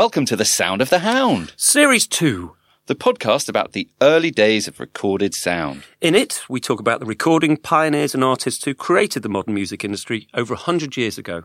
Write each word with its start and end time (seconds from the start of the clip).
Welcome 0.00 0.24
to 0.24 0.36
The 0.36 0.46
Sound 0.46 0.80
of 0.80 0.88
the 0.88 1.00
Hound, 1.00 1.52
Series 1.58 2.06
2. 2.06 2.56
the 2.86 2.94
podcast 2.94 3.50
about 3.50 3.72
the 3.72 3.86
early 4.00 4.30
days 4.30 4.66
of 4.66 4.80
recorded 4.80 5.34
sound. 5.34 5.82
In 6.00 6.14
it, 6.14 6.40
we 6.48 6.58
talk 6.58 6.80
about 6.80 7.00
the 7.00 7.04
recording 7.04 7.58
pioneers 7.58 8.14
and 8.14 8.24
artists 8.24 8.64
who 8.64 8.72
created 8.72 9.22
the 9.22 9.28
modern 9.28 9.52
music 9.52 9.84
industry 9.84 10.26
over 10.32 10.54
100 10.54 10.96
years 10.96 11.18
ago. 11.18 11.42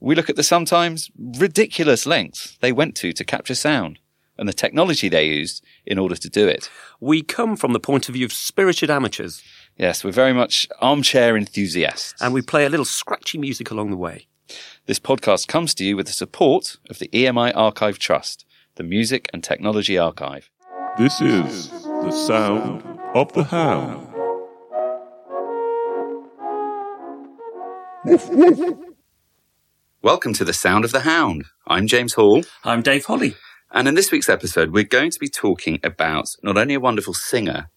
We 0.00 0.14
look 0.14 0.30
at 0.30 0.36
the 0.36 0.42
sometimes 0.42 1.10
ridiculous 1.18 2.06
lengths 2.06 2.56
they 2.62 2.72
went 2.72 2.94
to 2.96 3.12
to 3.12 3.24
capture 3.26 3.54
sound 3.54 3.98
and 4.38 4.48
the 4.48 4.54
technology 4.54 5.10
they 5.10 5.26
used 5.26 5.62
in 5.84 5.98
order 5.98 6.16
to 6.16 6.30
do 6.30 6.48
it. 6.48 6.70
We 7.00 7.22
come 7.22 7.56
from 7.58 7.74
the 7.74 7.78
point 7.78 8.08
of 8.08 8.14
view 8.14 8.24
of 8.24 8.32
spirited 8.32 8.88
amateurs, 8.88 9.42
Yes, 9.76 10.02
we're 10.02 10.12
very 10.12 10.32
much 10.32 10.66
armchair 10.80 11.36
enthusiasts. 11.36 12.14
and 12.22 12.32
we 12.32 12.40
play 12.40 12.64
a 12.64 12.70
little 12.70 12.86
scratchy 12.86 13.36
music 13.36 13.70
along 13.70 13.90
the 13.90 13.98
way. 13.98 14.28
This 14.86 14.98
podcast 14.98 15.48
comes 15.48 15.74
to 15.74 15.84
you 15.84 15.96
with 15.96 16.06
the 16.06 16.12
support 16.12 16.76
of 16.88 16.98
the 16.98 17.08
EMI 17.08 17.52
Archive 17.54 17.98
Trust, 17.98 18.46
the 18.76 18.82
Music 18.82 19.28
and 19.32 19.44
Technology 19.44 19.98
Archive. 19.98 20.48
This 20.96 21.20
is 21.20 21.70
the 21.70 22.10
sound 22.10 22.82
of 23.14 23.32
the 23.34 23.44
hound. 23.44 24.06
Welcome 30.02 30.32
to 30.34 30.44
The 30.44 30.54
Sound 30.54 30.84
of 30.84 30.92
the 30.92 31.00
Hound. 31.00 31.44
I'm 31.66 31.86
James 31.86 32.14
Hall. 32.14 32.44
I'm 32.64 32.82
Dave 32.82 33.04
Holly. 33.04 33.34
And 33.70 33.86
in 33.86 33.94
this 33.94 34.10
week's 34.10 34.28
episode, 34.28 34.72
we're 34.72 34.84
going 34.84 35.10
to 35.10 35.18
be 35.18 35.28
talking 35.28 35.78
about 35.84 36.28
not 36.42 36.56
only 36.56 36.74
a 36.74 36.80
wonderful 36.80 37.12
singer, 37.12 37.68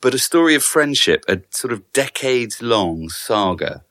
but 0.00 0.14
a 0.14 0.18
story 0.18 0.56
of 0.56 0.64
friendship, 0.64 1.24
a 1.28 1.42
sort 1.50 1.72
of 1.72 1.92
decades 1.92 2.60
long 2.60 3.08
saga 3.08 3.84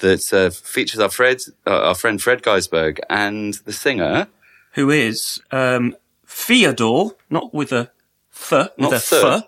that 0.00 0.32
uh, 0.32 0.50
features 0.50 1.00
our, 1.00 1.08
Fred, 1.10 1.38
uh, 1.66 1.70
our 1.88 1.94
friend 1.94 2.20
Fred 2.22 2.42
Gaisberg 2.42 2.98
and 3.10 3.54
the 3.64 3.72
singer. 3.72 4.28
Who 4.72 4.90
is 4.90 5.40
um, 5.50 5.96
Fyodor, 6.24 7.10
not 7.30 7.52
with 7.52 7.72
a 7.72 7.90
th, 8.32 8.68
with 8.76 8.78
Not 8.78 8.92
a 8.92 9.00
th. 9.00 9.44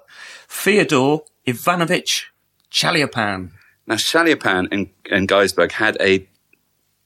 Fyodor 0.48 1.18
Ivanovich 1.46 2.32
Chaliapin. 2.70 3.50
Now, 3.86 3.94
Chaliapin 3.96 4.68
and, 4.72 4.88
and 5.10 5.28
Gaisberg 5.28 5.72
had 5.72 5.96
a 6.00 6.26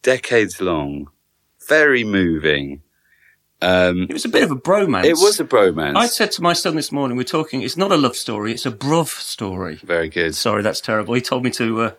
decades 0.03 0.61
long, 0.61 1.09
very 1.69 2.05
moving, 2.05 2.83
um, 3.63 4.03
It 4.03 4.13
was 4.13 4.25
a 4.27 4.29
bit 4.29 4.43
of 4.43 4.51
a 4.51 4.57
bromance. 4.57 5.05
it 5.05 5.15
was 5.15 5.41
a 5.41 5.45
bromance. 5.45 5.97
I 5.97 6.07
said 6.07 6.31
to 6.33 6.43
my 6.43 6.53
son 6.53 6.77
this 6.77 6.93
morning, 6.93 7.17
we're 7.17 7.25
talking, 7.25 7.63
it's 7.63 7.77
not 7.77 7.91
a 7.93 7.97
love 7.97 8.17
story, 8.17 8.53
it's 8.53 8.67
a 8.67 8.71
bruv 8.71 9.09
story. 9.09 9.77
very 9.77 10.09
good. 10.11 10.35
Sorry, 10.35 10.63
that's 10.63 10.81
terrible. 10.81 11.15
He 11.15 11.21
told 11.21 11.45
me 11.45 11.51
to. 11.53 11.81
Uh, 11.83 11.91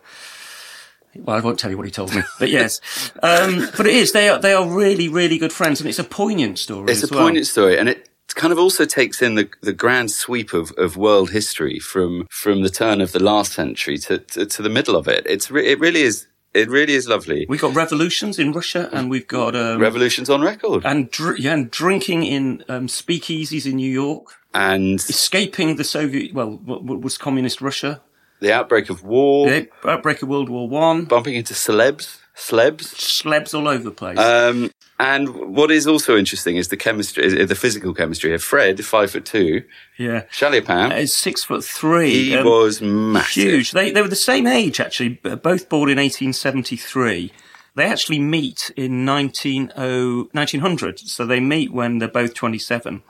well, 1.22 1.36
I 1.36 1.40
won't 1.40 1.58
tell 1.58 1.70
you 1.70 1.76
what 1.76 1.86
he 1.86 1.92
told 1.92 2.14
me, 2.14 2.22
but 2.38 2.50
yes, 2.50 2.80
um, 3.22 3.68
but 3.76 3.86
it 3.86 3.94
is. 3.94 4.12
They 4.12 4.28
are 4.28 4.38
they 4.38 4.52
are 4.52 4.68
really 4.68 5.08
really 5.08 5.38
good 5.38 5.52
friends, 5.52 5.80
and 5.80 5.88
it's 5.88 5.98
a 5.98 6.04
poignant 6.04 6.58
story. 6.58 6.90
It's 6.90 7.02
a 7.02 7.14
well. 7.14 7.24
poignant 7.24 7.46
story, 7.46 7.78
and 7.78 7.88
it 7.88 8.08
kind 8.36 8.52
of 8.52 8.58
also 8.58 8.84
takes 8.84 9.22
in 9.22 9.34
the, 9.34 9.48
the 9.62 9.72
grand 9.72 10.10
sweep 10.10 10.52
of, 10.52 10.70
of 10.72 10.96
world 10.96 11.30
history 11.30 11.78
from 11.78 12.26
from 12.30 12.62
the 12.62 12.68
turn 12.68 13.00
of 13.00 13.12
the 13.12 13.22
last 13.22 13.52
century 13.52 13.98
to, 13.98 14.18
to, 14.18 14.46
to 14.46 14.62
the 14.62 14.68
middle 14.68 14.94
of 14.94 15.08
it. 15.08 15.26
It's 15.26 15.50
re- 15.50 15.66
it 15.66 15.80
really 15.80 16.02
is 16.02 16.26
it 16.54 16.70
really 16.70 16.94
is 16.94 17.06
lovely. 17.06 17.44
We've 17.48 17.60
got 17.60 17.74
revolutions 17.74 18.38
in 18.38 18.52
Russia, 18.52 18.88
and 18.92 19.10
we've 19.10 19.26
got 19.26 19.54
um, 19.54 19.80
Revolutions 19.80 20.30
on 20.30 20.40
record, 20.40 20.84
and 20.86 21.10
dr- 21.10 21.38
yeah, 21.38 21.54
and 21.54 21.70
drinking 21.70 22.22
in 22.24 22.64
um, 22.68 22.86
speakeasies 22.86 23.66
in 23.66 23.76
New 23.76 23.90
York, 23.90 24.28
and 24.54 24.98
escaping 25.00 25.76
the 25.76 25.84
Soviet, 25.84 26.32
well, 26.32 26.52
what 26.64 27.00
was 27.02 27.18
communist 27.18 27.60
Russia, 27.60 28.00
the 28.40 28.52
outbreak 28.52 28.90
of 28.90 29.02
war, 29.02 29.48
the 29.48 29.68
outbreak 29.84 30.22
of 30.22 30.28
World 30.28 30.48
War 30.48 30.68
One, 30.68 31.04
bumping 31.04 31.34
into 31.34 31.54
celebs, 31.54 32.18
celebs. 32.36 32.84
slebs 32.84 33.54
all 33.54 33.68
over 33.68 33.82
the 33.82 33.90
place. 33.90 34.18
Um, 34.18 34.70
and 34.98 35.54
what 35.54 35.70
is 35.70 35.86
also 35.86 36.16
interesting 36.16 36.56
is 36.56 36.68
the 36.68 36.76
chemistry, 36.76 37.24
is 37.24 37.48
the 37.48 37.54
physical 37.54 37.92
chemistry 37.92 38.34
of 38.34 38.42
Fred, 38.42 38.84
five 38.84 39.10
foot 39.10 39.24
two, 39.24 39.64
yeah, 39.98 40.22
Chaliapin. 40.32 40.96
is 40.96 41.14
six 41.14 41.44
foot 41.44 41.64
three. 41.64 42.10
He 42.10 42.36
um, 42.36 42.46
was 42.46 42.80
massive. 42.80 43.42
huge. 43.42 43.70
They 43.72 43.90
they 43.90 44.02
were 44.02 44.08
the 44.08 44.16
same 44.16 44.46
age 44.46 44.80
actually, 44.80 45.10
both 45.10 45.68
born 45.68 45.90
in 45.90 45.98
1873. 45.98 47.32
They 47.76 47.84
actually 47.84 48.20
meet 48.20 48.72
in 48.74 49.04
19, 49.04 49.68
1900, 49.76 50.98
so 50.98 51.26
they 51.26 51.40
meet 51.40 51.74
when 51.74 51.98
they're 51.98 52.08
both 52.08 52.32
27. 52.32 53.02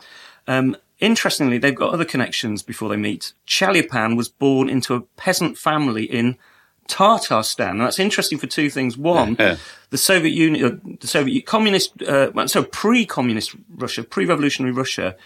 Um, 0.49 0.77
interestingly, 1.01 1.59
they've 1.59 1.75
got 1.75 1.93
other 1.93 2.05
connections 2.05 2.63
before 2.63 2.89
they 2.89 2.97
meet. 2.97 3.33
Chaliapin 3.47 4.17
was 4.17 4.29
born 4.29 4.69
into 4.69 4.95
a 4.95 5.01
peasant 5.01 5.59
family 5.59 6.05
in 6.05 6.37
Tatarstan. 6.89 7.71
And 7.71 7.81
that's 7.81 7.99
interesting 7.99 8.39
for 8.39 8.47
two 8.47 8.71
things. 8.71 8.97
One, 8.97 9.37
Yeah. 9.39 9.57
the 9.91 9.99
Soviet 9.99 10.33
Union, 10.33 10.65
uh, 10.65 10.95
the 11.01 11.07
Soviet 11.07 11.45
communist, 11.47 12.01
uh, 12.03 12.47
so 12.47 12.63
pre-communist 12.63 13.55
Russia, 13.75 14.03
pre-revolutionary 14.05 14.73
Russia, 14.73 15.17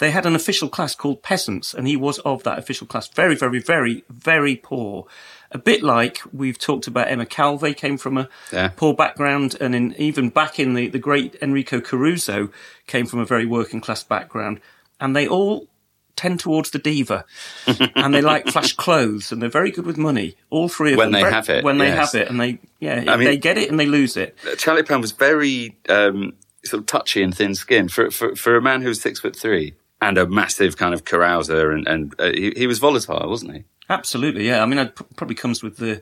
they 0.00 0.10
had 0.10 0.26
an 0.26 0.34
official 0.34 0.68
class 0.68 0.96
called 0.96 1.22
peasants, 1.22 1.72
and 1.72 1.86
he 1.86 1.96
was 1.96 2.18
of 2.20 2.42
that 2.42 2.58
official 2.58 2.84
class. 2.86 3.06
Very, 3.08 3.36
very, 3.36 3.60
very, 3.60 4.02
very 4.10 4.56
poor. 4.56 5.06
A 5.52 5.58
bit 5.58 5.84
like 5.84 6.18
we've 6.32 6.58
talked 6.58 6.88
about 6.88 7.06
Emma 7.08 7.24
Calve 7.26 7.76
came 7.76 7.96
from 7.96 8.18
a 8.18 8.28
Yeah. 8.52 8.70
poor 8.74 8.92
background, 8.92 9.56
and 9.60 9.72
in, 9.72 9.94
even 9.96 10.30
back 10.30 10.58
in 10.58 10.74
the, 10.74 10.88
the 10.88 10.98
great 10.98 11.36
Enrico 11.40 11.80
Caruso 11.80 12.48
came 12.88 13.06
from 13.06 13.20
a 13.20 13.24
very 13.24 13.46
working 13.46 13.80
class 13.80 14.02
background, 14.02 14.60
and 15.00 15.14
they 15.14 15.26
all 15.28 15.68
tend 16.16 16.38
towards 16.40 16.70
the 16.70 16.78
diva, 16.78 17.24
and 17.96 18.14
they 18.14 18.20
like 18.22 18.46
flash 18.48 18.72
clothes, 18.74 19.32
and 19.32 19.42
they're 19.42 19.48
very 19.48 19.70
good 19.70 19.84
with 19.86 19.98
money. 19.98 20.36
All 20.50 20.68
three 20.68 20.92
of 20.92 20.98
When 20.98 21.10
them 21.10 21.12
When 21.12 21.20
they 21.20 21.22
Very- 21.22 21.34
have 21.34 21.48
it, 21.50 21.64
when 21.64 21.78
they 21.78 21.86
yes. 21.88 22.12
have 22.12 22.22
it, 22.22 22.28
and 22.30 22.40
they 22.40 22.58
yeah, 22.80 23.04
I 23.08 23.16
mean- 23.16 23.26
they 23.26 23.36
get 23.36 23.58
it 23.58 23.68
and 23.70 23.78
they 23.80 23.86
lose 23.86 24.16
it. 24.16 24.36
Chaliapin 24.56 25.00
was 25.00 25.12
very 25.12 25.76
um, 25.88 26.34
sort 26.64 26.80
of 26.80 26.86
touchy 26.86 27.22
and 27.22 27.36
thin 27.36 27.54
skinned 27.54 27.92
for, 27.92 28.10
for 28.10 28.36
for 28.36 28.56
a 28.56 28.62
man 28.62 28.82
who 28.82 28.88
was 28.88 29.00
six 29.00 29.20
foot 29.20 29.34
three 29.36 29.74
and 30.00 30.18
a 30.18 30.26
massive 30.26 30.76
kind 30.76 30.94
of 30.94 31.04
carouser, 31.04 31.72
and 31.74 31.86
and 31.88 32.14
uh, 32.20 32.30
he, 32.30 32.52
he 32.56 32.66
was 32.66 32.78
volatile, 32.78 33.28
wasn't 33.28 33.52
he? 33.54 33.64
Absolutely, 33.90 34.46
yeah. 34.46 34.62
I 34.62 34.66
mean, 34.66 34.78
it 34.78 34.94
probably 35.16 35.34
comes 35.36 35.62
with 35.62 35.76
the 35.78 36.00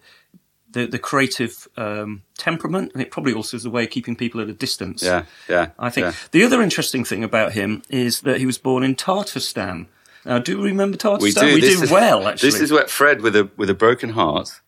the, 0.72 0.86
the 0.86 0.98
creative 0.98 1.68
um, 1.76 2.22
temperament, 2.36 2.92
and 2.92 3.02
it 3.02 3.10
probably 3.10 3.32
also 3.32 3.56
is 3.56 3.64
a 3.64 3.70
way 3.70 3.84
of 3.84 3.90
keeping 3.90 4.16
people 4.16 4.40
at 4.40 4.48
a 4.48 4.52
distance. 4.52 5.02
Yeah, 5.02 5.24
yeah. 5.48 5.70
I 5.78 5.90
think 5.90 6.06
yeah. 6.06 6.12
the 6.32 6.44
other 6.44 6.62
interesting 6.62 7.04
thing 7.04 7.22
about 7.24 7.52
him 7.52 7.82
is 7.88 8.22
that 8.22 8.38
he 8.38 8.46
was 8.46 8.58
born 8.58 8.82
in 8.82 8.94
Tartarstan. 8.94 9.86
Now, 10.24 10.38
do 10.38 10.58
we 10.58 10.68
remember 10.70 10.96
Tartarstan? 10.96 11.20
we 11.22 11.32
do. 11.32 11.54
We 11.54 11.60
This 11.60 11.76
do 11.78 11.82
is- 11.84 11.90
well, 11.90 12.26
actually. 12.28 12.50
This 12.50 12.60
is 12.60 12.72
where 12.72 12.86
Fred, 12.86 13.20
with 13.22 13.36
a 13.36 13.50
with 13.56 13.70
a 13.70 13.74
broken 13.74 14.10
heart, 14.10 14.60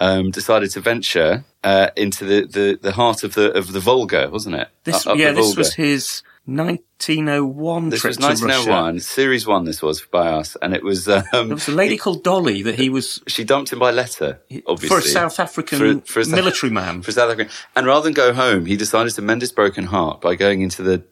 um, 0.00 0.30
decided 0.30 0.70
to 0.72 0.80
venture 0.80 1.44
uh, 1.62 1.90
into 1.96 2.24
the, 2.24 2.46
the, 2.46 2.78
the 2.80 2.92
heart 2.92 3.22
of 3.22 3.34
the 3.34 3.52
of 3.56 3.72
the 3.72 3.80
Volga, 3.80 4.28
wasn't 4.30 4.56
it? 4.56 4.68
this, 4.84 5.06
Up- 5.06 5.12
up 5.12 5.18
yeah, 5.18 5.30
the 5.30 5.36
this 5.36 5.46
Volga. 5.46 5.58
was 5.60 5.74
his 5.74 6.22
1901 6.46 7.88
This 7.90 8.04
was 8.04 8.16
to 8.18 8.22
1901, 8.22 9.00
series 9.00 9.46
one. 9.46 9.64
This 9.64 9.82
was 9.82 10.02
by 10.02 10.28
us, 10.28 10.56
and 10.62 10.74
it 10.74 10.82
was 10.82 11.08
um, 11.08 11.24
There 11.32 11.44
was 11.46 11.68
a 11.68 11.72
lady 11.72 11.96
called 11.96 12.22
Dolly 12.22 12.62
that 12.62 12.76
he 12.76 12.88
was 12.90 13.22
she 13.26 13.44
dumped 13.44 13.72
him 13.72 13.78
by 13.78 13.90
letter, 13.90 14.40
obviously 14.66 14.88
for 14.88 14.98
a 14.98 15.02
South 15.02 15.40
African 15.40 16.00
For- 16.02 16.06
for 16.06 16.20
a 16.20 16.26
military 16.26 16.70
man. 16.70 17.02
for 17.02 17.12
South 17.12 17.30
african 17.32 17.52
And 17.74 17.86
rather 17.86 18.04
than 18.04 18.12
go 18.12 18.32
home, 18.32 18.66
he 18.66 18.76
decided 18.76 19.14
to 19.14 19.22
mend 19.22 19.40
his 19.42 19.52
broken 19.52 19.84
heart 19.86 20.20
by 20.20 20.34
going 20.34 20.60
into 20.62 20.82
the 20.82 21.04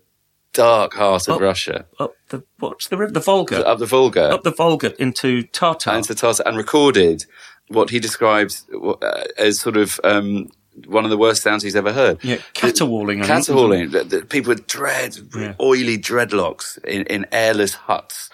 dark 0.53 0.93
heart 0.95 1.29
of 1.29 1.37
Oh. 1.37 1.41
Russia, 1.41 1.87
up 1.99 2.15
the 2.29 2.43
what's 2.59 2.89
the 2.89 2.97
river? 2.99 3.13
The 3.13 3.21
Volga. 3.21 3.67
up 3.67 3.79
the 3.79 3.87
Volga, 3.87 4.31
up 4.35 4.43
the 4.43 4.51
Volga 4.51 4.95
into 5.01 5.43
Tartar. 5.45 5.95
into 5.95 6.15
Tartar, 6.15 6.43
and 6.47 6.57
recorded 6.59 7.25
what 7.69 7.89
he 7.91 7.99
described 7.99 8.61
uh, 8.75 9.25
as 9.39 9.59
sort 9.61 9.79
of 9.79 9.99
um, 10.05 10.49
one 10.87 11.05
of 11.05 11.11
the 11.11 11.19
worst 11.19 11.43
sounds 11.43 11.63
he's 11.63 11.77
ever 11.77 11.93
heard. 11.93 12.19
yeah, 12.25 12.39
caterwauling. 12.55 13.19
Think. 13.19 13.27
Caterwauling, 13.29 13.91
the, 13.91 14.05
the 14.05 14.23
people 14.25 14.51
with 14.51 14.67
dread, 14.67 15.17
Yeah. 15.37 15.55
oily 15.61 15.99
dreadlocks 15.99 16.83
in, 16.85 17.03
in 17.07 17.27
airless 17.33 17.75
huts. 17.75 18.31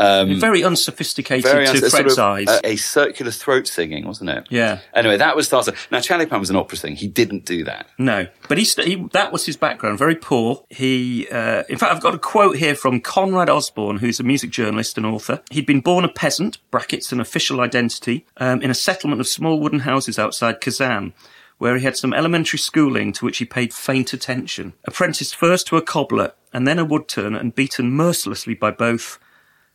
Um, 0.00 0.38
very 0.38 0.62
unsophisticated 0.62 1.44
very 1.50 1.64
to 1.66 1.70
uns- 1.72 1.82
a 1.82 1.90
Fred's 1.90 2.14
sort 2.14 2.40
of 2.40 2.48
eyes. 2.48 2.60
A, 2.64 2.72
a 2.72 2.76
circular 2.76 3.32
throat 3.32 3.66
singing, 3.66 4.06
wasn't 4.06 4.30
it? 4.30 4.46
Yeah. 4.48 4.78
Anyway, 4.94 5.16
that 5.16 5.34
was 5.34 5.48
Tartar. 5.48 5.72
Now, 5.90 5.98
Chaliapin 5.98 6.38
was 6.38 6.50
an 6.50 6.56
opera 6.56 6.76
singer. 6.78 6.94
He 6.94 7.08
didn't 7.08 7.44
do 7.44 7.64
that. 7.64 7.88
No, 7.98 8.28
but 8.48 8.58
he, 8.58 8.64
st- 8.64 8.86
he 8.86 9.08
that 9.12 9.32
was 9.32 9.44
his 9.46 9.56
background. 9.56 9.98
Very 9.98 10.14
poor. 10.14 10.62
He, 10.70 11.26
uh, 11.32 11.64
in 11.68 11.78
fact, 11.78 11.92
I've 11.92 12.02
got 12.02 12.14
a 12.14 12.18
quote 12.18 12.56
here 12.58 12.76
from 12.76 13.00
Conrad 13.00 13.48
Osborne, 13.50 13.96
who's 13.96 14.20
a 14.20 14.24
music 14.24 14.50
journalist 14.50 14.96
and 14.98 15.04
author. 15.06 15.40
He'd 15.50 15.66
been 15.66 15.80
born 15.80 16.04
a 16.04 16.08
peasant 16.08 16.58
(brackets 16.70 17.10
an 17.10 17.18
official 17.20 17.60
identity) 17.60 18.24
um, 18.36 18.62
in 18.62 18.70
a 18.70 18.74
settlement 18.74 19.20
of 19.20 19.26
small 19.26 19.58
wooden 19.58 19.80
houses 19.80 20.16
outside 20.18 20.60
Kazan. 20.60 21.12
Where 21.58 21.76
he 21.76 21.84
had 21.84 21.96
some 21.96 22.14
elementary 22.14 22.58
schooling 22.58 23.12
to 23.14 23.24
which 23.24 23.38
he 23.38 23.44
paid 23.44 23.74
faint 23.74 24.12
attention. 24.12 24.74
Apprenticed 24.84 25.34
first 25.34 25.66
to 25.68 25.76
a 25.76 25.82
cobbler 25.82 26.32
and 26.52 26.66
then 26.66 26.78
a 26.78 26.86
woodturner 26.86 27.38
and 27.38 27.54
beaten 27.54 27.90
mercilessly 27.90 28.54
by 28.54 28.70
both. 28.70 29.18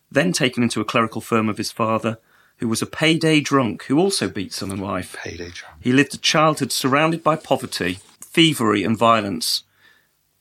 Then 0.10 0.32
taken 0.32 0.64
into 0.64 0.82
a 0.82 0.86
clerical 0.86 1.22
firm 1.22 1.50
of 1.50 1.58
his 1.58 1.72
father, 1.72 2.20
who 2.58 2.68
was 2.68 2.82
a 2.82 2.88
payday 2.88 3.42
drunk 3.42 3.84
who 3.84 4.00
also 4.00 4.30
beat 4.30 4.54
son 4.54 4.72
and 4.72 4.82
wife. 4.82 5.16
Payday 5.22 5.50
drum. 5.50 5.74
He 5.82 5.92
lived 5.92 6.14
a 6.14 6.18
childhood 6.18 6.72
surrounded 6.72 7.24
by 7.24 7.36
poverty, 7.36 8.00
thievery, 8.22 8.84
and 8.84 8.98
violence. 8.98 9.64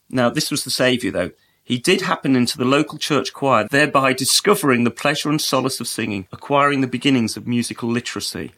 Now, 0.09 0.31
this 0.31 0.51
was 0.51 0.65
the 0.65 0.71
saviour, 0.71 1.13
though. 1.13 1.31
He 1.65 1.79
did 1.79 2.03
happen 2.03 2.37
into 2.37 2.59
the 2.59 2.65
local 2.65 2.99
church 2.99 3.33
choir, 3.33 3.67
thereby 3.69 4.13
discovering 4.13 4.85
the 4.85 4.91
pleasure 4.91 5.31
and 5.31 5.41
solace 5.41 5.81
of 5.81 5.89
singing, 5.89 6.27
acquiring 6.33 6.81
the 6.81 6.87
beginnings 6.87 7.37
of 7.37 7.47
musical 7.47 7.89
literacy. 7.89 8.53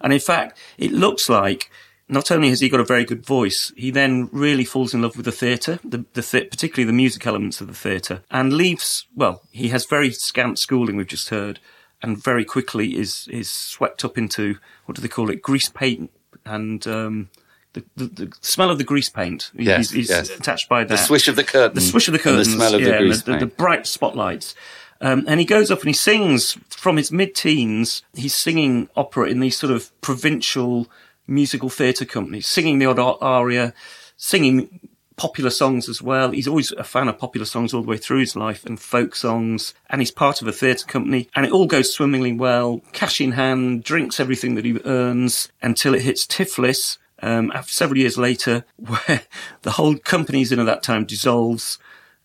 And 0.00 0.12
in 0.12 0.20
fact, 0.20 0.58
it 0.76 0.92
looks 0.92 1.28
like 1.28 1.70
not 2.10 2.30
only 2.30 2.48
has 2.48 2.60
he 2.60 2.68
got 2.68 2.80
a 2.80 2.84
very 2.84 3.04
good 3.04 3.24
voice, 3.24 3.72
he 3.76 3.90
then 3.90 4.28
really 4.32 4.64
falls 4.64 4.92
in 4.92 5.02
love 5.02 5.16
with 5.16 5.24
the 5.24 5.32
theatre, 5.32 5.78
the, 5.84 6.04
the 6.14 6.22
th- 6.22 6.50
particularly 6.50 6.84
the 6.86 6.92
music 6.92 7.26
elements 7.26 7.60
of 7.60 7.68
the 7.68 7.74
theatre, 7.74 8.22
and 8.30 8.52
leaves. 8.52 9.06
Well, 9.14 9.42
he 9.50 9.68
has 9.68 9.86
very 9.86 10.10
scant 10.10 10.58
schooling. 10.58 10.96
We've 10.96 11.06
just 11.06 11.28
heard, 11.30 11.60
and 12.02 12.22
very 12.22 12.44
quickly 12.44 12.96
is 12.98 13.28
is 13.30 13.50
swept 13.50 14.04
up 14.04 14.18
into 14.18 14.56
what 14.86 14.96
do 14.96 15.02
they 15.02 15.08
call 15.08 15.30
it? 15.30 15.42
Grease 15.42 15.68
paint 15.68 16.10
and. 16.44 16.86
Um, 16.86 17.30
the, 17.72 17.84
the, 17.94 18.06
the 18.06 18.32
smell 18.40 18.68
of 18.72 18.78
the 18.78 18.84
grease 18.84 19.08
paint 19.08 19.52
Yes, 19.54 19.92
is, 19.92 20.10
yes. 20.10 20.28
attached 20.28 20.68
by 20.68 20.82
that. 20.82 20.88
The 20.88 20.96
swish 20.96 21.28
of 21.28 21.36
the 21.36 21.44
curtain. 21.44 21.76
The 21.76 21.80
swish 21.80 22.08
of 22.08 22.12
the 22.12 22.18
curtains. 22.18 22.48
the 22.48 22.54
smell 22.54 22.74
of 22.74 22.80
yeah, 22.80 22.90
the 22.90 22.98
grease 22.98 23.22
the, 23.22 23.32
the, 23.34 23.38
paint. 23.38 23.56
bright 23.56 23.86
spotlights. 23.86 24.56
Um, 25.00 25.24
and 25.28 25.38
he 25.38 25.46
goes 25.46 25.70
up 25.70 25.78
and 25.78 25.88
he 25.88 25.92
sings 25.92 26.58
from 26.68 26.96
his 26.96 27.12
mid-teens. 27.12 28.02
He's 28.12 28.34
singing 28.34 28.88
opera 28.96 29.26
in 29.28 29.38
these 29.38 29.56
sort 29.56 29.72
of 29.72 29.92
provincial 30.00 30.88
musical 31.30 31.68
theatre 31.68 32.04
company, 32.04 32.40
singing 32.40 32.78
the 32.78 32.86
odd 32.86 32.98
aria, 33.20 33.72
singing 34.16 34.80
popular 35.20 35.50
songs 35.50 35.86
as 35.86 36.00
well. 36.00 36.30
He's 36.30 36.48
always 36.48 36.72
a 36.72 36.84
fan 36.84 37.06
of 37.06 37.18
popular 37.18 37.44
songs 37.44 37.74
all 37.74 37.82
the 37.82 37.88
way 37.88 37.98
through 37.98 38.20
his 38.20 38.34
life 38.34 38.64
and 38.64 38.80
folk 38.80 39.14
songs. 39.14 39.74
And 39.90 40.00
he's 40.00 40.10
part 40.10 40.40
of 40.40 40.48
a 40.48 40.52
theatre 40.52 40.86
company 40.86 41.28
and 41.36 41.44
it 41.44 41.52
all 41.52 41.66
goes 41.66 41.92
swimmingly 41.92 42.32
well. 42.32 42.80
Cash 42.92 43.20
in 43.20 43.32
hand, 43.32 43.84
drinks 43.84 44.18
everything 44.18 44.54
that 44.54 44.64
he 44.64 44.80
earns 44.86 45.52
until 45.60 45.94
it 45.94 46.02
hits 46.02 46.26
Tiflis. 46.26 46.96
Um, 47.22 47.52
several 47.66 47.98
years 47.98 48.16
later, 48.16 48.64
where 48.76 49.22
the 49.60 49.72
whole 49.72 49.98
company's 49.98 50.52
in 50.52 50.58
at 50.58 50.64
that 50.64 50.82
time 50.82 51.04
dissolves, 51.04 51.78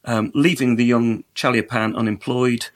um, 0.05 0.31
leaving 0.33 0.77
the 0.77 0.85
young 0.85 1.25
Chaliapin 1.35 1.97
unemployed 1.97 2.67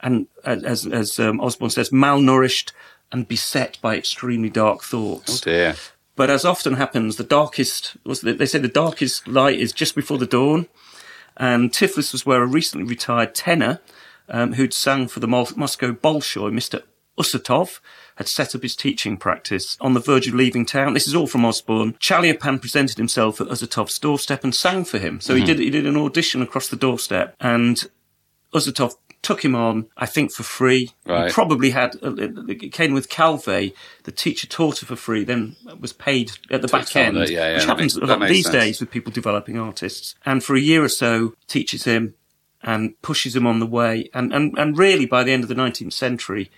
and, 0.00 0.28
as, 0.44 0.86
as 0.86 1.18
um, 1.18 1.40
Osborne 1.40 1.70
says, 1.70 1.90
malnourished 1.90 2.72
and 3.12 3.28
beset 3.28 3.78
by 3.80 3.96
extremely 3.96 4.50
dark 4.50 4.82
thoughts. 4.82 5.40
Oh 5.40 5.44
dear. 5.44 5.76
But 6.16 6.30
as 6.30 6.44
often 6.44 6.74
happens, 6.74 7.16
the 7.16 7.24
darkest 7.24 7.96
they 8.04 8.46
say 8.46 8.58
the 8.58 8.68
darkest 8.68 9.28
light 9.28 9.58
is 9.58 9.72
just 9.72 9.94
before 9.94 10.18
the 10.18 10.26
dawn. 10.26 10.66
And 11.36 11.70
Tiflis 11.70 12.12
was 12.12 12.26
where 12.26 12.42
a 12.42 12.46
recently 12.46 12.84
retired 12.84 13.34
tenor, 13.34 13.80
um, 14.28 14.54
who'd 14.54 14.74
sung 14.74 15.06
for 15.06 15.20
the 15.20 15.28
Moscow 15.28 15.92
Bolshoi, 15.92 16.52
Mr. 16.52 16.82
Usatov, 17.16 17.78
had 18.16 18.28
set 18.28 18.54
up 18.56 18.62
his 18.62 18.74
teaching 18.74 19.16
practice 19.16 19.76
on 19.80 19.94
the 19.94 20.00
verge 20.00 20.26
of 20.26 20.34
leaving 20.34 20.66
town. 20.66 20.94
This 20.94 21.06
is 21.06 21.14
all 21.14 21.28
from 21.28 21.44
Osborne. 21.44 21.94
Chaliapin 22.00 22.60
presented 22.60 22.96
himself 22.98 23.40
at 23.40 23.46
Usatov's 23.46 23.98
doorstep 24.00 24.42
and 24.42 24.52
sang 24.52 24.84
for 24.84 24.98
him. 24.98 25.20
So 25.20 25.36
he 25.36 25.44
did 25.44 25.60
he 25.60 25.70
did 25.70 25.86
an 25.86 25.96
audition 25.96 26.42
across 26.42 26.68
the 26.68 26.76
doorstep, 26.76 27.36
and 27.40 27.88
Usatov 28.52 28.96
took 29.22 29.44
him 29.44 29.54
on, 29.54 29.86
I 29.96 30.06
think, 30.06 30.32
for 30.32 30.42
free. 30.42 30.90
Right. 31.06 31.26
He 31.26 31.32
probably 31.32 31.70
had, 31.70 31.96
uh, 32.02 32.14
it 32.16 32.72
came 32.72 32.92
with 32.92 33.08
Calvé, 33.08 33.74
the 34.04 34.12
teacher 34.12 34.46
taught 34.46 34.78
her 34.78 34.86
for 34.86 34.96
free, 34.96 35.24
then 35.24 35.56
was 35.78 35.92
paid 35.92 36.32
at 36.50 36.62
the 36.62 36.68
back 36.68 36.94
end, 36.94 37.16
it, 37.16 37.30
yeah, 37.30 37.48
yeah, 37.48 37.54
which 37.56 37.64
happens 37.64 37.96
makes- 37.96 38.10
a 38.10 38.16
lot 38.16 38.28
these 38.28 38.46
sense. 38.46 38.52
days 38.54 38.80
with 38.80 38.90
people 38.90 39.12
developing 39.12 39.58
artists. 39.58 40.14
And 40.24 40.42
for 40.42 40.54
a 40.54 40.60
year 40.60 40.84
or 40.84 40.88
so, 40.88 41.34
teaches 41.46 41.84
him 41.84 42.14
and 42.62 43.00
pushes 43.02 43.34
him 43.34 43.46
on 43.46 43.58
the 43.60 43.66
way. 43.66 44.08
And, 44.14 44.32
and, 44.32 44.56
and 44.58 44.78
really, 44.78 45.06
by 45.06 45.24
the 45.24 45.32
end 45.32 45.42
of 45.42 45.48
the 45.48 45.54
19th 45.54 45.92
century, 45.92 46.50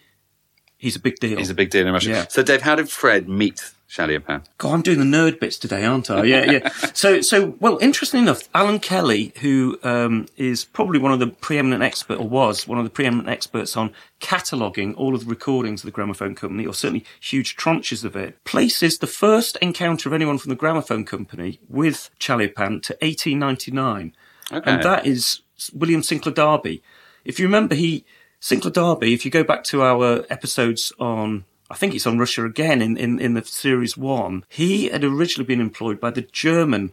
he's 0.81 0.97
a 0.97 1.01
big 1.01 1.17
deal. 1.21 1.39
He's 1.39 1.51
a 1.51 1.55
big 1.55 1.71
deal 1.71 1.87
in 1.87 1.93
Russia. 1.93 2.11
Yeah. 2.11 2.27
So, 2.29 2.43
Dave, 2.43 2.63
how 2.63 2.75
did 2.75 2.91
Fred 2.91 3.29
meet 3.29 3.73
Chaliapin? 3.89 4.45
God, 4.59 4.73
I'm 4.75 4.83
doing 4.83 4.99
the 4.99 5.05
nerd 5.17 5.39
bits 5.39 5.59
today, 5.59 5.85
aren't 5.85 6.11
I? 6.11 6.25
Yeah, 6.25 6.51
yeah. 6.51 6.69
so, 6.95 7.21
so 7.21 7.57
well, 7.61 7.79
interestingly 7.79 8.23
enough, 8.23 8.49
Alan 8.55 8.81
Kelly, 8.81 9.33
who 9.41 9.79
um, 9.83 10.27
is 10.37 10.65
probably 10.65 10.99
one 10.99 11.13
of 11.13 11.19
the 11.21 11.27
preeminent 11.29 11.83
expert, 11.83 12.19
or 12.19 12.29
was 12.29 12.67
one 12.67 12.79
of 12.79 12.85
the 12.85 12.91
preeminent 12.91 13.29
experts 13.29 13.77
on 13.77 13.93
cataloguing 14.21 14.95
all 14.95 15.15
of 15.15 15.25
the 15.25 15.31
recordings 15.31 15.83
of 15.83 15.87
the 15.87 15.93
Gramophone 15.93 16.35
Company, 16.35 16.67
or 16.67 16.75
certainly 16.75 17.05
huge 17.21 17.57
tranches 17.57 18.05
of 18.05 18.17
it, 18.17 18.43
places 18.45 18.99
the 18.99 19.07
first 19.07 19.57
encounter 19.57 20.09
of 20.09 20.13
anyone 20.13 20.39
from 20.39 20.51
the 20.51 20.57
Gramophone 20.57 21.05
Company 21.05 21.61
with 21.69 22.11
Chaliapin 22.19 22.81
to 22.83 22.97
1899, 23.03 24.15
Okay. 24.53 24.71
and 24.71 24.83
that 24.83 25.07
is 25.07 25.43
William 25.73 26.03
Sinclair 26.03 26.35
Darby. 26.35 26.83
If 27.25 27.39
you 27.39 27.47
remember, 27.47 27.75
he 27.75 28.05
Sinclair 28.41 28.73
Darby. 28.73 29.15
If 29.15 29.25
you 29.25 29.31
go 29.31 29.45
back 29.45 29.65
to 29.65 29.83
our 29.83 30.25
episodes 30.31 30.93
on 30.99 31.45
I 31.71 31.77
think 31.77 31.95
it's 31.95 32.07
on 32.07 32.19
Russia 32.19 32.45
again 32.45 32.83
in, 32.83 32.97
in, 32.97 33.21
in 33.21 33.35
the 33.35 33.45
series 33.45 33.97
one. 33.97 34.45
He 34.49 34.89
had 34.89 35.05
originally 35.05 35.47
been 35.47 35.61
employed 35.61 36.01
by 36.01 36.11
the 36.11 36.23
German 36.23 36.93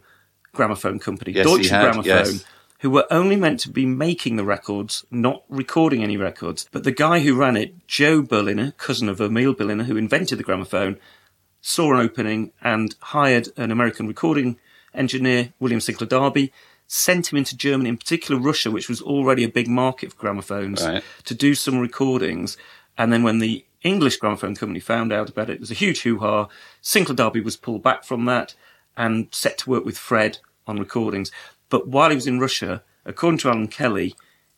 gramophone 0.52 1.00
company, 1.00 1.32
Yes, 1.32 1.46
Deutsche 1.46 1.68
had, 1.68 1.94
Grammophone, 1.94 2.04
yes. 2.04 2.44
who 2.80 2.90
were 2.90 3.06
only 3.10 3.34
meant 3.34 3.58
to 3.60 3.70
be 3.70 3.84
making 3.84 4.36
the 4.36 4.44
records, 4.44 5.04
not 5.10 5.42
recording 5.48 6.04
any 6.04 6.16
records. 6.16 6.68
But 6.70 6.84
the 6.84 6.92
guy 6.92 7.20
who 7.20 7.34
ran 7.34 7.56
it, 7.56 7.88
Joe 7.88 8.22
Berliner, 8.22 8.70
cousin 8.72 9.08
of 9.08 9.20
Emil 9.20 9.52
Berliner, 9.52 9.84
who 9.84 9.96
invented 9.96 10.38
the 10.38 10.44
gramophone, 10.44 10.98
saw 11.60 11.92
an 11.92 12.00
opening 12.00 12.52
and 12.62 12.94
hired 13.00 13.48
an 13.56 13.72
American 13.72 14.06
recording 14.06 14.58
engineer, 14.94 15.52
William 15.58 15.80
Sinclair 15.80 16.08
Darby, 16.08 16.52
sent 16.88 17.30
him 17.30 17.38
into 17.38 17.56
Germany, 17.56 17.90
in 17.90 17.96
particular 17.98 18.40
Russia, 18.40 18.70
which 18.70 18.88
was 18.88 19.00
already 19.00 19.44
a 19.44 19.48
big 19.48 19.68
market 19.68 20.10
for 20.12 20.18
gramophones, 20.18 20.84
Right. 20.84 21.04
to 21.26 21.34
do 21.34 21.54
some 21.54 21.78
recordings. 21.78 22.56
And 22.96 23.12
then 23.12 23.22
when 23.22 23.38
the 23.38 23.64
English 23.82 24.16
gramophone 24.16 24.56
company 24.56 24.80
found 24.80 25.12
out 25.12 25.28
about 25.28 25.50
it, 25.50 25.54
it 25.54 25.60
was 25.60 25.70
a 25.70 25.74
huge 25.74 26.00
hoo-ha. 26.02 26.48
Sinclair 26.80 27.14
Darby 27.14 27.40
was 27.40 27.56
pulled 27.56 27.82
back 27.82 28.02
from 28.04 28.24
that 28.24 28.54
and 28.96 29.28
set 29.30 29.58
to 29.58 29.70
work 29.70 29.84
with 29.84 29.96
Fred 29.98 30.38
on 30.66 30.78
recordings. 30.78 31.30
But 31.68 31.86
while 31.86 32.08
he 32.08 32.16
was 32.16 32.26
in 32.26 32.40
Russia, 32.40 32.82
according 33.04 33.38
to 33.38 33.48
Alan 33.50 33.68
Kelly, 33.68 34.14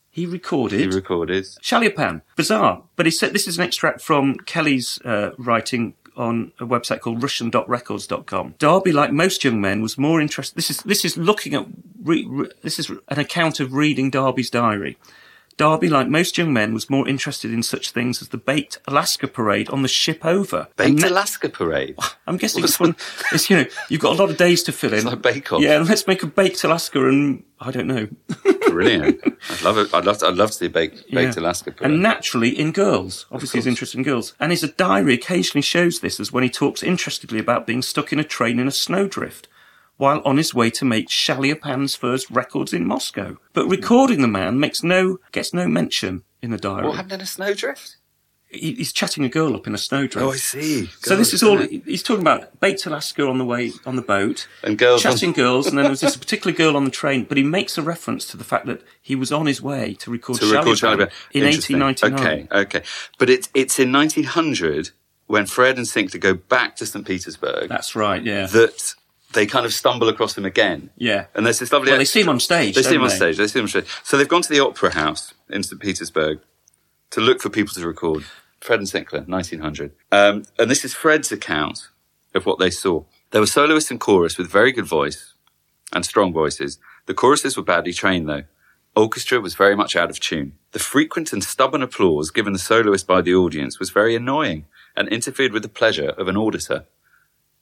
he 0.09 0.25
recorded 0.25 0.79
He 0.79 0.87
recorded. 0.87 1.43
Chaliapin. 1.61 2.21
Bizarre. 2.35 2.83
But 2.95 3.05
he 3.05 3.11
said 3.11 3.33
this 3.33 3.47
is 3.47 3.57
an 3.57 3.63
extract 3.63 4.01
from 4.01 4.35
Kelly's 4.45 4.99
uh, 5.05 5.31
writing 5.37 5.93
on 6.15 6.51
a 6.59 6.65
website 6.65 6.99
called 6.99 7.21
russian.records.com. 7.21 8.55
Darby, 8.59 8.91
like 8.91 9.11
most 9.11 9.43
young 9.43 9.61
men, 9.61 9.81
was 9.81 9.97
more 9.97 10.21
interested. 10.21 10.55
This 10.55 10.69
is, 10.69 10.81
this 10.83 11.05
is 11.05 11.17
looking 11.17 11.53
at, 11.53 11.65
re, 12.03 12.25
re- 12.27 12.49
this 12.61 12.79
is 12.79 12.89
an 12.89 13.19
account 13.19 13.59
of 13.59 13.73
reading 13.73 14.09
Darby's 14.09 14.49
diary. 14.49 14.97
Darby, 15.57 15.89
like 15.89 16.07
most 16.07 16.37
young 16.37 16.53
men, 16.53 16.73
was 16.73 16.89
more 16.89 17.07
interested 17.07 17.51
in 17.53 17.63
such 17.63 17.91
things 17.91 18.21
as 18.21 18.29
the 18.29 18.37
baked 18.37 18.79
Alaska 18.87 19.27
parade 19.27 19.69
on 19.69 19.81
the 19.81 19.87
ship 19.87 20.25
over. 20.25 20.67
Baked 20.75 21.01
ne- 21.01 21.07
Alaska 21.09 21.49
Parade. 21.49 21.95
I'm 22.27 22.37
guessing 22.37 22.63
it's 22.63 22.79
one. 22.79 22.95
It's 23.31 23.49
you 23.49 23.57
know 23.57 23.65
you've 23.89 24.01
got 24.01 24.17
a 24.17 24.21
lot 24.21 24.29
of 24.29 24.37
days 24.37 24.63
to 24.63 24.71
fill 24.71 24.93
in. 24.93 25.05
like 25.05 25.21
Bake 25.21 25.51
Off. 25.51 25.61
Yeah, 25.61 25.79
let's 25.79 26.07
make 26.07 26.23
a 26.23 26.27
baked 26.27 26.63
Alaska 26.63 27.07
and 27.07 27.43
I 27.59 27.71
don't 27.71 27.87
know. 27.87 28.07
Brilliant. 28.69 29.21
I'd 29.49 29.61
love 29.61 29.77
it. 29.77 29.93
I'd 29.93 30.05
love 30.05 30.17
to, 30.19 30.27
I'd 30.27 30.35
love 30.35 30.49
to 30.49 30.55
see 30.55 30.65
a 30.65 30.69
baked, 30.69 31.11
baked 31.11 31.37
Alaska 31.37 31.71
Parade. 31.71 31.91
And 31.91 32.01
naturally 32.01 32.57
in 32.57 32.71
girls. 32.71 33.25
Obviously 33.31 33.59
he's 33.59 33.67
interested 33.67 33.97
in 33.97 34.03
girls. 34.03 34.33
And 34.39 34.51
his 34.51 34.61
diary 34.77 35.13
occasionally 35.13 35.61
shows 35.61 35.99
this 35.99 36.19
as 36.19 36.31
when 36.31 36.43
he 36.43 36.49
talks 36.49 36.81
interestedly 36.81 37.39
about 37.39 37.67
being 37.67 37.81
stuck 37.81 38.11
in 38.11 38.19
a 38.19 38.23
train 38.23 38.59
in 38.59 38.67
a 38.67 38.71
snowdrift 38.71 39.47
while 40.01 40.21
on 40.25 40.37
his 40.37 40.51
way 40.53 40.71
to 40.71 40.83
make 40.83 41.07
Chaliapin's 41.09 41.93
first 41.95 42.29
records 42.31 42.73
in 42.73 42.87
Moscow. 42.87 43.37
But 43.53 43.67
recording 43.67 44.21
the 44.23 44.27
man 44.27 44.59
makes 44.59 44.81
no 44.83 45.19
gets 45.31 45.53
no 45.53 45.67
mention 45.67 46.23
in 46.41 46.49
the 46.49 46.57
diary. 46.57 46.87
what 46.87 46.95
happened 46.95 47.13
in 47.13 47.21
a 47.21 47.25
snowdrift? 47.27 47.97
He- 48.49 48.73
He's 48.73 48.91
chatting 48.91 49.23
a 49.23 49.29
girl 49.29 49.55
up 49.55 49.67
in 49.67 49.75
a 49.75 49.77
snowdrift. 49.77 50.25
Oh, 50.25 50.31
I 50.31 50.37
see. 50.37 50.89
So 51.01 51.15
this 51.15 51.33
is 51.35 51.43
all 51.43 51.57
he's 51.59 52.01
talking 52.03 52.21
about. 52.23 52.59
Baked 52.59 52.85
Alaska 52.87 53.25
on 53.27 53.37
the 53.37 53.45
way 53.45 53.71
on 53.85 53.95
the 53.95 54.01
boat, 54.01 54.47
And 54.63 54.75
girls 54.77 55.05
on- 55.05 55.11
chatting 55.13 55.33
girls, 55.33 55.67
and 55.67 55.77
then 55.77 55.83
there 55.83 55.91
was 55.91 56.01
this 56.01 56.17
particular 56.17 56.51
girl 56.61 56.75
on 56.75 56.83
the 56.83 56.91
train. 56.91 57.23
But 57.25 57.37
he 57.37 57.43
makes 57.43 57.77
a 57.77 57.83
reference 57.83 58.25
to 58.31 58.37
the 58.37 58.43
fact 58.43 58.65
that 58.65 58.81
he 59.01 59.15
was 59.15 59.31
on 59.31 59.45
his 59.45 59.61
way 59.61 59.93
to 59.99 60.09
record, 60.11 60.39
to 60.39 60.45
record 60.51 60.65
in 61.31 61.43
Interesting. 61.43 61.79
1899. 61.79 62.19
Okay, 62.19 62.47
okay. 62.63 62.81
But 63.19 63.29
it's 63.29 63.47
it's 63.53 63.77
in 63.79 63.91
1900 63.91 64.89
when 65.27 65.45
Fred 65.45 65.77
and 65.77 65.87
Sinclair 65.87 66.19
go 66.19 66.33
back 66.33 66.75
to 66.77 66.85
St. 66.85 67.05
Petersburg 67.05 67.69
That's 67.69 67.95
right. 67.95 68.21
Yeah, 68.21 68.47
that 68.47 68.95
they 69.33 69.45
kind 69.45 69.65
of 69.65 69.73
stumble 69.73 70.09
across 70.09 70.37
him 70.37 70.45
again. 70.45 70.89
yeah. 70.97 71.25
And 71.35 71.45
there's 71.45 71.59
this 71.59 71.71
lovely. 71.71 71.91
Well, 71.91 71.99
they 71.99 72.05
see 72.05 72.21
him 72.21 72.29
on 72.29 72.39
stage. 72.39 72.75
They 72.75 72.83
see 72.83 72.95
him 72.95 73.03
on 73.03 73.09
they? 73.09 73.15
stage. 73.15 73.37
They 73.37 73.47
see 73.47 73.59
him 73.59 73.65
on 73.65 73.69
stage. 73.69 73.87
So 74.03 74.17
they've 74.17 74.27
gone 74.27 74.41
to 74.41 74.49
the 74.49 74.59
Opera 74.59 74.93
House 74.93 75.33
in 75.49 75.63
St. 75.63 75.81
Petersburg 75.81 76.39
to 77.11 77.21
look 77.21 77.41
for 77.41 77.49
people 77.49 77.73
to 77.73 77.85
record. 77.87 78.23
Fred 78.59 78.79
and 78.79 78.87
Sinclair, 78.87 79.23
1900. 79.23 79.91
Um, 80.11 80.43
and 80.59 80.69
this 80.69 80.85
is 80.85 80.93
Fred's 80.93 81.31
account 81.31 81.89
of 82.35 82.45
what 82.45 82.59
they 82.59 82.69
saw. 82.69 83.03
There 83.31 83.41
were 83.41 83.47
soloists 83.47 83.89
and 83.89 83.99
chorus 83.99 84.37
with 84.37 84.51
very 84.51 84.71
good 84.71 84.85
voice 84.85 85.33
and 85.93 86.05
strong 86.05 86.31
voices. 86.31 86.77
The 87.07 87.15
choruses 87.15 87.57
were 87.57 87.63
badly 87.63 87.91
trained 87.91 88.29
though. 88.29 88.43
Orchestra 88.95 89.39
was 89.39 89.55
very 89.55 89.75
much 89.75 89.95
out 89.95 90.09
of 90.09 90.19
tune. 90.19 90.53
The 90.73 90.79
frequent 90.79 91.33
and 91.33 91.43
stubborn 91.43 91.81
applause 91.81 92.29
given 92.29 92.53
the 92.53 92.59
soloist 92.59 93.07
by 93.07 93.21
the 93.21 93.33
audience 93.33 93.79
was 93.79 93.89
very 93.89 94.15
annoying 94.15 94.65
and 94.95 95.07
interfered 95.07 95.53
with 95.53 95.63
the 95.63 95.69
pleasure 95.69 96.09
of 96.09 96.27
an 96.27 96.37
auditor 96.37 96.85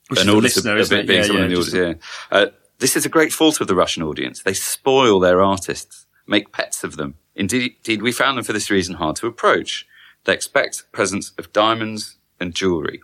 Which 0.10 0.22
an 0.22 0.30
audience 0.30 0.56
listener, 0.56 0.74
of, 0.74 0.80
isn't 0.80 0.94
of 0.94 1.00
it? 1.00 1.04
it 1.04 1.08
being 1.08 1.20
Yeah, 1.20 1.26
someone 1.26 1.42
yeah, 1.42 1.46
in 1.46 1.54
the 1.54 1.60
audience. 1.60 2.02
Yeah. 2.32 2.38
Uh, 2.38 2.46
this 2.80 2.96
is 2.96 3.06
a 3.06 3.10
great 3.10 3.32
fault 3.34 3.62
of 3.62 3.68
the 3.68 3.76
Russian 3.76 4.04
audience. 4.04 4.44
They 4.44 4.54
spoil 4.54 5.20
their 5.20 5.42
artists, 5.42 6.06
make 6.28 6.52
pets 6.52 6.84
of 6.84 6.98
them. 6.98 7.16
Indeed, 7.36 7.76
indeed, 7.78 8.02
we 8.02 8.12
found 8.12 8.38
them 8.38 8.44
for 8.44 8.54
this 8.54 8.70
reason 8.70 8.96
hard 8.96 9.16
to 9.18 9.28
approach. 9.28 9.88
They 10.26 10.34
expect 10.34 10.84
presents 10.92 11.32
of 11.38 11.54
diamonds 11.54 12.18
and 12.40 12.56
jewelry. 12.56 13.02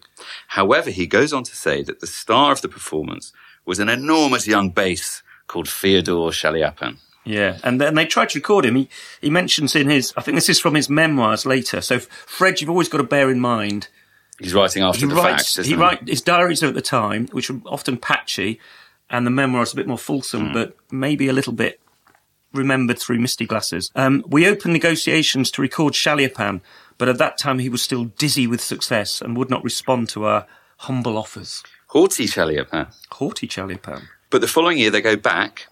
However, 0.49 0.89
he 0.89 1.07
goes 1.07 1.33
on 1.33 1.43
to 1.43 1.55
say 1.55 1.83
that 1.83 1.99
the 1.99 2.07
star 2.07 2.51
of 2.51 2.61
the 2.61 2.69
performance 2.69 3.33
was 3.65 3.79
an 3.79 3.89
enormous 3.89 4.47
young 4.47 4.69
bass 4.69 5.23
called 5.47 5.67
Fyodor 5.67 6.31
Chaliapin. 6.31 6.97
Yeah, 7.23 7.57
and 7.63 7.81
then 7.81 7.95
they 7.95 8.05
tried 8.05 8.29
to 8.29 8.39
record 8.39 8.65
him. 8.65 8.75
He 8.75 8.89
he 9.19 9.29
mentions 9.29 9.75
in 9.75 9.89
his, 9.89 10.13
I 10.15 10.21
think 10.21 10.35
this 10.35 10.49
is 10.49 10.59
from 10.59 10.75
his 10.75 10.89
memoirs 10.89 11.45
later. 11.45 11.81
So 11.81 11.99
Fred, 11.99 12.61
you've 12.61 12.69
always 12.69 12.87
got 12.87 12.99
to 12.99 13.03
bear 13.03 13.31
in 13.31 13.39
mind 13.39 13.87
He's 14.39 14.53
writing 14.53 14.83
after 14.83 15.01
he 15.01 15.05
the 15.07 15.15
writes. 15.15 15.55
fact. 15.55 15.67
he 15.67 15.75
write 15.75 16.07
his 16.07 16.21
diaries 16.21 16.61
are 16.63 16.67
at 16.67 16.73
the 16.73 16.81
time, 16.81 17.27
which 17.31 17.49
are 17.49 17.59
often 17.65 17.97
patchy, 17.97 18.59
and 19.09 19.25
the 19.25 19.31
memoirs 19.31 19.73
a 19.73 19.75
bit 19.75 19.87
more 19.87 19.97
fulsome, 19.97 20.51
but 20.51 20.75
maybe 20.91 21.27
a 21.27 21.33
little 21.33 21.53
bit 21.53 21.79
remembered 22.53 22.99
through 22.99 23.19
misty 23.19 23.45
glasses. 23.45 23.91
Um, 23.95 24.23
we 24.27 24.47
opened 24.47 24.73
negotiations 24.73 25.51
to 25.51 25.61
record 25.61 25.93
Chaliapin, 25.93 26.61
but 26.97 27.07
at 27.09 27.17
that 27.17 27.37
time 27.37 27.59
he 27.59 27.69
was 27.69 27.81
still 27.81 28.05
dizzy 28.05 28.47
with 28.47 28.61
success 28.61 29.21
and 29.21 29.37
would 29.37 29.49
not 29.49 29.63
respond 29.63 30.09
to 30.09 30.25
our 30.25 30.47
humble 30.77 31.17
offers. 31.17 31.63
Haughty 31.87 32.25
Chaliapin. 32.25 32.93
Haughty 33.11 33.47
Chaliapin. 33.47 34.03
But 34.29 34.41
the 34.41 34.47
following 34.47 34.77
year, 34.77 34.89
they 34.89 35.01
go 35.01 35.15
back 35.15 35.67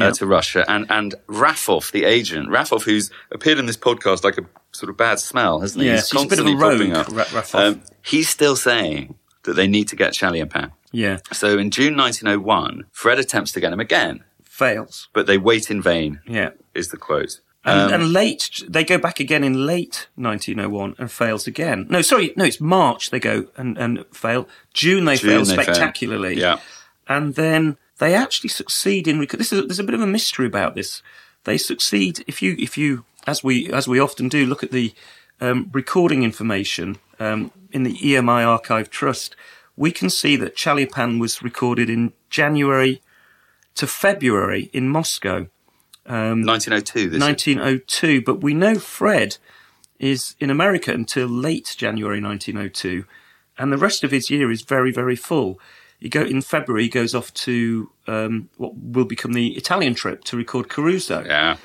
uh, 0.00 0.12
to 0.12 0.26
Russia, 0.26 0.64
and 0.68 0.86
and 0.90 1.14
Rafov, 1.26 1.90
the 1.90 2.04
agent, 2.04 2.48
Rafov, 2.48 2.82
who's 2.84 3.10
appeared 3.32 3.58
in 3.58 3.66
this 3.66 3.76
podcast 3.76 4.24
like 4.24 4.38
a 4.38 4.42
sort 4.80 4.90
of 4.90 4.96
bad 4.96 5.20
smell, 5.20 5.60
hasn't 5.60 5.82
he? 5.82 5.88
Yes, 5.88 6.10
he's 6.10 6.22
a 6.22 6.26
bit 6.26 6.38
of 6.40 6.46
a 6.46 6.50
constantly 6.50 6.92
popping 6.94 7.16
rogue, 7.26 7.36
up. 7.36 7.54
Um, 7.54 7.82
he's 8.02 8.28
still 8.28 8.56
saying 8.56 9.14
that 9.44 9.54
they 9.54 9.66
need 9.68 9.88
to 9.88 9.96
get 9.96 10.12
Chaliapin. 10.12 10.72
Yeah, 10.92 11.18
So 11.32 11.56
in 11.58 11.70
June 11.70 11.96
1901, 11.96 12.86
Fred 12.90 13.18
attempts 13.18 13.52
to 13.52 13.60
get 13.60 13.72
him 13.72 13.78
again, 13.78 14.24
fails. 14.42 15.08
but 15.12 15.26
they 15.26 15.38
wait 15.38 15.70
in 15.70 15.80
vain. 15.80 16.20
Yeah. 16.26 16.50
Is 16.74 16.88
the 16.88 16.96
quote. 16.96 17.40
And, 17.64 17.92
Um, 17.92 18.00
and 18.00 18.12
late, 18.12 18.62
they 18.68 18.82
go 18.84 18.96
back 18.98 19.20
again 19.20 19.44
in 19.44 19.66
late 19.66 20.08
1901 20.16 20.96
and 20.98 21.10
fails 21.12 21.46
again. 21.46 21.86
No, 21.90 22.00
sorry, 22.02 22.32
no, 22.36 22.44
it's 22.44 22.60
March 22.60 23.10
they 23.10 23.20
go 23.20 23.46
and, 23.56 23.76
and 23.78 24.04
fail. 24.12 24.48
June 24.74 25.04
they 25.04 25.16
June 25.16 25.30
fail 25.30 25.44
they 25.44 25.54
fail. 25.56 25.62
spectacularly. 25.64 26.36
Yeah. 26.40 26.58
And 27.06 27.34
then 27.34 27.76
they 27.98 28.14
actually 28.14 28.48
succeed 28.48 29.06
in, 29.06 29.20
rec- 29.20 29.30
this 29.30 29.52
is, 29.52 29.66
there's 29.66 29.78
a 29.78 29.84
bit 29.84 29.94
of 29.94 30.00
a 30.00 30.06
mystery 30.06 30.46
about 30.46 30.74
this. 30.74 31.02
They 31.44 31.58
succeed, 31.58 32.24
if 32.26 32.40
you, 32.42 32.56
if 32.58 32.76
you, 32.78 33.04
as 33.26 33.44
we, 33.44 33.70
as 33.72 33.86
we 33.86 33.98
often 33.98 34.28
do, 34.28 34.46
look 34.46 34.62
at 34.62 34.70
the 34.70 34.92
um, 35.40 35.70
recording 35.72 36.22
information 36.22 36.98
um, 37.18 37.50
in 37.72 37.82
the 37.82 37.94
EMI 37.94 38.46
Archive 38.46 38.90
Trust, 38.90 39.36
we 39.76 39.90
can 39.90 40.10
see 40.10 40.36
that 40.36 40.56
Chaliapin 40.56 41.18
was 41.18 41.42
recorded 41.42 41.88
in 41.88 42.12
January 42.28 43.00
to 43.74 43.86
February 43.86 44.70
in 44.72 44.88
Moscow. 44.88 45.46
1902. 46.44 47.10
This 47.10 47.16
is. 47.16 47.22
1902, 47.22 48.22
but 48.22 48.42
we 48.42 48.54
know 48.54 48.78
Fred 48.78 49.36
is 49.98 50.34
in 50.40 50.50
America 50.50 50.92
until 50.92 51.28
late 51.28 51.74
January 51.76 52.20
1902, 52.20 53.04
and 53.58 53.72
the 53.72 53.78
rest 53.78 54.02
of 54.02 54.10
his 54.10 54.30
year 54.30 54.50
is 54.50 54.62
very, 54.62 54.90
very 54.90 55.16
full. 55.16 55.60
He 55.98 56.08
go 56.08 56.22
in 56.22 56.40
February. 56.40 56.84
He 56.84 56.88
goes 56.88 57.14
off 57.14 57.32
to 57.34 57.90
um, 58.06 58.48
what 58.56 58.74
will 58.74 59.04
become 59.04 59.34
the 59.34 59.48
Italian 59.56 59.94
trip 59.94 60.24
to 60.24 60.36
record 60.36 60.70
Caruso. 60.70 61.24
Yeah. 61.24 61.58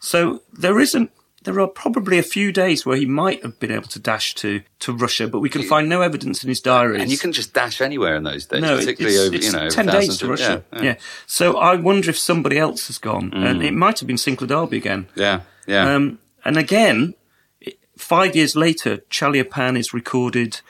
So 0.00 0.42
there 0.52 0.78
isn't. 0.78 1.10
There 1.42 1.60
are 1.60 1.68
probably 1.68 2.18
a 2.18 2.24
few 2.24 2.50
days 2.50 2.84
where 2.84 2.96
he 2.96 3.06
might 3.06 3.40
have 3.44 3.60
been 3.60 3.70
able 3.70 3.86
to 3.88 4.00
dash 4.00 4.34
to, 4.36 4.62
to 4.80 4.92
Russia, 4.92 5.28
but 5.28 5.38
we 5.38 5.48
can 5.48 5.62
find 5.62 5.88
no 5.88 6.02
evidence 6.02 6.42
in 6.42 6.48
his 6.48 6.60
diaries. 6.60 7.02
And 7.02 7.08
you 7.08 7.18
can 7.18 7.30
just 7.30 7.54
dash 7.54 7.80
anywhere 7.80 8.16
in 8.16 8.24
those 8.24 8.46
days, 8.46 8.62
no, 8.62 8.76
particularly 8.76 9.14
it's, 9.16 9.24
over 9.26 9.36
it's 9.36 9.46
you 9.46 9.52
know 9.52 9.70
ten 9.70 9.86
days 9.86 10.18
to 10.18 10.26
Russia. 10.26 10.64
Yeah, 10.72 10.82
Yeah, 10.82 10.94
So 11.28 11.56
I 11.56 11.76
wonder 11.76 12.10
if 12.10 12.18
somebody 12.18 12.58
else 12.58 12.88
has 12.88 12.98
gone, 12.98 13.32
and 13.32 13.62
it 13.62 13.74
might 13.74 14.00
have 14.00 14.08
been 14.08 14.18
Sinclair 14.18 14.48
Darby 14.48 14.78
again. 14.78 15.06
yeah, 15.14 15.42
yeah. 15.68 15.94
Um, 15.94 16.18
and 16.44 16.56
again, 16.56 17.14
five 17.96 18.34
years 18.34 18.56
later, 18.56 18.98
Chaliapin 19.10 19.78
is 19.78 19.94
recorded 19.94 20.60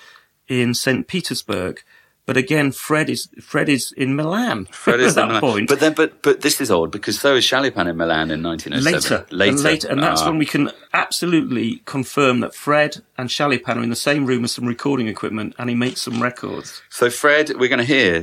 in 0.49 0.75
St. 0.75 1.07
Petersburg. 1.07 1.83
But 2.27 2.37
again, 2.37 2.73
Fred 2.73 3.09
is 3.09 3.29
Fred 3.41 3.69
is 3.69 3.93
in 3.93 4.17
Milan. 4.17 4.67
Fred 4.73 4.99
is 5.01 5.17
at 5.17 5.23
that 5.23 5.27
Milan. 5.29 5.41
point. 5.41 5.69
But 5.69 5.79
then, 5.81 5.95
but 5.95 6.23
but 6.23 6.41
this 6.41 6.61
is 6.61 6.71
odd 6.73 6.91
because 6.91 7.21
so 7.21 7.37
is 7.37 7.45
Chaliapin 7.45 7.87
in 7.89 7.97
Milan 7.97 8.31
in 8.33 8.43
1907. 8.43 9.29
later, 9.31 9.53
and 9.55 9.63
later, 9.63 9.89
and 9.89 10.03
that's 10.03 10.23
Ah. 10.23 10.27
when 10.29 10.39
we 10.39 10.45
can 10.47 10.71
absolutely 10.93 11.83
confirm 11.85 12.41
that 12.41 12.53
Fred 12.55 12.97
and 13.17 13.29
Chaliapin 13.31 13.77
are 13.77 13.83
in 13.83 13.91
the 13.91 13.97
same 13.97 14.27
room 14.27 14.43
as 14.45 14.51
some 14.53 14.67
recording 14.67 15.07
equipment, 15.07 15.55
and 15.59 15.71
he 15.71 15.77
makes 15.77 16.01
some 16.03 16.21
records. 16.21 16.83
So, 16.91 17.11
Fred, 17.11 17.53
we're 17.59 17.69
going 17.69 17.79
to 17.79 17.85
hear. 17.85 18.23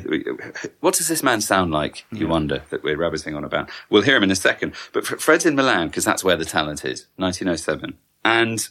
What 0.82 0.96
does 0.96 1.08
this 1.08 1.24
man 1.24 1.40
sound 1.40 1.72
like? 1.72 2.06
You 2.12 2.28
wonder 2.28 2.62
that 2.72 2.84
we're 2.84 2.98
rabbiting 2.98 3.36
on 3.36 3.44
about. 3.46 3.70
We'll 3.90 4.02
hear 4.02 4.18
him 4.18 4.24
in 4.24 4.32
a 4.32 4.36
second. 4.36 4.74
But 4.92 5.06
Fred's 5.08 5.46
in 5.46 5.56
Milan 5.56 5.88
because 5.88 6.04
that's 6.04 6.24
where 6.26 6.36
the 6.36 6.46
talent 6.46 6.84
is. 6.84 7.06
1907, 7.16 7.94
and 8.26 8.68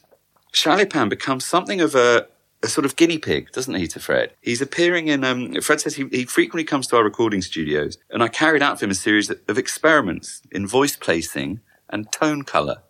Chaliapin 0.53 1.09
becomes 1.09 1.45
something 1.47 1.81
of 1.81 1.95
a, 1.95 2.27
a 2.63 2.69
sort 2.69 2.85
of 2.85 2.97
guinea 2.97 3.19
pig, 3.19 3.51
doesn't 3.53 3.75
he, 3.75 3.87
to 3.89 4.01
Fred? 4.01 4.35
He's 4.41 4.63
appearing 4.63 5.09
in. 5.09 5.25
Um, 5.25 5.61
Fred 5.61 5.81
says 5.81 5.97
he, 5.97 6.07
he 6.11 6.25
frequently 6.25 6.65
comes 6.65 6.87
to 6.89 6.97
our 6.97 7.05
recording 7.05 7.43
studios, 7.43 7.99
and 8.11 8.23
I 8.23 8.29
carried 8.29 8.63
out 8.63 8.79
for 8.79 8.85
him 8.85 8.91
a 8.91 8.95
series 8.95 9.31
of 9.31 9.59
experiments 9.59 10.43
in 10.51 10.67
voice 10.67 10.97
placing 10.97 11.61
and 11.91 12.11
tone 12.13 12.43
color. 12.43 12.83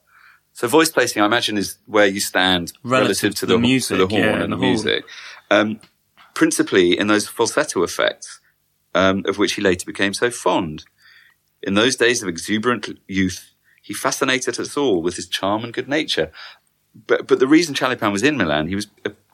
So, 0.53 0.69
voice 0.69 0.91
placing, 0.91 1.23
I 1.23 1.27
imagine, 1.27 1.57
is 1.57 1.79
where 1.87 2.07
you 2.07 2.21
stand 2.21 2.73
relative, 2.83 3.35
to, 3.37 3.47
the, 3.47 3.59
music, 3.59 3.97
to 3.97 4.07
the 4.07 4.09
horn 4.09 4.23
yeah, 4.23 4.43
and 4.43 4.53
the, 4.53 4.57
the 4.57 4.63
music. 4.63 5.05
Um, 5.51 5.81
principally 6.35 6.99
in 6.99 7.07
those 7.07 7.27
falsetto 7.27 7.83
effects, 7.83 8.41
um, 8.95 9.25
of 9.27 9.39
which 9.39 9.55
he 9.55 9.63
later 9.63 9.87
became 9.87 10.15
so 10.15 10.31
fond. 10.31 10.85
In 11.63 11.75
those 11.75 11.97
days 11.97 12.23
of 12.23 12.29
exuberant 12.29 12.99
youth, 13.07 13.53
he 13.83 13.95
fascinated 13.95 14.59
us 14.61 14.77
all 14.77 15.03
with 15.03 15.17
his 15.17 15.29
charm 15.29 15.65
and 15.65 15.73
good 15.73 15.89
nature. 15.89 16.31
But, 17.07 17.27
but 17.27 17.39
the 17.39 17.47
reason 17.47 17.75
Chaliapin 17.75 18.13
was 18.13 18.23
in 18.23 18.37
Milan, 18.37 18.69
he 18.69 18.75
was 18.75 18.89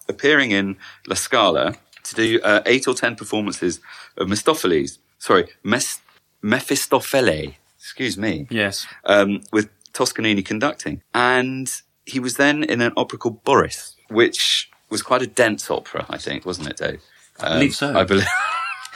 appearing 0.09 0.51
in 0.53 0.77
La 1.07 1.15
Scala 1.15 1.77
to 2.05 2.15
do 2.15 2.41
uh, 2.43 2.63
eight 2.67 2.87
or 2.89 2.95
ten 2.95 3.17
performances 3.17 3.81
of 4.17 4.29
Mephistopheles. 4.29 4.99
Sorry, 5.19 5.49
Mes- 5.63 6.01
Mephistopheles. 6.43 7.55
Excuse 7.77 8.19
me 8.19 8.47
Yes, 8.51 8.87
um, 9.05 9.41
with 9.53 9.71
Toscanini 9.93 10.43
conducting. 10.43 11.03
And 11.15 11.71
he 12.05 12.21
was 12.21 12.37
then 12.37 12.63
in 12.65 12.81
an 12.81 12.93
opera 12.97 13.19
called 13.19 13.43
Boris, 13.45 13.97
which 14.09 14.71
was 14.91 15.01
quite 15.03 15.23
a 15.23 15.27
dense 15.27 15.71
opera, 15.71 16.05
I 16.11 16.19
think, 16.19 16.45
wasn't 16.45 16.69
it, 16.69 16.77
Dave? 16.77 17.01
Um, 17.41 17.59
believe 17.59 17.75
so. 17.75 17.97
I 17.97 18.05
believe. 18.13 18.27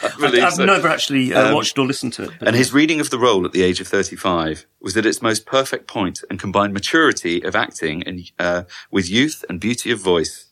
I 0.02 0.10
I've 0.44 0.54
so. 0.54 0.64
never 0.64 0.88
actually 0.88 1.32
uh, 1.32 1.48
Um, 1.48 1.54
watched 1.54 1.78
or 1.78 1.86
listened 1.86 2.12
to 2.14 2.24
it. 2.24 2.30
And 2.40 2.56
his 2.56 2.72
reading 2.72 3.00
of 3.00 3.10
the 3.10 3.18
role 3.18 3.44
at 3.46 3.52
the 3.52 3.62
age 3.62 3.80
of 3.80 3.86
35 3.86 4.66
was 4.80 4.96
at 4.96 5.06
its 5.06 5.22
most 5.22 5.46
perfect 5.46 5.86
point 5.86 6.20
and 6.28 6.40
combined 6.40 6.72
maturity 6.74 7.40
of 7.42 7.54
acting 7.54 8.02
and 8.02 8.30
uh, 8.38 8.64
with 8.90 9.08
youth 9.08 9.44
and 9.48 9.60
beauty 9.60 9.92
of 9.92 10.00
voice, 10.00 10.46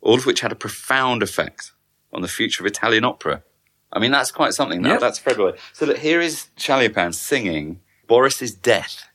all 0.00 0.14
of 0.14 0.26
which 0.26 0.40
had 0.40 0.52
a 0.52 0.56
profound 0.56 1.22
effect 1.22 1.72
on 2.12 2.22
the 2.22 2.28
future 2.28 2.62
of 2.62 2.66
Italian 2.66 3.04
opera. 3.04 3.42
I 3.92 3.98
mean, 3.98 4.10
that's 4.10 4.30
quite 4.30 4.54
something. 4.54 4.82
That, 4.82 4.90
Yep. 4.90 5.00
That's 5.00 5.18
Fred 5.18 5.38
Roy. 5.38 5.52
So 5.72 5.86
look, 5.86 5.98
here 5.98 6.20
is 6.20 6.48
Chaliapin 6.56 7.14
singing 7.14 7.80
Boris's 8.06 8.54
Death 8.54 9.08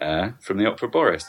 uh, 0.00 0.30
from 0.40 0.58
the 0.58 0.66
opera 0.66 0.88
Boris. 0.88 1.24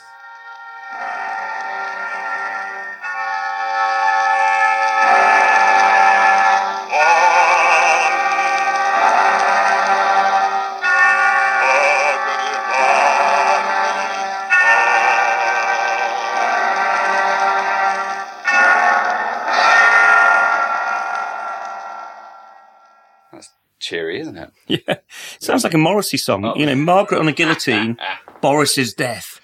Sounds 25.56 25.64
like 25.64 25.74
a 25.74 25.78
Morrissey 25.78 26.18
song. 26.18 26.44
Oh. 26.44 26.54
You 26.54 26.66
know, 26.66 26.74
Margaret 26.74 27.18
on 27.18 27.28
a 27.28 27.32
guillotine, 27.32 27.96
Boris's 28.42 28.92
death. 28.92 29.40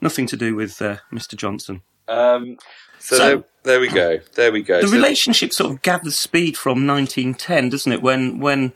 Nothing 0.00 0.26
to 0.26 0.36
do 0.36 0.56
with 0.56 0.82
uh, 0.82 0.96
Mr. 1.12 1.36
Johnson. 1.36 1.82
Um, 2.08 2.56
so 2.98 3.16
So- 3.16 3.28
there, 3.28 3.44
there 3.62 3.80
we 3.80 3.86
go. 3.88 4.18
There 4.34 4.50
we 4.50 4.62
go. 4.62 4.80
The 4.80 4.88
So- 4.88 4.92
relationship 4.94 5.52
sort 5.52 5.70
of 5.72 5.82
gathers 5.82 6.18
speed 6.18 6.56
from 6.56 6.84
1910, 6.84 7.68
doesn't 7.68 7.92
it? 7.92 8.02
When 8.02 8.40
when 8.40 8.72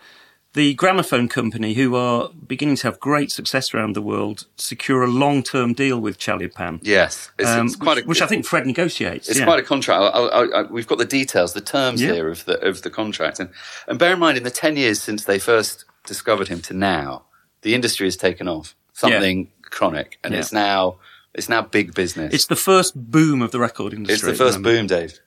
the 0.52 0.75
gramophone 0.75 1.28
company, 1.28 1.75
who 1.75 1.97
are 1.97 2.31
beginning 2.47 2.76
to 2.76 2.85
have 2.85 2.99
great 3.00 3.31
success 3.33 3.75
around 3.75 3.95
the 3.97 4.00
world, 4.00 4.47
secure 4.57 5.02
a 5.02 5.07
long-term 5.09 5.75
deal 5.75 6.00
with 6.00 6.19
Chaliapin. 6.19 6.78
yes, 6.83 7.31
it's, 7.38 7.49
um, 7.50 7.66
it's 7.66 7.76
quite 7.76 7.97
which, 7.97 8.05
a, 8.05 8.09
which 8.09 8.23
I 8.23 8.26
think 8.26 8.47
Fred 8.47 8.64
negotiates. 8.64 9.28
It's 9.28 9.40
yeah. 9.40 9.45
quite 9.45 9.59
a 9.59 9.62
contract. 9.64 10.00
I, 10.14 10.19
I, 10.21 10.61
I, 10.61 10.62
we've 10.62 10.87
got 10.87 10.99
the 10.99 11.05
details, 11.05 11.52
the 11.52 11.61
terms 11.61 12.00
Yeah. 12.00 12.12
here 12.14 12.28
of 12.31 12.45
the 12.45 12.59
of 12.64 12.83
the 12.83 12.90
contract, 12.90 13.40
and 13.40 13.50
and 13.88 13.99
bear 13.99 14.12
in 14.14 14.21
mind, 14.21 14.38
in 14.38 14.45
the 14.45 14.50
ten 14.52 14.76
years 14.76 15.02
since 15.02 15.25
they 15.25 15.38
first 15.40 15.85
discovered 16.07 16.49
him 16.49 16.61
to 16.63 16.75
now, 16.75 17.25
the 17.63 17.75
industry 17.75 18.07
has 18.07 18.17
taken 18.17 18.49
off 18.49 18.75
something 18.93 19.51
chronic, 19.63 20.19
and 20.25 20.33
Yeah. 20.33 20.41
it's 20.41 20.53
now 20.53 20.97
it's 21.35 21.49
now 21.51 21.61
big 21.61 21.95
business. 21.95 22.33
It's 22.33 22.47
the 22.47 22.57
first 22.57 22.95
boom 23.11 23.43
of 23.43 23.51
the 23.51 23.59
record 23.61 23.93
industry. 23.93 24.31
It's 24.31 24.39
the 24.39 24.45
first 24.45 24.63
boom, 24.63 24.87
Dave. 24.87 25.21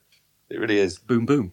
It 0.49 0.59
really 0.59 0.79
is. 0.79 0.97
Boom, 0.97 1.27
boom. 1.27 1.51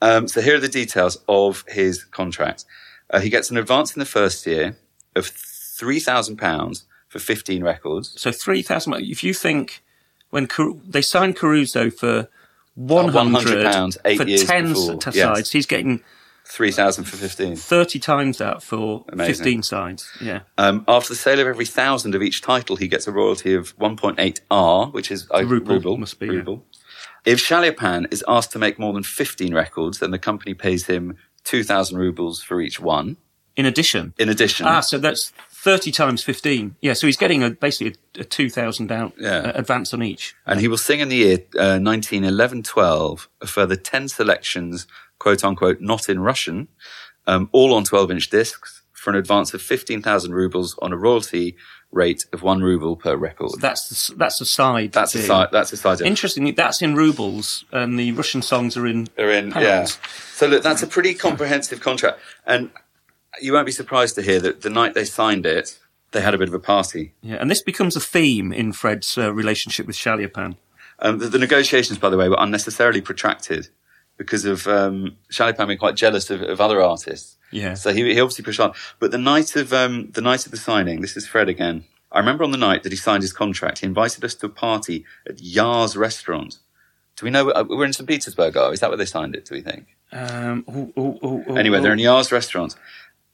Um, 0.00 0.28
so 0.28 0.40
here 0.40 0.54
are 0.54 0.60
the 0.60 0.68
details 0.68 1.18
of 1.28 1.64
his 1.66 2.04
contract. 2.04 2.64
Uh, 3.10 3.18
he 3.18 3.28
gets 3.30 3.50
an 3.50 3.56
advance 3.56 3.96
in 3.96 3.98
the 4.00 4.06
first 4.06 4.46
year 4.46 4.76
of 5.16 5.26
three 5.26 5.98
thousand 5.98 6.36
pounds 6.36 6.84
for 7.08 7.18
fifteen 7.18 7.64
records. 7.64 8.14
So 8.20 8.30
three 8.30 8.62
thousand. 8.62 8.94
If 8.94 9.24
you 9.24 9.34
think 9.34 9.82
when 10.30 10.46
Car- 10.46 10.74
they 10.86 11.02
signed 11.02 11.34
Caruso 11.36 11.90
for 11.90 12.28
one 12.76 13.08
hundred 13.08 13.64
£100 13.66 13.96
eight 14.04 14.18
for 14.18 14.28
years 14.28 14.44
ten 14.44 14.68
before, 14.74 14.98
s- 15.04 15.14
yes. 15.16 15.24
sides, 15.24 15.50
he's 15.50 15.66
getting 15.66 16.02
Three 16.48 16.70
thousand 16.70 17.04
for 17.04 17.16
fifteen. 17.16 17.56
thirty 17.56 17.98
times 17.98 18.38
that 18.38 18.62
for 18.62 19.04
Amazing. 19.12 19.34
fifteen 19.34 19.62
sides. 19.64 20.08
Yeah. 20.20 20.40
Um, 20.56 20.84
after 20.86 21.08
the 21.10 21.16
sale 21.16 21.40
of 21.40 21.46
every 21.48 21.66
thousand 21.66 22.14
of 22.14 22.22
each 22.22 22.40
title, 22.40 22.76
he 22.76 22.86
gets 22.88 23.06
a 23.08 23.12
royalty 23.12 23.52
of 23.54 23.76
1.8 23.78 24.40
R, 24.50 24.86
which 24.86 25.10
is 25.10 25.26
uh, 25.34 25.44
Ruble, 25.44 25.74
ruble, 25.74 25.96
must 25.96 26.18
be, 26.20 26.26
yeah. 26.26 26.56
If 27.24 27.40
Chaliapin 27.40 28.06
is 28.12 28.22
asked 28.28 28.52
to 28.52 28.60
make 28.60 28.78
more 28.78 28.92
than 28.92 29.02
15 29.02 29.52
records, 29.52 29.98
then 29.98 30.12
the 30.12 30.18
company 30.20 30.54
pays 30.54 30.86
him 30.86 31.16
2,000 31.42 31.98
rubles 31.98 32.40
for 32.42 32.60
each 32.60 32.78
one. 32.78 33.16
In 33.56 33.66
addition, 33.66 34.12
In 34.18 34.28
addition, 34.28 34.66
ah, 34.66 34.80
so 34.80 34.98
that's 34.98 35.32
thirty 35.50 35.90
times 35.90 36.22
fifteen. 36.22 36.76
Yeah, 36.82 36.92
so 36.92 37.06
he's 37.08 37.16
getting 37.16 37.42
a, 37.42 37.50
basically 37.50 37.96
a, 38.16 38.20
a 38.20 38.24
two 38.24 38.50
thousand 38.50 38.86
down 38.88 39.14
Yeah. 39.18 39.38
uh, 39.38 39.52
advance 39.54 39.94
on 39.94 40.02
each. 40.02 40.34
and 40.46 40.60
he 40.60 40.68
will 40.68 40.76
sing 40.76 41.00
in 41.00 41.08
the 41.08 41.16
year 41.16 41.38
uh, 41.58 41.78
1911-12 41.80 43.26
a 43.40 43.46
further 43.46 43.76
10 43.76 44.08
selections, 44.08 44.86
quote 45.18 45.44
unquote, 45.44 45.80
not 45.80 46.08
in 46.08 46.20
Russian, 46.20 46.68
um, 47.26 47.48
all 47.52 47.74
on 47.74 47.84
12-inch 47.84 48.30
discs 48.30 48.82
for 48.92 49.10
an 49.10 49.16
advance 49.16 49.54
of 49.54 49.62
15,000 49.62 50.32
rubles 50.32 50.76
on 50.80 50.92
a 50.92 50.96
royalty 50.96 51.56
rate 51.92 52.26
of 52.32 52.42
one 52.42 52.60
ruble 52.62 52.96
per 52.96 53.16
record. 53.16 53.52
That's 53.60 54.08
the, 54.08 54.16
that's 54.16 54.40
a 54.40 54.44
side. 54.44 54.92
That's 54.92 55.14
a 55.14 55.18
thing. 55.18 55.26
side. 55.26 55.48
That's 55.52 55.72
a 55.72 55.76
side. 55.76 56.00
Interestingly, 56.00 56.52
that's 56.52 56.82
in 56.82 56.94
rubles, 56.94 57.64
and 57.72 57.98
the 57.98 58.12
Russian 58.12 58.42
songs 58.42 58.76
are 58.76 58.86
in. 58.86 59.08
They're 59.16 59.30
in, 59.30 59.52
pounds. 59.52 59.64
yeah. 59.64 59.84
So 60.32 60.46
look, 60.46 60.62
that's 60.62 60.82
a 60.82 60.86
pretty 60.86 61.14
comprehensive 61.14 61.80
contract, 61.80 62.20
and 62.46 62.70
you 63.40 63.52
won't 63.52 63.66
be 63.66 63.72
surprised 63.72 64.14
to 64.16 64.22
hear 64.22 64.40
that 64.40 64.62
the 64.62 64.70
night 64.70 64.94
they 64.94 65.04
signed 65.04 65.46
it, 65.46 65.78
they 66.12 66.20
had 66.20 66.34
a 66.34 66.38
bit 66.38 66.48
of 66.48 66.54
a 66.54 66.58
party. 66.58 67.12
Yeah, 67.22 67.36
and 67.36 67.50
this 67.50 67.62
becomes 67.62 67.96
a 67.96 68.00
theme 68.00 68.52
in 68.52 68.72
Fred's 68.72 69.16
uh, 69.16 69.32
relationship 69.32 69.86
with 69.86 69.96
Chaliapin. 69.96 70.56
Um, 70.98 71.18
the, 71.18 71.28
the 71.28 71.38
negotiations, 71.38 71.98
by 71.98 72.08
the 72.08 72.16
way, 72.16 72.28
were 72.28 72.36
unnecessarily 72.38 73.00
protracted 73.00 73.68
because 74.16 74.44
of 74.44 74.66
um, 74.66 75.16
Chaliapin 75.30 75.66
being 75.66 75.78
quite 75.78 75.94
jealous 75.96 76.30
of, 76.30 76.42
of 76.42 76.60
other 76.60 76.80
artists. 76.82 77.36
Yeah. 77.50 77.74
So 77.74 77.92
he, 77.92 78.02
he 78.14 78.20
obviously 78.20 78.44
pushed 78.44 78.60
on. 78.60 78.72
But 78.98 79.10
the 79.10 79.18
night 79.18 79.56
of 79.56 79.72
um, 79.72 80.10
the 80.12 80.20
night 80.20 80.44
of 80.46 80.50
the 80.52 80.56
signing, 80.58 81.00
this 81.00 81.16
is 81.16 81.26
Fred 81.26 81.48
again. 81.48 81.84
I 82.12 82.18
remember 82.18 82.44
on 82.44 82.50
the 82.50 82.56
night 82.58 82.82
that 82.82 82.92
he 82.92 82.96
signed 82.96 83.22
his 83.22 83.32
contract, 83.32 83.80
he 83.80 83.86
invited 83.86 84.24
us 84.24 84.34
to 84.36 84.46
a 84.46 84.48
party 84.48 85.04
at 85.28 85.40
Yar's 85.40 85.96
restaurant. 85.96 86.58
Do 87.16 87.24
we 87.26 87.30
know? 87.30 87.50
uh, 87.50 87.64
We're 87.68 87.84
in 87.84 87.92
St. 87.92 88.08
Petersburg. 88.08 88.56
Oh, 88.56 88.70
is 88.70 88.80
that 88.80 88.90
where 88.90 88.96
they 88.96 89.06
signed 89.06 89.34
it? 89.34 89.44
Do 89.46 89.54
we 89.54 89.60
think? 89.62 89.86
Um, 90.12 90.64
ooh, 90.68 90.92
ooh, 90.98 91.18
ooh, 91.24 91.44
ooh, 91.50 91.56
Anyway, 91.56 91.80
they're 91.80 91.92
in 91.92 91.98
Yar's 91.98 92.30
restaurant, 92.30 92.76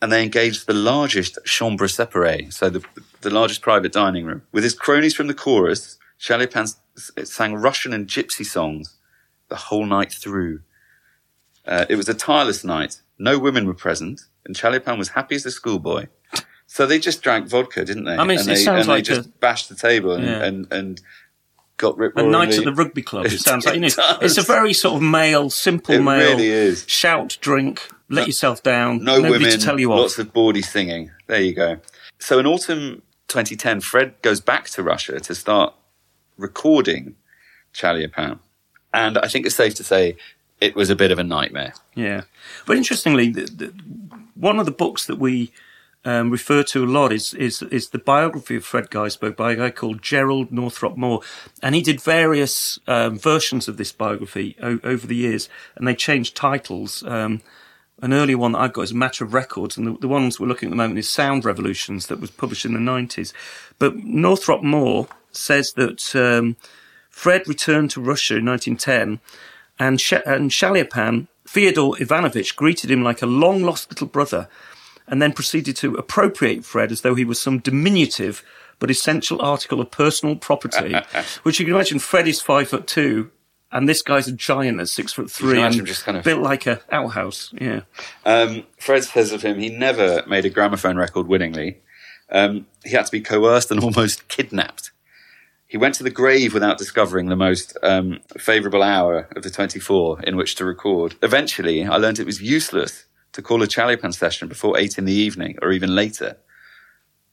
and 0.01 0.11
they 0.11 0.23
engaged 0.23 0.67
the 0.67 0.73
largest 0.75 1.39
chambre 1.45 1.87
séparée, 1.87 2.53
so 2.53 2.71
the 2.71 2.83
the 3.21 3.31
largest 3.31 3.61
private 3.63 3.93
dining 3.93 4.25
room, 4.25 4.43
with 4.53 4.65
his 4.65 4.75
cronies 4.75 5.15
from 5.15 5.27
the 5.29 5.35
chorus. 5.35 5.99
Chaliapin 6.19 6.73
sang 7.25 7.55
Russian 7.55 7.93
and 7.93 8.07
gypsy 8.07 8.45
songs 8.45 8.95
the 9.49 9.57
whole 9.57 9.87
night 9.87 10.13
through. 10.13 10.61
Uh, 11.67 11.87
it 11.89 11.97
was 11.97 12.09
a 12.09 12.15
tireless 12.15 12.65
night. 12.65 13.01
No 13.19 13.39
women 13.39 13.67
were 13.67 13.75
present, 13.75 14.23
and 14.45 14.57
Chaliapin 14.57 14.99
was 14.99 15.11
happy 15.11 15.37
as 15.37 15.47
a 15.47 15.51
schoolboy. 15.51 16.07
So 16.67 16.87
they 16.87 16.99
just 16.99 17.23
drank 17.23 17.49
vodka, 17.49 17.85
didn't 17.85 18.05
they? 18.05 18.15
I 18.17 18.25
mean, 18.25 18.39
and 18.39 18.49
it 18.49 18.53
they, 18.53 18.57
sounds 18.57 18.81
and 18.81 18.89
like 18.89 19.05
they 19.05 19.15
just 19.15 19.29
a- 19.29 19.33
bashed 19.33 19.69
the 19.69 19.75
table 19.75 20.13
and, 20.13 20.25
Yeah. 20.25 20.43
and, 20.45 20.73
and 20.73 21.01
got 21.77 21.99
rip 21.99 22.17
A 22.17 22.23
night 22.23 22.57
at 22.57 22.65
the 22.65 22.73
rugby 22.73 23.03
club. 23.03 23.27
It 23.27 23.33
It 23.35 23.41
sounds 23.41 23.67
like 23.67 23.75
you 23.75 23.81
know, 23.83 23.89
does. 23.89 24.23
it's 24.23 24.39
a 24.39 24.43
very 24.43 24.73
sort 24.73 24.97
of 24.97 25.03
male, 25.03 25.51
simple 25.51 25.95
It 25.95 26.01
male. 26.03 26.31
really 26.31 26.49
is. 26.49 26.85
Shout, 26.89 27.37
drink, 27.43 27.87
let 28.09 28.27
yourself 28.27 28.63
down. 28.63 29.05
No 29.05 29.17
nobody 29.17 29.45
women, 29.45 29.51
to 29.51 29.59
tell 29.59 29.79
you 29.79 29.91
lots 29.91 30.19
of 30.19 30.33
bawdy 30.33 30.63
singing. 30.63 31.11
There 31.27 31.41
you 31.43 31.55
go. 31.55 31.79
So 32.19 32.39
in 32.39 32.47
autumn 32.47 33.03
2010, 33.29 33.81
Fred 33.83 34.15
goes 34.23 34.41
back 34.41 34.69
to 34.71 34.83
Russia 34.83 35.21
to 35.21 35.35
start 35.35 35.75
recording 36.39 37.17
Chaliapin. 37.75 38.39
And 38.95 39.19
I 39.19 39.29
think 39.29 39.45
it's 39.47 39.55
safe 39.55 39.75
to 39.77 39.85
say 39.85 40.17
it 40.63 40.77
was 40.77 40.91
a 40.91 40.97
bit 40.97 41.11
of 41.11 41.19
a 41.19 41.25
nightmare. 41.25 41.75
Yeah, 41.95 42.23
but 42.67 42.77
interestingly, 42.77 43.31
the, 43.31 43.43
the, 43.43 43.75
one 44.35 44.59
of 44.59 44.67
the 44.67 44.73
books 44.73 45.07
that 45.07 45.19
we 45.19 45.53
um, 46.05 46.31
refer 46.31 46.63
to 46.63 46.85
a 46.85 46.87
lot 46.87 47.13
is 47.13 47.35
is 47.35 47.63
is 47.63 47.91
the 47.91 47.99
biography 47.99 48.57
of 48.57 48.65
Fred 48.65 48.91
Gaisberg 48.91 49.37
by 49.37 49.53
a 49.53 49.57
guy 49.57 49.71
called 49.71 50.03
Jerrold 50.03 50.53
Northrop 50.53 50.97
Moore, 50.97 51.21
and 51.63 51.75
he 51.75 51.83
did 51.83 52.01
various 52.01 52.79
um, 52.87 53.19
versions 53.19 53.69
of 53.69 53.77
this 53.77 53.93
biography 53.93 54.57
o- 54.63 54.81
over 54.85 55.07
the 55.07 55.17
years, 55.17 55.49
and 55.77 55.87
they 55.87 55.95
changed 55.95 56.37
titles. 56.37 57.03
Um, 57.05 57.43
an 58.01 58.13
earlier 58.13 58.37
one 58.37 58.53
that 58.53 58.59
I've 58.59 58.73
got 58.73 58.83
is 58.83 58.95
matter 58.95 59.25
of 59.25 59.33
records, 59.33 59.77
and 59.77 59.87
the, 59.87 59.97
the 59.99 60.09
ones 60.09 60.41
we're 60.41 60.49
looking 60.49 60.69
at 60.69 60.71
the 60.71 60.77
moment 60.77 60.99
is 60.99 61.09
Sound 61.09 61.45
Revolutions 61.45 62.09
that 62.09 62.21
was 62.21 62.33
published 62.33 62.65
in 62.65 62.73
the 62.73 62.81
90s. 62.81 63.33
But 63.79 63.97
Northrop 63.99 64.65
Moore 64.65 65.07
says 65.31 65.75
that 65.75 66.17
um, 66.17 66.57
Fred 67.11 67.47
returned 67.47 67.93
to 67.93 68.01
Russia 68.01 68.39
in 68.39 68.47
1910, 68.47 69.21
and, 69.83 70.01
Sh- 70.01 70.25
and 70.27 70.51
Chaliapin, 70.51 71.27
Fyodor 71.47 72.01
Ivanovich, 72.01 72.57
greeted 72.57 72.91
him 72.91 73.03
like 73.03 73.23
a 73.23 73.27
long 73.27 73.63
lost 73.63 73.91
little 73.91 74.07
brother, 74.07 74.49
and 75.09 75.21
then 75.21 75.33
proceeded 75.33 75.77
to 75.77 75.95
appropriate 75.97 76.65
Fred 76.65 76.93
as 76.93 77.01
though 77.01 77.15
he 77.15 77.25
was 77.25 77.41
some 77.41 77.59
diminutive 77.59 78.43
but 78.79 78.91
essential 78.91 79.41
article 79.43 79.81
of 79.81 79.91
personal 79.91 80.37
property. 80.37 80.95
which 81.43 81.59
you 81.61 81.67
can 81.67 81.75
imagine 81.75 81.99
Fred 81.99 82.27
is 82.29 82.41
five 82.41 82.69
foot 82.69 82.87
two. 82.87 83.31
And 83.75 83.89
this 83.89 84.03
guy's 84.03 84.29
a 84.29 84.33
giant 84.33 84.81
at 84.81 84.89
six 84.91 85.15
foot 85.15 85.31
three, 85.31 85.59
and 85.63 85.87
just 85.87 86.05
kind 86.05 86.19
of- 86.19 86.25
built 86.25 86.43
like 86.43 86.67
a 86.67 86.81
outhouse. 86.91 87.55
Yeah, 87.59 87.81
Um, 88.27 88.65
Fred 88.79 89.03
says 89.05 89.33
of 89.33 89.41
him, 89.43 89.59
he 89.59 89.71
never 89.71 90.23
made 90.29 90.45
a 90.45 90.51
gramophone 90.51 90.97
record 90.99 91.27
willingly. 91.27 91.81
Um, 92.31 92.67
he 92.85 92.91
had 92.91 93.07
to 93.07 93.13
be 93.13 93.21
coerced 93.23 93.71
and 93.71 93.81
almost 93.85 94.29
kidnapped. 94.29 94.91
He 95.73 95.79
went 95.79 95.95
to 95.95 96.03
the 96.03 96.11
grave 96.11 96.53
without 96.53 96.77
discovering 96.77 97.31
the 97.31 97.35
most 97.35 97.79
um, 97.83 98.21
favourable 98.37 98.83
hour 98.83 99.27
of 99.35 99.43
the 99.43 99.49
24 99.49 100.21
in 100.21 100.37
which 100.37 100.55
to 100.57 100.67
record. 100.67 101.15
Eventually, 101.23 101.87
I 101.87 101.97
learned 101.97 102.19
it 102.19 102.27
was 102.27 102.43
useless 102.43 103.07
to 103.33 103.41
call 103.41 103.63
a 103.63 103.67
Chaliapin 103.67 104.13
session 104.13 104.49
before 104.49 104.79
8 104.79 104.99
in 104.99 105.07
the 105.07 105.15
evening 105.15 105.57
or 105.63 105.73
even 105.73 105.95
later. 105.95 106.37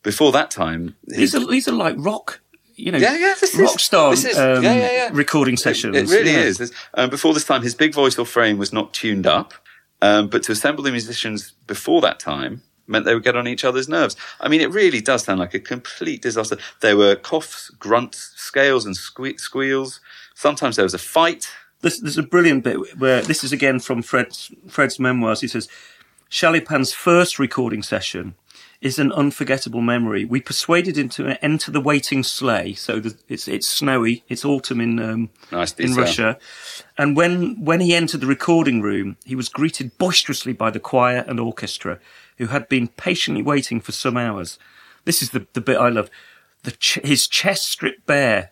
Before 0.04 0.32
that 0.32 0.52
time, 0.52 0.95
his, 1.10 1.34
these 1.34 1.36
are 1.36 1.45
these 1.47 1.67
are 1.67 1.73
like 1.73 1.95
rock, 1.97 2.39
you 2.75 2.93
know, 2.93 2.97
Yeah, 2.97 3.17
yeah, 3.17 3.36
this 3.41 3.56
is- 3.56 3.60
rock 3.60 3.78
star 3.78 4.13
um, 4.13 4.63
yeah, 4.63 4.73
yeah, 4.73 4.91
yeah. 4.91 5.10
recording 5.12 5.58
sessions. 5.58 5.97
It 5.97 6.08
really 6.08 6.32
yeah. 6.32 6.39
is. 6.39 6.71
Um, 6.93 7.10
before 7.10 7.34
this 7.34 7.43
time, 7.43 7.62
his 7.62 7.75
big 7.75 7.93
voice 7.93 8.17
or 8.17 8.25
frame 8.25 8.58
was 8.58 8.71
not 8.71 8.93
tuned 8.93 9.28
up. 9.28 9.54
Um, 10.02 10.30
but 10.30 10.43
to 10.43 10.54
assemble 10.54 10.82
the 10.82 10.91
musicians 10.91 11.56
before 11.67 11.99
that 11.99 12.21
time 12.21 12.62
meant 12.89 13.06
they 13.06 13.13
would 13.13 13.23
get 13.23 13.36
on 13.36 13.47
each 13.47 13.63
other's 13.63 13.88
nerves. 13.88 14.15
I 14.39 14.47
mean, 14.49 14.62
it 14.62 14.71
really 14.71 15.02
does 15.02 15.23
sound 15.23 15.39
like 15.39 15.54
a 15.54 15.60
complete 15.60 16.21
disaster. 16.21 16.58
There 16.82 16.97
were 16.97 17.15
coughs, 17.15 17.69
grunts, 17.80 18.34
scales, 18.36 18.86
and 18.86 18.95
sque- 18.97 19.39
squeals. 19.39 20.02
Sometimes 20.34 20.75
there 20.75 20.86
was 20.86 20.93
a 20.93 20.99
fight. 20.99 21.49
There's, 21.82 21.99
there's 21.99 22.17
a 22.17 22.23
brilliant 22.23 22.63
bit 22.63 22.97
where 22.99 23.21
this 23.21 23.43
is 23.43 23.54
again 23.54 23.80
from 23.80 24.02
Fred's 24.02 24.52
Fred's 24.67 24.99
memoirs. 24.99 25.41
He 25.41 25.47
says, 25.47 25.69
Chaliapin's 26.30 26.91
first 26.93 27.39
recording 27.39 27.84
session 27.84 28.36
is 28.82 28.97
an 28.97 29.12
unforgettable 29.12 29.82
memory. 29.82 30.23
We 30.23 30.39
persuaded 30.39 30.97
him 30.97 31.10
to 31.10 31.43
enter 31.43 31.69
the 31.71 31.82
waiting 31.82 32.23
sleigh. 32.23 32.73
So 32.73 32.99
the, 32.99 33.17
it's 33.28 33.47
it's 33.47 33.67
snowy. 33.67 34.23
It's 34.30 34.45
autumn 34.45 34.80
in 34.80 34.99
um, 34.99 35.30
Nice 35.52 35.73
in. 35.73 35.95
Russia. 35.95 36.38
And 36.97 37.15
when 37.17 37.63
when 37.63 37.82
he 37.82 37.93
entered 37.93 38.21
the 38.21 38.28
recording 38.28 38.82
room, 38.82 39.17
he 39.25 39.36
was 39.36 39.49
greeted 39.49 39.97
boisterously 39.97 40.54
by 40.54 40.69
the 40.69 40.80
choir 40.80 41.25
and 41.28 41.39
orchestra, 41.39 41.99
who 42.39 42.47
had 42.47 42.67
been 42.67 42.88
patiently 42.88 43.43
waiting 43.43 43.80
for 43.80 43.91
some 43.91 44.17
hours. 44.17 44.58
This 45.06 45.21
is 45.21 45.30
the 45.30 45.45
the 45.54 45.62
bit 45.62 45.78
I 45.78 45.89
love. 45.89 46.10
The 46.63 46.71
ch- 46.71 46.99
his 47.04 47.28
chest 47.28 47.67
stripped 47.67 48.06
bare, 48.06 48.49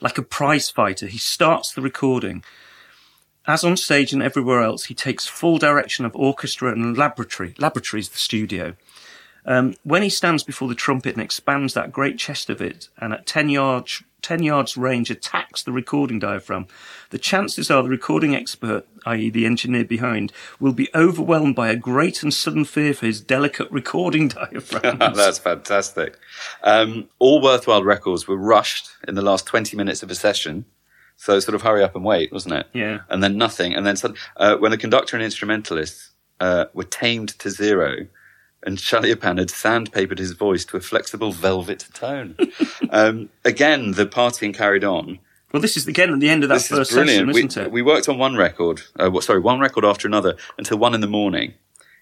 like 0.00 0.16
a 0.16 0.22
prize 0.22 0.70
fighter. 0.70 1.06
He 1.06 1.18
starts 1.18 1.72
the 1.72 1.82
recording. 1.82 2.42
As 3.46 3.64
on 3.64 3.76
stage 3.76 4.12
and 4.12 4.22
everywhere 4.22 4.62
else, 4.62 4.84
he 4.84 4.94
takes 4.94 5.26
full 5.26 5.58
direction 5.58 6.04
of 6.04 6.14
orchestra 6.14 6.72
and 6.72 6.96
laboratory. 6.96 7.54
Laboratory 7.58 8.00
is 8.00 8.10
the 8.10 8.18
studio. 8.18 8.74
Um, 9.46 9.74
when 9.84 10.02
he 10.02 10.10
stands 10.10 10.42
before 10.42 10.68
the 10.68 10.74
trumpet 10.74 11.14
and 11.14 11.22
expands 11.22 11.72
that 11.72 11.92
great 11.92 12.18
chest 12.18 12.50
of 12.50 12.60
it, 12.60 12.88
and 12.98 13.14
at 13.14 13.24
10 13.24 13.48
yards, 13.48 14.02
10 14.22 14.42
yards 14.42 14.76
range 14.76 15.10
attacks 15.10 15.62
the 15.62 15.72
recording 15.72 16.18
diaphragm, 16.18 16.66
the 17.10 17.18
chances 17.18 17.70
are 17.70 17.82
the 17.82 17.88
recording 17.88 18.34
expert, 18.34 18.86
i.e., 19.06 19.30
the 19.30 19.46
engineer 19.46 19.84
behind, 19.84 20.32
will 20.58 20.72
be 20.72 20.88
overwhelmed 20.94 21.54
by 21.54 21.68
a 21.68 21.76
great 21.76 22.22
and 22.22 22.34
sudden 22.34 22.64
fear 22.64 22.92
for 22.92 23.06
his 23.06 23.20
delicate 23.20 23.70
recording 23.70 24.28
diaphragm. 24.28 24.98
That's 25.14 25.38
fantastic. 25.38 26.18
Um, 26.62 27.08
all 27.18 27.40
worthwhile 27.40 27.84
records 27.84 28.26
were 28.26 28.36
rushed 28.36 28.90
in 29.06 29.14
the 29.14 29.22
last 29.22 29.46
20 29.46 29.76
minutes 29.76 30.02
of 30.02 30.10
a 30.10 30.14
session. 30.14 30.64
So 31.16 31.40
sort 31.40 31.56
of 31.56 31.62
hurry 31.62 31.82
up 31.82 31.96
and 31.96 32.04
wait, 32.04 32.32
wasn't 32.32 32.54
it? 32.54 32.66
Yeah. 32.72 33.00
And 33.08 33.22
then 33.22 33.36
nothing. 33.36 33.74
And 33.74 33.84
then 33.84 33.96
uh, 34.36 34.56
when 34.56 34.70
the 34.70 34.78
conductor 34.78 35.16
and 35.16 35.24
instrumentalists 35.24 36.10
uh, 36.38 36.66
were 36.74 36.84
tamed 36.84 37.30
to 37.40 37.50
zero, 37.50 38.06
and 38.62 38.78
Chaliapin 38.78 39.38
had 39.38 39.48
sandpapered 39.48 40.18
his 40.18 40.32
voice 40.32 40.64
to 40.66 40.76
a 40.76 40.80
flexible 40.80 41.32
velvet 41.32 41.86
tone. 41.94 42.36
um, 42.90 43.28
again, 43.44 43.92
the 43.92 44.06
partying 44.06 44.54
carried 44.54 44.84
on. 44.84 45.18
well, 45.52 45.62
this 45.62 45.76
is 45.76 45.86
again 45.86 46.12
at 46.12 46.20
the 46.20 46.28
end 46.28 46.42
of 46.42 46.48
that 46.48 46.56
This 46.56 46.68
first 46.68 46.90
is 46.90 46.94
session, 46.94 47.30
isn't 47.30 47.56
we, 47.56 47.62
it? 47.62 47.72
we 47.72 47.82
worked 47.82 48.08
on 48.08 48.18
one 48.18 48.36
record, 48.36 48.82
uh, 48.98 49.20
sorry, 49.20 49.40
one 49.40 49.60
record 49.60 49.84
after 49.84 50.08
another 50.08 50.36
until 50.56 50.78
one 50.78 50.94
in 50.94 51.00
the 51.00 51.06
morning. 51.06 51.54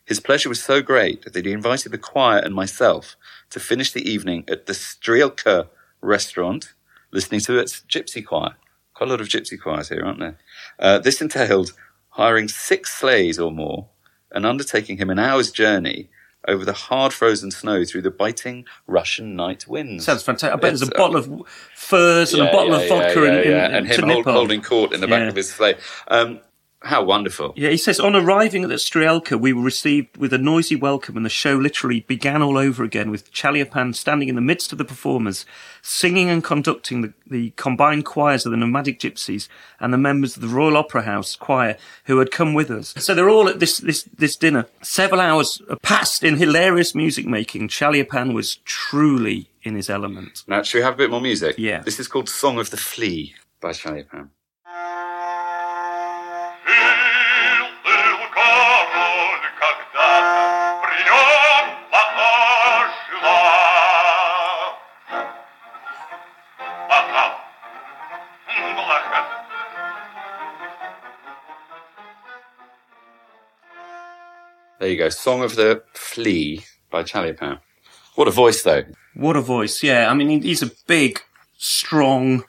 His 0.04 0.20
pleasure 0.20 0.48
was 0.48 0.62
so 0.62 0.82
great 0.82 1.32
that 1.32 1.44
he 1.44 1.52
invited 1.52 1.90
the 1.90 1.98
choir 1.98 2.38
and 2.38 2.54
myself 2.54 3.16
to 3.50 3.60
finish 3.60 3.92
the 3.92 4.08
evening 4.08 4.44
at 4.48 4.66
the 4.66 4.72
Strielka 4.72 5.68
restaurant, 6.00 6.74
listening 7.10 7.40
to 7.40 7.58
its 7.58 7.82
gypsy 7.88 8.24
choir. 8.24 8.54
Quite 8.94 9.08
a 9.08 9.10
lot 9.10 9.20
of 9.20 9.28
gypsy 9.28 9.60
choirs 9.60 9.88
here, 9.88 10.04
aren't 10.04 10.20
there? 10.20 10.38
Uh, 10.78 10.98
this 10.98 11.20
entailed 11.20 11.72
hiring 12.10 12.48
six 12.48 12.94
sleighs 12.94 13.38
or 13.38 13.50
more 13.50 13.88
and 14.30 14.46
undertaking 14.46 14.96
him 14.96 15.10
an 15.10 15.18
hour's 15.18 15.50
journey 15.50 16.08
over 16.48 16.64
the 16.64 16.72
hard 16.72 17.12
frozen 17.12 17.50
snow 17.50 17.84
through 17.84 18.02
the 18.02 18.10
biting 18.10 18.66
Russian 18.86 19.36
night 19.36 19.66
winds. 19.66 20.04
Sounds 20.04 20.22
fantastic. 20.22 20.52
I 20.52 20.56
bet 20.56 20.70
there's 20.70 20.82
a 20.82 20.94
uh, 20.94 20.98
bottle 20.98 21.16
of 21.16 21.48
furs 21.74 22.32
and 22.34 22.42
a 22.42 22.52
bottle 22.52 22.76
yeah, 22.76 22.82
of 22.82 22.88
vodka 22.88 23.20
yeah, 23.20 23.26
in, 23.26 23.34
yeah, 23.34 23.40
in, 23.40 23.50
yeah. 23.50 23.76
and 23.76 23.86
him 23.86 24.08
hold, 24.08 24.24
holding 24.26 24.62
court 24.62 24.92
in 24.92 25.00
the 25.00 25.08
back 25.08 25.28
of 25.28 25.36
his 25.36 25.50
sleigh. 25.50 25.76
Um, 26.08 26.40
how 26.82 27.02
wonderful! 27.02 27.52
Yeah, 27.56 27.70
he 27.70 27.76
says, 27.76 27.98
on 27.98 28.14
arriving 28.14 28.62
at 28.62 28.68
the 28.68 28.76
Strielka, 28.76 29.40
we 29.40 29.52
were 29.52 29.62
received 29.62 30.16
with 30.16 30.32
a 30.32 30.38
noisy 30.38 30.76
welcome, 30.76 31.16
and 31.16 31.24
the 31.24 31.30
show 31.30 31.56
literally 31.56 32.00
began 32.00 32.42
all 32.42 32.58
over 32.58 32.84
again 32.84 33.10
with 33.10 33.32
Chaliapin 33.32 33.94
standing 33.94 34.28
in 34.28 34.34
the 34.34 34.40
midst 34.40 34.72
of 34.72 34.78
the 34.78 34.84
performers, 34.84 35.46
singing 35.82 36.28
and 36.28 36.44
conducting 36.44 37.02
the, 37.02 37.12
the 37.26 37.50
combined 37.56 38.04
choirs 38.04 38.44
of 38.44 38.50
the 38.50 38.56
nomadic 38.56 39.00
gypsies 39.00 39.48
and 39.80 39.92
the 39.92 39.98
members 39.98 40.36
of 40.36 40.42
the 40.42 40.48
Royal 40.48 40.76
Opera 40.76 41.02
House 41.02 41.34
choir 41.34 41.76
who 42.04 42.18
had 42.18 42.30
come 42.30 42.54
with 42.54 42.70
us. 42.70 42.94
So 42.98 43.14
they're 43.14 43.30
all 43.30 43.48
at 43.48 43.58
this, 43.58 43.78
this, 43.78 44.04
this 44.16 44.36
dinner. 44.36 44.66
Several 44.82 45.20
hours 45.20 45.60
passed 45.82 46.22
in 46.22 46.36
hilarious 46.36 46.94
music 46.94 47.26
making. 47.26 47.68
Chaliapin 47.68 48.32
was 48.32 48.56
truly 48.64 49.48
in 49.62 49.74
his 49.74 49.90
element. 49.90 50.44
Now, 50.46 50.62
should 50.62 50.78
we 50.78 50.84
have 50.84 50.94
a 50.94 50.98
bit 50.98 51.10
more 51.10 51.20
music? 51.20 51.56
Yeah. 51.58 51.80
This 51.80 51.98
is 51.98 52.06
called 52.06 52.28
"Song 52.28 52.58
of 52.58 52.70
the 52.70 52.76
Flea" 52.76 53.34
by 53.60 53.70
Chaliapin. 53.70 54.30
There 74.86 74.92
you 74.92 74.98
go, 74.98 75.08
"Song 75.08 75.42
of 75.42 75.56
the 75.56 75.82
Flea" 75.94 76.64
by 76.92 77.02
Chaliapin. 77.02 77.58
What 78.14 78.28
a 78.28 78.30
voice, 78.30 78.62
though. 78.62 78.84
What 79.14 79.34
a 79.34 79.40
voice. 79.40 79.82
Yeah. 79.82 80.08
I 80.08 80.14
mean, 80.14 80.42
he's 80.42 80.62
a 80.62 80.70
big, 80.86 81.20
strong, 81.58 82.44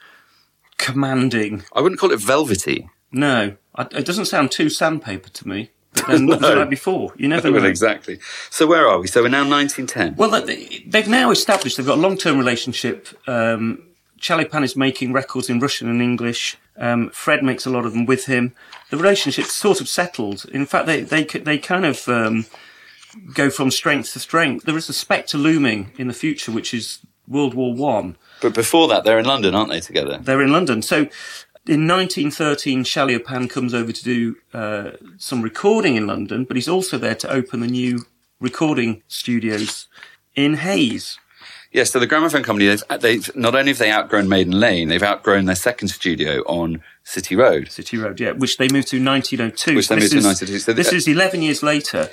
commanding 0.77 1.63
I 1.73 1.81
wouldn't 1.81 1.99
call 1.99 2.11
it 2.11 2.19
velvety. 2.19 2.87
No, 3.11 3.55
I- 3.73 3.87
it 3.89 4.05
doesn't 4.05 4.25
sound 4.25 4.51
too 4.51 4.69
sandpaper 4.69 5.29
to 5.29 5.47
me. 5.47 5.71
But 5.93 6.05
then 6.09 6.27
what 6.27 6.41
was 6.41 6.51
it 6.51 6.53
No. 6.53 6.59
like 6.59 6.69
before? 6.69 7.11
You 7.17 7.27
never 7.27 7.51
Well, 7.51 7.63
know. 7.63 7.67
exactly. 7.69 8.19
So 8.51 8.67
where 8.67 8.87
are 8.87 8.99
we? 8.99 9.07
So 9.07 9.23
we're 9.23 9.29
now 9.29 9.39
1910. 9.49 10.13
Well, 10.15 10.29
they- 10.39 10.83
they've 10.85 11.07
now 11.07 11.31
established 11.31 11.77
they've 11.77 11.87
got 11.87 11.97
a 11.97 12.01
long-term 12.01 12.37
relationship. 12.37 13.07
Um, 13.27 13.81
Chaliapin 14.19 14.63
is 14.63 14.75
making 14.75 15.13
records 15.13 15.49
in 15.49 15.59
Russian 15.59 15.89
and 15.89 16.01
English. 16.01 16.57
Um, 16.77 17.09
Fred 17.09 17.43
makes 17.43 17.65
a 17.65 17.69
lot 17.69 17.85
of 17.85 17.93
them 17.93 18.05
with 18.05 18.25
him. 18.25 18.53
The 18.89 18.97
relationship's 18.97 19.53
sort 19.53 19.81
of 19.81 19.89
settled. 19.89 20.45
In 20.51 20.65
fact, 20.65 20.85
they 20.85 21.01
they 21.01 21.23
they 21.23 21.57
kind 21.57 21.85
of 21.85 22.07
um, 22.07 22.45
go 23.33 23.49
from 23.49 23.71
strength 23.71 24.13
to 24.13 24.19
strength. 24.19 24.65
There 24.65 24.77
is 24.77 24.89
a 24.89 24.93
spectre 24.93 25.37
looming 25.37 25.91
in 25.97 26.07
the 26.07 26.13
future, 26.13 26.51
which 26.51 26.73
is 26.73 26.99
World 27.27 27.53
War 27.53 27.73
One. 27.73 28.15
But 28.41 28.53
before 28.53 28.87
that, 28.89 29.03
they're 29.03 29.19
in 29.19 29.25
London, 29.25 29.55
aren't 29.55 29.71
they, 29.71 29.79
together? 29.79 30.19
They're 30.21 30.41
in 30.41 30.51
London. 30.51 30.81
So 30.81 31.07
in 31.65 31.87
1913, 31.87 32.83
Chaliapin 32.83 33.49
comes 33.49 33.73
over 33.73 33.91
to 33.91 34.03
do 34.03 34.35
uh, 34.53 34.91
some 35.17 35.41
recording 35.41 35.95
in 35.95 36.07
London, 36.07 36.45
but 36.45 36.55
he's 36.55 36.69
also 36.69 36.97
there 36.97 37.15
to 37.15 37.31
open 37.31 37.59
the 37.59 37.67
new 37.67 38.05
recording 38.39 39.03
studios 39.07 39.87
in 40.35 40.55
Hayes. 40.55 41.19
Yes, 41.77 41.91
so 41.91 41.99
the 41.99 42.07
Gramophone 42.07 42.41
Company, 42.41 42.65
they've, 42.69 42.83
uh, 42.89 42.97
they've 42.97 43.35
not 43.35 43.53
only 43.53 43.69
have 43.69 43.77
they 43.77 43.91
outgrown 43.91 44.27
Maiden 44.27 44.59
Lane, 44.59 44.87
they've 44.87 45.03
outgrown 45.03 45.45
their 45.45 45.53
second 45.53 45.89
studio 45.89 46.41
on 46.47 46.81
City 47.03 47.35
Road. 47.35 47.71
City 47.71 47.97
Road, 47.97 48.19
yeah, 48.19 48.31
which 48.31 48.57
they 48.57 48.67
moved 48.67 48.87
to 48.87 48.97
1902. 48.97 49.75
Which 49.75 49.87
they 49.87 49.99
this 49.99 50.11
moved 50.11 50.23
to 50.23 50.27
1902. 50.27 50.57
So 50.57 50.73
this 50.73 50.89
the- 50.89 50.95
is 50.95 51.07
11 51.07 51.43
years 51.43 51.61
later. 51.61 52.09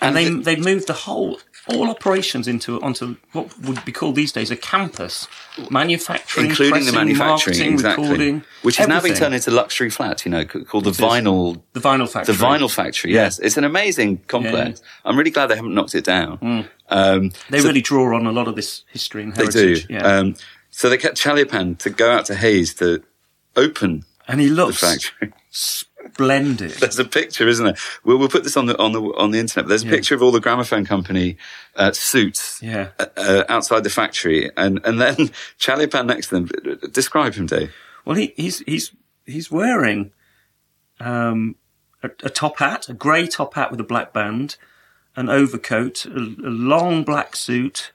And, 0.00 0.18
And 0.18 0.44
they, 0.44 0.54
they've 0.56 0.64
moved 0.64 0.88
the 0.88 0.94
whole, 0.94 1.38
all 1.68 1.90
operations 1.90 2.48
into, 2.48 2.80
onto 2.82 3.16
what 3.32 3.58
would 3.60 3.84
be 3.84 3.92
called 3.92 4.14
these 4.14 4.32
days 4.32 4.50
a 4.50 4.56
campus. 4.56 5.26
Manufacturing, 5.70 6.46
Including 6.50 6.84
the 6.86 6.92
manufacturing, 6.92 7.72
exactly. 7.74 8.04
recording. 8.04 8.44
Which 8.62 8.76
has 8.76 8.88
now 8.88 9.00
been 9.00 9.14
turned 9.14 9.34
into 9.34 9.50
luxury 9.50 9.90
flats, 9.90 10.24
you 10.24 10.30
know, 10.30 10.44
called 10.44 10.84
the 10.84 10.90
Vinyl 10.90 11.60
The 11.72 11.80
vinyl 11.80 12.08
factory. 12.08 12.34
The 12.34 12.44
vinyl 12.44 12.72
factory, 12.72 13.12
yes. 13.12 13.38
It's 13.38 13.56
an 13.56 13.64
amazing 13.64 14.18
complex. 14.28 14.82
I'm 15.04 15.18
really 15.18 15.30
glad 15.30 15.46
they 15.46 15.56
haven't 15.56 15.74
knocked 15.74 15.94
it 15.94 16.04
down. 16.04 16.68
Um, 16.88 17.32
They 17.50 17.60
so 17.60 17.68
really 17.68 17.82
draw 17.82 18.16
on 18.16 18.26
a 18.26 18.32
lot 18.32 18.48
of 18.48 18.56
this 18.56 18.84
history 18.92 19.22
and 19.22 19.36
heritage. 19.36 19.86
they 19.86 19.94
do. 19.94 19.94
Yeah. 19.94 20.06
Um, 20.18 20.36
so 20.70 20.88
they 20.88 20.96
kept 20.96 21.16
Chaliapin 21.16 21.78
to 21.78 21.90
go 21.90 22.10
out 22.10 22.26
to 22.26 22.34
Hayes 22.34 22.74
to 22.74 23.02
open 23.56 24.04
and 24.28 24.40
he 24.40 24.48
the 24.48 24.72
factory. 24.72 25.32
splendid. 26.12 26.70
There's 26.80 26.98
a 26.98 27.04
picture, 27.04 27.46
isn't 27.48 27.64
there? 27.64 27.76
We'll, 28.04 28.18
we'll 28.18 28.28
put 28.28 28.44
this 28.44 28.56
on 28.56 28.66
the 28.66 28.78
on 28.78 28.92
the 28.92 29.00
on 29.02 29.30
the 29.30 29.38
internet. 29.38 29.68
There's 29.68 29.84
a 29.84 29.88
picture 29.88 30.14
of 30.14 30.22
all 30.22 30.30
the 30.32 30.40
gramophone 30.40 30.84
company 30.84 31.36
uh, 31.76 31.92
suits 31.92 32.60
Yeah. 32.62 32.88
uh, 32.98 33.06
uh, 33.16 33.44
outside 33.48 33.84
the 33.84 33.90
factory, 33.90 34.50
and 34.56 34.80
and 34.84 35.00
then 35.00 35.14
Chaliapin 35.58 36.06
next 36.06 36.28
to 36.28 36.40
them. 36.40 36.78
Describe 36.92 37.34
him, 37.34 37.46
Dave. 37.46 37.72
Well, 38.04 38.16
he, 38.16 38.32
he's 38.36 38.60
he's 38.60 38.92
he's 39.26 39.50
wearing 39.50 40.12
um, 41.00 41.56
a, 42.02 42.10
a 42.22 42.30
top 42.30 42.58
hat, 42.58 42.88
a 42.88 42.94
grey 42.94 43.26
top 43.26 43.54
hat 43.54 43.70
with 43.70 43.80
a 43.80 43.84
black 43.84 44.12
band, 44.12 44.56
an 45.16 45.28
overcoat, 45.28 46.06
a, 46.06 46.10
a 46.16 46.50
long 46.50 47.04
black 47.04 47.36
suit, 47.36 47.92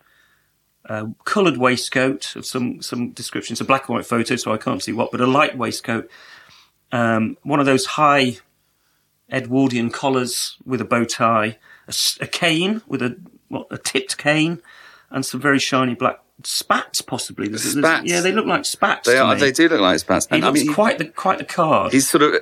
a 0.85 1.07
coloured 1.25 1.57
waistcoat 1.57 2.35
of 2.35 2.45
some 2.45 2.81
some 2.81 3.11
description. 3.11 3.53
It's 3.53 3.61
a 3.61 3.65
black 3.65 3.87
and 3.87 3.95
white 3.95 4.05
photo, 4.05 4.35
so 4.35 4.53
I 4.53 4.57
can't 4.57 4.81
see 4.83 4.91
what, 4.93 5.11
but 5.11 5.21
a 5.21 5.27
light 5.27 5.57
waistcoat. 5.57 6.09
Um, 6.93 7.37
one 7.43 7.59
of 7.59 7.65
those 7.65 7.85
high 7.85 8.37
Edwardian 9.31 9.89
collars 9.89 10.57
with 10.65 10.79
a 10.81 10.85
bow 10.85 11.05
tie, 11.05 11.57
a 12.21 12.27
cane 12.27 12.81
with 12.87 13.01
a 13.01 13.17
what 13.47 13.67
a 13.71 13.77
tipped 13.77 14.17
cane, 14.17 14.61
and 15.09 15.25
some 15.25 15.39
very 15.39 15.59
shiny 15.59 15.95
black 15.95 16.19
spats, 16.43 17.01
possibly. 17.01 17.47
There's- 17.47 17.63
there's- 17.73 17.77
Spats. 17.85 18.09
Yeah, 18.09 18.21
they 18.21 18.31
look 18.31 18.45
like 18.45 18.65
spats. 18.65 19.07
They 19.07 19.17
are. 19.17 19.33
me. 19.33 19.39
They 19.41 19.51
do 19.51 19.69
look 19.69 19.81
like 19.81 19.99
spats. 19.99 20.27
He 20.29 20.35
And 20.35 20.45
I 20.45 20.49
looks 20.49 20.63
mean, 20.63 20.73
quite 20.73 20.97
the 20.99 21.05
quite 21.05 21.37
the 21.39 21.45
card. 21.45 21.93
he's 21.93 22.09
sort 22.09 22.21
of 22.23 22.35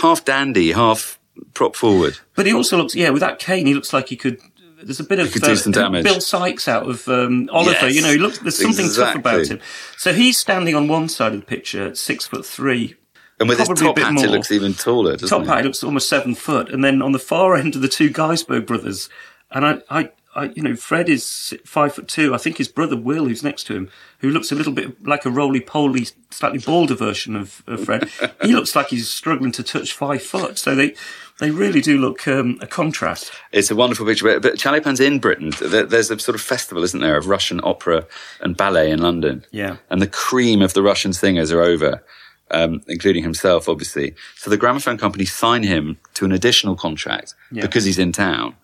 half 0.00 0.24
dandy, 0.24 0.72
half 0.72 1.18
prop 1.54 1.76
forward. 1.76 2.18
But 2.34 2.46
he 2.46 2.52
also 2.54 2.76
looks, 2.78 2.94
yeah, 2.94 3.10
with 3.10 3.20
that 3.20 3.38
cane, 3.38 3.66
he 3.66 3.74
looks 3.74 3.92
like 3.92 4.08
he 4.08 4.16
could. 4.16 4.38
There's 4.82 5.00
a 5.00 5.04
bit 5.04 5.18
of 5.18 5.30
could 5.30 5.42
do 5.42 5.56
some 5.56 5.72
damage. 5.72 6.04
Bill 6.04 6.22
Sikes 6.22 6.66
out 6.66 6.88
of 6.88 7.06
um, 7.08 7.50
Oliver. 7.52 7.72
Yes, 7.88 7.94
you 7.94 8.00
know, 8.00 8.12
he 8.12 8.18
looks. 8.18 8.38
There's 8.38 8.56
something 8.60 8.88
tough 8.90 9.14
about 9.14 9.46
him. 9.46 9.60
So 9.98 10.14
he's 10.14 10.38
standing 10.38 10.74
on 10.74 10.88
one 10.88 11.08
side 11.10 11.34
of 11.34 11.40
the 11.40 11.46
picture, 11.46 11.94
six 11.94 12.26
foot 12.26 12.46
three. 12.46 12.94
And 13.40 13.48
with 13.48 13.58
his 13.58 13.68
top 13.68 13.96
bit 13.96 14.04
hat, 14.04 14.12
more. 14.12 14.24
it 14.24 14.30
looks 14.30 14.52
even 14.52 14.74
taller, 14.74 15.12
doesn't 15.16 15.28
Top 15.28 15.42
it? 15.42 15.48
hat, 15.48 15.64
looks 15.64 15.82
almost 15.82 16.08
seven 16.08 16.34
foot, 16.34 16.68
and 16.68 16.84
then 16.84 17.00
on 17.00 17.12
the 17.12 17.18
far 17.18 17.56
end 17.56 17.74
of 17.74 17.80
the 17.80 17.88
two 17.88 18.10
Gaisberg 18.10 18.66
brothers, 18.66 19.08
and 19.50 19.64
I, 19.66 19.78
I, 19.88 20.10
I, 20.34 20.44
you 20.54 20.62
know, 20.62 20.76
Fred 20.76 21.08
is 21.08 21.56
five 21.64 21.94
foot 21.94 22.06
two. 22.06 22.34
I 22.34 22.38
think 22.38 22.58
his 22.58 22.68
brother 22.68 22.96
Will, 22.96 23.26
who's 23.26 23.42
next 23.42 23.64
to 23.64 23.74
him, 23.74 23.90
who 24.18 24.30
looks 24.30 24.52
a 24.52 24.54
little 24.54 24.72
bit 24.72 25.04
like 25.04 25.24
a 25.24 25.30
roly 25.30 25.60
poly, 25.60 26.06
slightly 26.30 26.58
balder 26.58 26.94
version 26.94 27.34
of, 27.34 27.62
of 27.66 27.84
Fred, 27.84 28.10
he 28.42 28.54
looks 28.54 28.76
like 28.76 28.88
he's 28.88 29.08
struggling 29.08 29.52
to 29.52 29.62
touch 29.62 29.92
five 29.92 30.22
foot. 30.22 30.58
So 30.58 30.74
they, 30.74 30.94
they 31.40 31.50
really 31.50 31.80
do 31.80 31.98
look 31.98 32.28
um, 32.28 32.58
a 32.60 32.66
contrast. 32.66 33.32
It's 33.50 33.70
a 33.70 33.74
wonderful 33.76 34.06
picture. 34.06 34.26
But, 34.26 34.42
but 34.42 34.58
Chaliapin's 34.58 35.00
in 35.00 35.18
Britain. 35.18 35.52
There's 35.60 36.10
a 36.10 36.18
sort 36.18 36.34
of 36.34 36.42
festival, 36.42 36.84
isn't 36.84 37.00
there, 37.00 37.16
of 37.16 37.26
Russian 37.26 37.60
opera 37.64 38.06
and 38.40 38.56
ballet 38.56 38.90
in 38.90 39.00
London. 39.00 39.44
Yeah. 39.50 39.78
And 39.88 40.00
the 40.02 40.06
cream 40.06 40.62
of 40.62 40.74
the 40.74 40.82
Russian 40.82 41.12
singers 41.12 41.50
are 41.50 41.62
over, 41.62 42.04
um, 42.50 42.82
including 42.88 43.22
himself, 43.22 43.68
obviously. 43.68 44.14
So 44.36 44.50
the 44.50 44.56
gramophone 44.56 44.98
company 44.98 45.24
sign 45.24 45.62
him 45.62 45.98
to 46.14 46.24
an 46.24 46.32
additional 46.32 46.76
contract 46.76 47.34
Yeah. 47.50 47.62
because 47.62 47.84
he's 47.84 47.98
in 47.98 48.12
town. 48.12 48.56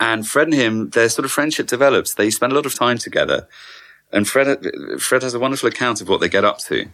And 0.00 0.26
Fred 0.26 0.48
and 0.48 0.54
him, 0.54 0.90
their 0.90 1.08
sort 1.08 1.24
of 1.24 1.30
friendship 1.30 1.66
develops. 1.66 2.14
They 2.14 2.30
spend 2.30 2.52
a 2.52 2.56
lot 2.56 2.66
of 2.66 2.74
time 2.74 2.98
together. 2.98 3.46
And 4.12 4.28
Fred, 4.28 4.58
Fred 4.98 5.22
has 5.22 5.34
a 5.34 5.38
wonderful 5.38 5.68
account 5.68 6.00
of 6.00 6.08
what 6.08 6.20
they 6.20 6.28
get 6.28 6.44
up 6.44 6.58
to. 6.60 6.88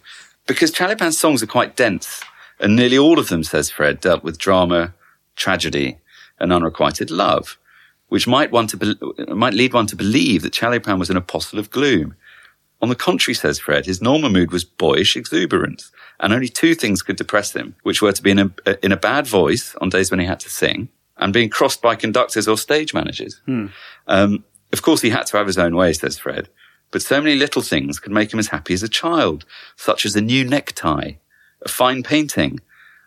Because 0.47 0.71
Chaliapin's 0.71 1.17
songs 1.17 1.41
are 1.43 1.47
quite 1.47 1.75
dense. 1.75 2.23
And 2.59 2.75
nearly 2.75 2.97
all 2.97 3.19
of 3.19 3.29
them, 3.29 3.43
says 3.43 3.69
Fred, 3.71 3.99
dealt 3.99 4.23
with 4.23 4.37
drama, 4.37 4.93
tragedy, 5.35 5.97
and 6.39 6.53
unrequited 6.53 7.09
love, 7.09 7.57
which 8.09 8.27
might, 8.27 8.51
one 8.51 8.67
to 8.67 8.77
be- 8.77 8.95
might 9.33 9.53
lead 9.53 9.73
one 9.73 9.87
to 9.87 9.95
believe 9.95 10.41
that 10.43 10.53
Chaliapin 10.53 10.99
was 10.99 11.09
an 11.09 11.17
apostle 11.17 11.59
of 11.59 11.71
gloom. 11.71 12.15
On 12.81 12.89
the 12.89 12.95
contrary, 12.95 13.35
says 13.35 13.59
Fred, 13.59 13.85
his 13.85 14.01
normal 14.01 14.29
mood 14.29 14.51
was 14.51 14.63
boyish 14.63 15.15
exuberance, 15.17 15.91
and 16.19 16.33
only 16.33 16.47
two 16.49 16.75
things 16.75 17.01
could 17.01 17.15
depress 17.15 17.55
him, 17.55 17.75
which 17.83 18.01
were 18.01 18.11
to 18.11 18.21
be 18.21 18.31
in 18.31 18.39
a, 18.39 18.85
in 18.85 18.91
a 18.91 18.97
bad 18.97 19.25
voice 19.27 19.75
on 19.81 19.89
days 19.89 20.11
when 20.11 20.19
he 20.19 20.25
had 20.25 20.39
to 20.41 20.49
sing, 20.49 20.89
and 21.17 21.33
being 21.33 21.49
crossed 21.49 21.81
by 21.81 21.95
conductors 21.95 22.47
or 22.47 22.57
stage 22.57 22.93
managers. 22.93 23.41
Um, 24.07 24.43
of 24.73 24.81
course, 24.81 25.01
he 25.01 25.09
had 25.09 25.25
to 25.27 25.37
have 25.37 25.47
his 25.47 25.57
own 25.57 25.75
way, 25.75 25.93
says 25.93 26.17
Fred, 26.19 26.49
but 26.91 27.01
so 27.01 27.21
many 27.21 27.35
little 27.35 27.61
things 27.61 27.99
could 27.99 28.11
make 28.11 28.33
him 28.33 28.39
as 28.39 28.47
happy 28.47 28.73
as 28.73 28.83
a 28.83 28.89
child, 28.89 29.45
such 29.75 30.05
as 30.05 30.15
a 30.15 30.21
new 30.21 30.43
necktie, 30.43 31.13
a 31.61 31.69
fine 31.69 32.03
painting, 32.03 32.59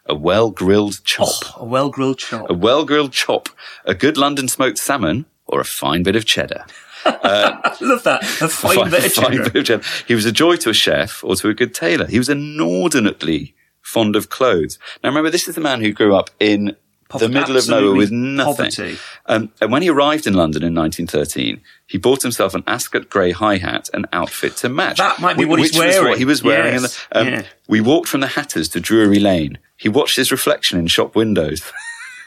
a 0.06 0.14
well-grilled 0.14 1.04
chop 1.04 1.28
A 1.56 1.64
well 1.64 1.88
grilled 1.90 2.18
chop. 2.18 2.50
a 2.50 2.54
well-grilled 2.54 3.12
chop, 3.12 3.48
a 3.84 3.94
good 3.94 4.16
London 4.16 4.48
smoked 4.48 4.78
salmon, 4.78 5.26
or 5.46 5.60
a 5.60 5.64
fine 5.64 6.02
bit 6.02 6.16
of 6.16 6.24
cheddar. 6.24 6.64
I 7.06 7.76
love 7.80 8.02
that. 8.04 8.22
A 8.40 8.48
fine, 8.48 8.90
fine 8.90 9.10
cheddar. 9.10 9.50
bit 9.50 9.56
of 9.56 9.64
cheddar. 9.82 9.84
He 10.08 10.14
was 10.14 10.24
a 10.26 10.32
joy 10.32 10.56
to 10.56 10.70
a 10.70 10.74
chef 10.74 11.22
or 11.24 11.36
to 11.36 11.48
a 11.48 11.54
good 11.54 11.74
tailor. 11.74 12.06
He 12.06 12.18
was 12.18 12.28
inordinately 12.28 13.54
fond 13.80 14.16
of 14.16 14.28
clothes. 14.30 14.78
Now 15.02 15.10
remember, 15.10 15.30
this 15.30 15.48
is 15.48 15.54
the 15.54 15.60
man 15.60 15.80
who 15.80 15.92
grew 15.92 16.14
up 16.14 16.30
in 16.40 16.76
the 17.18 17.28
middle 17.28 17.58
of 17.58 17.68
nowhere 17.68 17.94
with 17.94 18.10
nothing. 18.10 18.96
Um, 19.26 19.52
and 19.60 19.70
when 19.70 19.82
he 19.82 19.90
arrived 19.90 20.26
in 20.26 20.32
London 20.32 20.62
in 20.62 20.74
1913, 20.74 21.60
he 21.86 21.98
bought 21.98 22.22
himself 22.22 22.54
an 22.54 22.64
Ascot 22.66 23.10
grey 23.10 23.32
hi 23.32 23.58
hat 23.58 23.90
and 23.92 24.06
outfit 24.14 24.56
to 24.58 24.70
match. 24.70 24.96
That 24.96 25.20
might 25.20 25.36
be 25.36 25.44
wh- 25.44 25.48
what 25.50 25.58
he's 25.58 25.76
which 25.76 25.86
was 25.88 26.00
what 26.00 26.18
he 26.18 26.24
was 26.24 26.42
wearing. 26.42 26.76
in 26.76 26.80
Yes, 26.82 27.06
the- 27.12 27.20
um, 27.20 27.26
yeah. 27.28 27.42
We 27.68 27.82
walked 27.82 28.08
from 28.08 28.20
the 28.20 28.28
Hatters 28.28 28.68
to 28.70 28.80
Drury 28.80 29.18
Lane. 29.18 29.58
He 29.76 29.90
watched 29.90 30.16
his 30.16 30.32
reflection 30.32 30.78
in 30.78 30.86
shop 30.86 31.14
windows. 31.14 31.62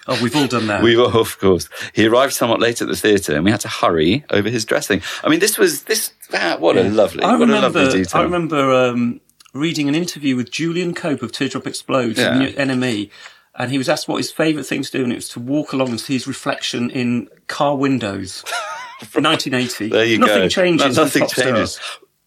Oh, 0.08 0.20
we've 0.22 0.36
all 0.36 0.48
done 0.48 0.68
that. 0.68 0.84
We 0.84 0.96
were, 0.96 1.06
of 1.12 1.39
course. 1.39 1.68
He 1.94 2.06
arrived 2.06 2.34
somewhat 2.34 2.60
late 2.60 2.82
at 2.82 2.88
the 2.88 2.96
theatre, 2.96 3.36
and 3.36 3.44
we 3.44 3.52
had 3.52 3.62
to 3.62 3.68
hurry 3.68 4.24
over 4.30 4.50
his 4.50 4.63
dressing. 4.65 5.02
I 5.24 5.30
mean, 5.30 5.39
this 5.39 5.58
was 5.58 5.84
this. 5.84 6.13
Ah, 6.34 6.58
what 6.60 6.78
a 6.78 6.84
lovely, 6.84 7.24
I 7.24 7.32
what 7.34 7.36
a 7.50 7.54
remember. 7.54 7.80
lovely 7.80 8.04
detail. 8.04 8.22
I 8.22 8.24
remember 8.24 8.72
um, 8.74 9.20
reading 9.54 9.89
an 9.89 9.96
interview 9.96 10.36
with 10.36 10.52
Julian 10.52 10.94
Cope 10.94 11.22
of 11.24 11.32
Teardrop 11.32 11.65
Explodes, 11.65 12.20
Yeah. 12.20 12.38
NME, 12.52 13.10
and 13.56 13.72
he 13.72 13.78
was 13.80 13.89
asked 13.89 14.08
what 14.08 14.18
his 14.18 14.32
favourite 14.32 14.65
thing 14.68 14.84
to 14.84 14.91
do, 14.91 15.04
and 15.04 15.12
it 15.12 15.15
was 15.15 15.30
to 15.30 15.39
walk 15.39 15.74
along 15.74 15.89
and 15.89 16.00
see 16.00 16.13
his 16.13 16.28
reflection 16.28 16.89
in 16.91 17.28
car 17.48 17.76
windows. 17.76 18.44
1980. 19.13 19.89
There 19.89 20.06
you 20.06 20.18
nothing 20.18 20.36
go. 20.44 20.48
changes. 20.50 20.96
No- 20.98 21.04
nothing 21.04 21.28
changes. 21.28 21.80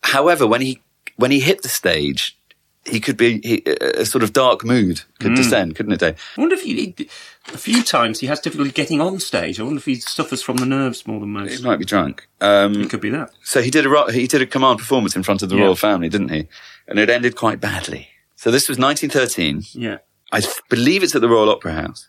However, 0.03 0.47
when 0.47 0.61
he 0.61 0.81
when 1.17 1.31
he 1.31 1.41
hit 1.41 1.62
the 1.62 1.69
stage, 1.69 2.37
he 2.85 3.01
could 3.01 3.17
be 3.17 3.41
he, 3.43 3.62
a 3.67 4.05
sort 4.05 4.23
of 4.23 4.33
dark 4.33 4.64
mood 4.64 5.03
could 5.19 5.35
descend, 5.35 5.75
couldn't 5.77 5.93
it? 5.93 6.01
Dave? 6.01 6.17
I 6.37 6.41
wonder 6.41 6.55
if 6.55 6.62
he- 6.62 7.09
a 7.54 7.58
few 7.58 7.82
times 7.82 8.20
he 8.20 8.26
has 8.26 8.40
difficulty 8.40 8.70
getting 8.70 9.00
on 9.00 9.18
stage. 9.20 9.58
I 9.58 9.62
wonder 9.62 9.78
if 9.78 9.84
he 9.87 9.96
suffers 9.96 10.42
from 10.42 10.56
the 10.58 10.66
nerves 10.66 11.06
more 11.06 11.20
than 11.20 11.30
most. 11.30 11.58
He 11.58 11.64
might 11.64 11.78
be 11.78 11.84
drunk. 11.84 12.28
Um, 12.40 12.80
It 12.82 12.90
could 12.90 13.00
be 13.00 13.11
that. 13.11 13.30
so 13.42 13.62
he 13.62 13.70
did 13.70 13.87
a 13.87 14.12
he 14.12 14.26
did 14.26 14.42
a 14.42 14.46
command 14.46 14.78
performance 14.78 15.16
in 15.16 15.22
front 15.22 15.42
of 15.42 15.48
the 15.48 15.56
Yeah. 15.56 15.62
royal 15.64 15.76
family, 15.76 16.08
didn't 16.08 16.30
he? 16.30 16.48
And 16.87 16.98
it 16.98 17.11
ended 17.11 17.37
quite 17.37 17.61
badly. 17.61 18.08
So 18.37 18.50
this 18.50 18.68
was 18.68 18.78
1913. 18.78 19.64
Yeah. 19.72 19.98
I 20.32 20.42
believe 20.68 21.02
it's 21.02 21.14
at 21.14 21.20
the 21.22 21.28
Royal 21.28 21.50
Opera 21.50 21.72
House. 21.72 22.08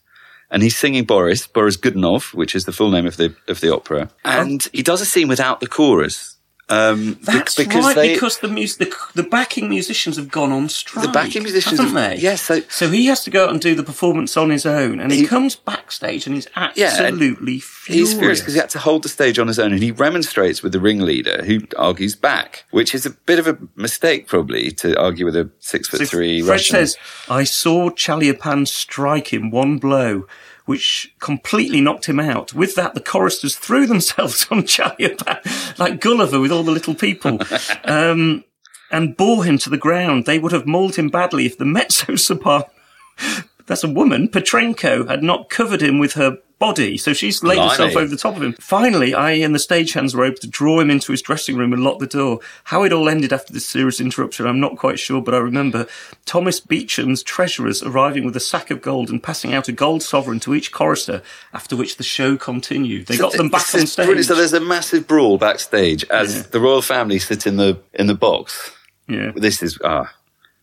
And 0.52 0.64
he's 0.64 0.76
singing 0.78 1.04
Boris, 1.06 1.46
Boris 1.48 1.78
Godunov, 1.78 2.34
which 2.34 2.56
is 2.56 2.66
the 2.66 2.72
full 2.72 2.90
name 2.92 3.06
of 3.06 3.18
the 3.18 3.36
of 3.48 3.62
the 3.62 3.74
opera. 3.74 4.10
And 4.26 4.68
he 4.74 4.82
does 4.84 5.00
a 5.02 5.06
scene 5.06 5.28
without 5.28 5.60
the 5.60 5.68
chorus. 5.68 6.38
Um, 6.72 7.18
That's 7.22 7.56
because 7.56 7.84
right, 7.84 7.96
they, 7.96 8.14
because 8.14 8.38
the, 8.40 8.48
mus- 8.48 8.76
the 8.76 8.94
the 9.16 9.24
backing 9.24 9.70
musicians 9.70 10.18
have 10.18 10.30
gone 10.30 10.52
on 10.52 10.70
strike. 10.70 11.04
the 11.06 11.12
backing 11.12 11.42
musicians, 11.44 11.80
haven't 11.80 11.96
have- 11.96 12.12
they? 12.18 12.22
yes, 12.22 12.44
so 12.44 12.62
So 12.70 12.90
he 12.90 13.08
has 13.08 13.24
to 13.24 13.32
go 13.32 13.46
out 13.46 13.50
and 13.50 13.60
do 13.60 13.74
the 13.74 13.84
performance 13.84 14.38
on 14.38 14.52
his 14.52 14.66
own, 14.68 15.00
and 15.00 15.12
he, 15.12 15.22
He- 15.22 15.28
comes 15.28 15.56
backstage 15.56 16.28
and 16.28 16.36
he's 16.36 16.48
Yeah, 16.56 16.70
and 16.98 17.06
absolutely 17.08 17.54
He's 17.54 17.66
furious. 17.66 18.14
furious 18.14 18.40
because 18.42 18.54
he 18.54 18.60
had 18.60 18.70
to 18.70 18.80
hold 18.80 19.04
the 19.04 19.10
stage 19.10 19.40
on 19.40 19.48
his 19.48 19.58
own 19.58 19.74
and 19.74 19.82
he 19.82 19.92
remonstrates 19.92 20.62
with 20.62 20.72
the 20.74 20.80
ringleader 20.80 21.44
who 21.44 21.62
argues 21.78 22.16
back, 22.16 22.66
which 22.70 22.94
is 22.94 23.06
a 23.06 23.10
bit 23.10 23.40
of 23.40 23.48
a 23.48 23.58
mistake 23.76 24.28
probably 24.28 24.70
to 24.74 24.96
argue 25.00 25.26
with 25.26 25.36
a 25.36 25.50
six 25.60 25.88
foot 25.88 26.02
So 26.02 26.06
three 26.06 26.42
Fred 26.42 26.52
Russian. 26.52 26.76
says, 26.76 26.98
"I 27.30 27.46
saw 27.46 27.90
Chaliapin 27.90 28.68
strike 28.68 29.34
him 29.34 29.50
one 29.50 29.80
blow." 29.80 30.28
Which 30.70 31.16
completely 31.20 31.82
knocked 31.82 32.06
him 32.06 32.20
out. 32.20 32.54
With 32.54 32.76
that, 32.76 32.94
the 32.94 33.02
choristers 33.02 33.56
threw 33.66 33.88
themselves 33.88 34.46
on 34.52 34.68
Chaliapin 34.68 35.80
like 35.80 36.00
Gulliver 36.00 36.40
with 36.40 36.52
all 36.52 36.62
the 36.62 36.72
little 36.72 36.94
people. 36.94 37.40
um, 37.86 38.44
and 38.92 39.18
bore 39.18 39.44
him 39.44 39.58
to 39.58 39.70
the 39.72 39.78
ground. 39.80 40.28
They 40.28 40.38
would 40.38 40.52
have 40.52 40.68
mauled 40.68 40.96
him 40.96 41.10
badly 41.10 41.48
if 41.48 41.58
the 41.58 41.66
mezzo 41.66 42.16
soprano, 42.18 42.70
that's 43.66 43.84
a 43.84 43.90
woman, 43.90 44.28
Petrenko, 44.28 45.08
had 45.08 45.24
not 45.24 45.50
covered 45.50 45.82
him 45.82 45.98
with 45.98 46.14
her 46.14 46.38
body. 46.60 46.98
So 46.98 47.14
she's 47.14 47.42
laid 47.44 47.56
Blimey. 47.56 47.70
herself 47.72 47.96
over 47.96 48.08
the 48.08 48.18
top 48.18 48.36
of 48.36 48.44
him. 48.44 48.54
Finally, 48.60 49.14
I 49.16 49.32
and 49.32 49.56
the 49.56 49.60
stagehands 49.60 50.14
were 50.14 50.26
able 50.26 50.38
to 50.38 50.48
draw 50.48 50.80
him 50.80 50.90
into 50.92 51.12
his 51.12 51.22
dressing 51.22 51.56
room 51.56 51.74
and 51.74 51.84
lock 51.84 52.00
the 52.00 52.06
door. 52.08 52.40
How 52.66 52.84
it 52.84 52.92
all 52.94 53.08
ended 53.10 53.32
after 53.34 53.54
this 53.54 53.66
serious 53.66 54.00
interruption, 54.02 54.46
I'm 54.46 54.60
not 54.60 54.78
quite 54.78 55.00
sure, 55.00 55.22
but 55.22 55.34
I 55.34 55.38
remember 55.40 55.88
Thomas 56.26 56.60
Beecham's 56.60 57.24
treasurers 57.24 57.82
arriving 57.82 58.26
with 58.26 58.36
a 58.36 58.40
sack 58.42 58.70
of 58.72 58.82
gold 58.82 59.10
and 59.10 59.24
passing 59.24 59.54
out 59.54 59.68
a 59.68 59.72
gold 59.72 60.04
sovereign 60.04 60.40
to 60.42 60.54
each 60.54 60.72
chorister, 60.72 61.22
after 61.54 61.76
which 61.76 61.98
the 61.98 62.04
show 62.04 62.38
continued. 62.38 63.08
They 63.08 63.18
got 63.18 63.34
them 63.34 63.50
back 63.50 63.74
on 63.74 63.82
is 63.82 63.96
brilliant. 63.96 64.26
So 64.26 64.36
there's 64.36 64.54
a 64.54 64.60
massive 64.60 65.08
brawl 65.08 65.38
backstage 65.38 66.04
as 66.12 66.36
Yeah. 66.36 66.42
the 66.52 66.60
royal 66.60 66.82
family 66.82 67.20
sit 67.20 67.48
in 67.48 67.56
the 67.58 67.80
in 67.94 68.08
the 68.08 68.16
box. 68.16 68.72
yeah. 69.08 69.32
This 69.36 69.64
is 69.64 69.80
ah. 69.84 70.14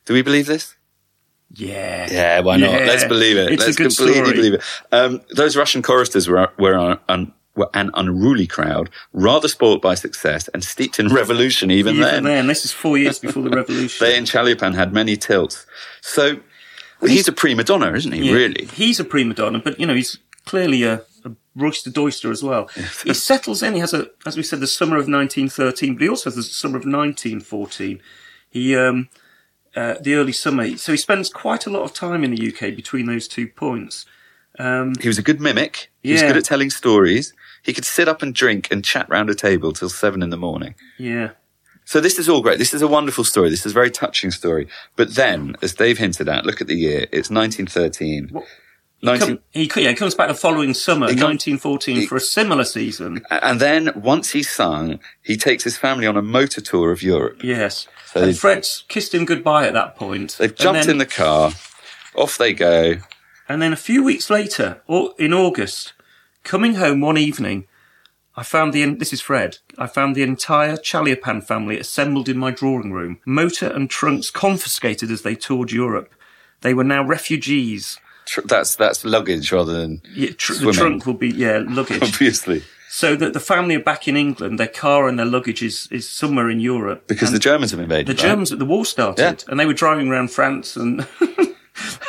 Do 0.04 0.14
we 0.14 0.22
believe 0.22 0.46
this? 0.46 0.74
Yeah. 1.52 2.08
Yeah, 2.10 2.40
why 2.40 2.56
not? 2.56 2.70
Yeah. 2.70 2.86
Let's 2.86 3.04
believe 3.04 3.36
it. 3.36 3.52
It's 3.52 3.62
a 3.62 3.66
Let's 3.66 3.76
good 3.78 3.96
completely 3.96 4.22
story. 4.24 4.36
believe 4.36 4.54
it. 4.54 4.62
Um, 4.92 5.20
those 5.34 5.56
Russian 5.56 5.82
choristers 5.82 6.28
were 6.28 6.50
were, 6.58 6.74
un, 6.76 6.98
un, 7.08 7.32
were 7.54 7.70
an 7.72 7.90
unruly 7.94 8.46
crowd, 8.46 8.90
rather 9.12 9.48
spoilt 9.48 9.80
by 9.80 9.94
success 9.94 10.48
and 10.48 10.62
steeped 10.64 10.98
in 10.98 11.08
revolution. 11.14 11.70
Even, 11.70 11.96
Even 11.96 12.06
then, 12.08 12.24
then, 12.24 12.46
this 12.48 12.64
is 12.64 12.72
four 12.72 12.98
years 12.98 13.18
before 13.18 13.42
the 13.42 13.50
revolution. 13.56 14.04
they 14.04 14.18
and 14.18 14.26
Chaliapin 14.26 14.74
had 14.74 14.92
many 14.92 15.16
tilts. 15.16 15.66
So 16.02 16.40
he's 17.00 17.28
a 17.28 17.32
prima 17.32 17.64
donna, 17.64 17.92
isn't 17.92 18.12
he? 18.12 18.26
Yeah. 18.26 18.32
Really? 18.34 18.66
He's 18.66 19.00
a 19.00 19.04
prima 19.04 19.34
donna, 19.34 19.58
but 19.60 19.78
you 19.80 19.86
know, 19.86 19.94
he's 19.94 20.18
clearly 20.44 20.82
a, 20.82 21.02
a 21.24 21.30
roister 21.56 21.90
doister 21.90 22.30
as 22.30 22.42
well. 22.42 22.68
he 23.04 23.14
settles 23.14 23.62
in. 23.62 23.74
He 23.74 23.80
has 23.80 23.94
a, 23.94 24.08
as 24.26 24.36
we 24.36 24.42
said, 24.42 24.60
the 24.60 24.66
summer 24.66 24.96
of 24.96 25.08
1913, 25.08 25.94
but 25.94 26.02
he 26.02 26.08
also 26.08 26.28
has 26.30 26.36
the 26.36 26.42
summer 26.42 26.76
of 26.76 26.84
1914. 26.84 28.00
He, 28.50 28.76
um, 28.76 29.08
uh, 29.76 29.94
the 30.00 30.14
early 30.14 30.32
summer. 30.32 30.76
So 30.76 30.92
he 30.92 30.98
spends 30.98 31.28
quite 31.30 31.66
a 31.66 31.70
lot 31.70 31.82
of 31.82 31.92
time 31.92 32.24
in 32.24 32.34
the 32.34 32.48
UK 32.48 32.74
between 32.74 33.06
those 33.06 33.28
two 33.28 33.46
points. 33.46 34.06
He 34.58 35.08
was 35.08 35.18
a 35.18 35.22
good 35.22 35.40
mimic. 35.40 35.90
He 36.02 36.12
was 36.12 36.22
good 36.22 36.36
at 36.38 36.44
telling 36.44 36.70
stories. 36.70 37.34
He 37.62 37.72
could 37.74 37.84
sit 37.84 38.08
up 38.08 38.22
and 38.22 38.34
drink 38.34 38.68
and 38.70 38.84
chat 38.84 39.08
round 39.08 39.28
a 39.28 39.34
table 39.34 39.72
till 39.72 39.90
seven 39.90 40.22
in 40.22 40.30
the 40.30 40.36
morning. 40.36 40.74
Yeah. 40.98 41.30
So 41.84 42.00
this 42.00 42.18
is 42.18 42.28
all 42.28 42.40
great. 42.42 42.58
This 42.58 42.72
is 42.74 42.80
a 42.82 42.88
wonderful 42.88 43.22
story. 43.22 43.50
This 43.50 43.66
is 43.66 43.72
a 43.72 43.74
very 43.74 43.90
touching 43.90 44.30
story. 44.30 44.66
But 44.96 45.14
then, 45.14 45.56
as 45.62 45.74
Dave 45.74 45.98
hinted 45.98 46.28
at, 46.28 46.46
look 46.46 46.60
at 46.60 46.66
the 46.68 46.74
year. 46.74 47.06
It's 47.12 47.30
1913. 47.30 48.28
What- 48.32 48.44
19 49.02 49.28
Come, 49.28 49.38
he, 49.50 49.70
yeah, 49.76 49.90
he 49.90 49.94
comes 49.94 50.14
back 50.14 50.26
the 50.28 50.34
following 50.34 50.72
summer, 50.72 51.08
come- 51.08 51.18
1914, 51.18 51.96
he- 51.96 52.06
for 52.06 52.16
a 52.16 52.20
similar 52.20 52.64
season. 52.64 53.20
And 53.30 53.60
then 53.60 53.92
once 53.94 54.30
he's 54.30 54.48
sung, 54.48 55.00
he 55.22 55.36
takes 55.36 55.62
his 55.64 55.76
family 55.76 56.06
on 56.06 56.16
a 56.16 56.22
motor 56.22 56.62
tour 56.62 56.92
of 56.92 57.02
Europe. 57.02 57.44
Yes. 57.44 57.86
So 58.16 58.22
and 58.24 58.38
Fred's 58.38 58.84
kissed 58.88 59.12
him 59.14 59.24
goodbye 59.24 59.66
at 59.66 59.74
that 59.74 59.96
point. 59.96 60.36
They've 60.38 60.54
jumped 60.54 60.82
then- 60.82 60.90
in 60.92 60.98
the 60.98 61.06
car. 61.06 61.52
Off 62.14 62.38
they 62.38 62.52
go. 62.54 62.96
And 63.48 63.60
then 63.60 63.72
a 63.72 63.76
few 63.76 64.02
weeks 64.02 64.30
later, 64.30 64.80
or 64.86 65.14
in 65.18 65.32
August, 65.34 65.92
coming 66.42 66.74
home 66.74 67.00
one 67.00 67.18
evening, 67.18 67.66
I 68.34 68.42
found 68.42 68.72
the, 68.72 68.84
this 68.94 69.12
is 69.12 69.20
Fred, 69.20 69.58
I 69.78 69.86
found 69.86 70.16
the 70.16 70.22
entire 70.22 70.76
Chaliapin 70.76 71.44
family 71.44 71.78
assembled 71.78 72.28
in 72.28 72.38
my 72.38 72.50
drawing 72.50 72.92
room, 72.92 73.18
motor 73.24 73.68
and 73.68 73.88
trunks 73.88 74.30
confiscated 74.30 75.10
as 75.10 75.22
they 75.22 75.34
toured 75.34 75.72
Europe. 75.72 76.12
They 76.62 76.74
were 76.74 76.84
now 76.84 77.02
refugees. 77.04 77.98
Tr- 78.24 78.40
That's 78.44 78.74
that's 78.74 79.04
luggage 79.04 79.52
rather 79.52 79.72
than 79.72 80.02
Yeah, 80.14 80.30
tr- 80.36 80.54
the 80.54 80.72
trunk 80.72 81.06
will 81.06 81.14
be, 81.14 81.28
yeah, 81.28 81.62
luggage. 81.66 82.02
obviously 82.02 82.62
so 82.88 83.16
that 83.16 83.32
the 83.32 83.40
family 83.40 83.74
are 83.74 83.80
back 83.82 84.06
in 84.08 84.16
England, 84.16 84.58
their 84.58 84.68
car 84.68 85.08
and 85.08 85.18
their 85.18 85.26
luggage 85.26 85.62
is, 85.62 85.88
is 85.90 86.08
somewhere 86.08 86.48
in 86.50 86.60
Europe. 86.60 87.06
because 87.08 87.32
the 87.32 87.38
Germans 87.38 87.70
have 87.72 87.80
invaded. 87.80 88.06
the 88.06 88.12
right? 88.22 88.30
Germans 88.30 88.50
the 88.50 88.64
war 88.64 88.84
started, 88.84 89.22
Yeah. 89.44 89.50
and 89.50 89.58
they 89.60 89.66
were 89.66 89.74
driving 89.74 90.08
around 90.08 90.30
France. 90.30 90.76
And, 90.76 91.06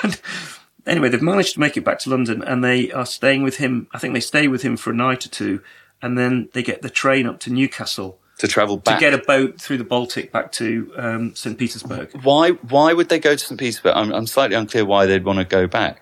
and 0.03 0.21
anyway, 0.85 1.09
they've 1.09 1.21
managed 1.21 1.53
to 1.55 1.59
make 1.59 1.77
it 1.77 1.83
back 1.83 1.99
to 1.99 2.09
London, 2.09 2.43
and 2.43 2.63
they 2.63 2.91
are 2.91 3.05
staying 3.05 3.43
with 3.43 3.57
him. 3.57 3.87
I 3.93 3.97
think 3.99 4.13
they 4.13 4.19
stay 4.19 4.47
with 4.47 4.61
him 4.61 4.77
for 4.77 4.91
a 4.91 4.95
night 4.95 5.25
or 5.25 5.29
two, 5.29 5.61
and 6.01 6.17
then 6.17 6.49
they 6.53 6.63
get 6.63 6.81
the 6.81 6.89
train 6.89 7.25
up 7.27 7.39
to 7.41 7.51
Newcastle 7.51 8.19
to 8.37 8.47
travel 8.47 8.77
back. 8.77 8.99
to 8.99 9.03
get 9.03 9.13
a 9.15 9.17
boat 9.17 9.59
through 9.59 9.79
the 9.79 9.83
Baltic 9.83 10.31
back 10.31 10.51
to 10.53 10.91
um, 10.95 11.35
St 11.35 11.57
Petersburg. 11.57 12.11
why 12.23 12.51
why 12.51 12.93
would 12.93 13.09
they 13.09 13.17
go 13.19 13.35
to 13.35 13.43
St 13.45 13.59
Petersburg? 13.59 13.93
I'm, 13.95 14.13
I'm 14.13 14.27
slightly 14.27 14.55
unclear 14.55 14.85
why 14.85 15.05
they'd 15.07 15.23
want 15.25 15.39
to 15.39 15.45
go 15.45 15.65
back. 15.67 16.01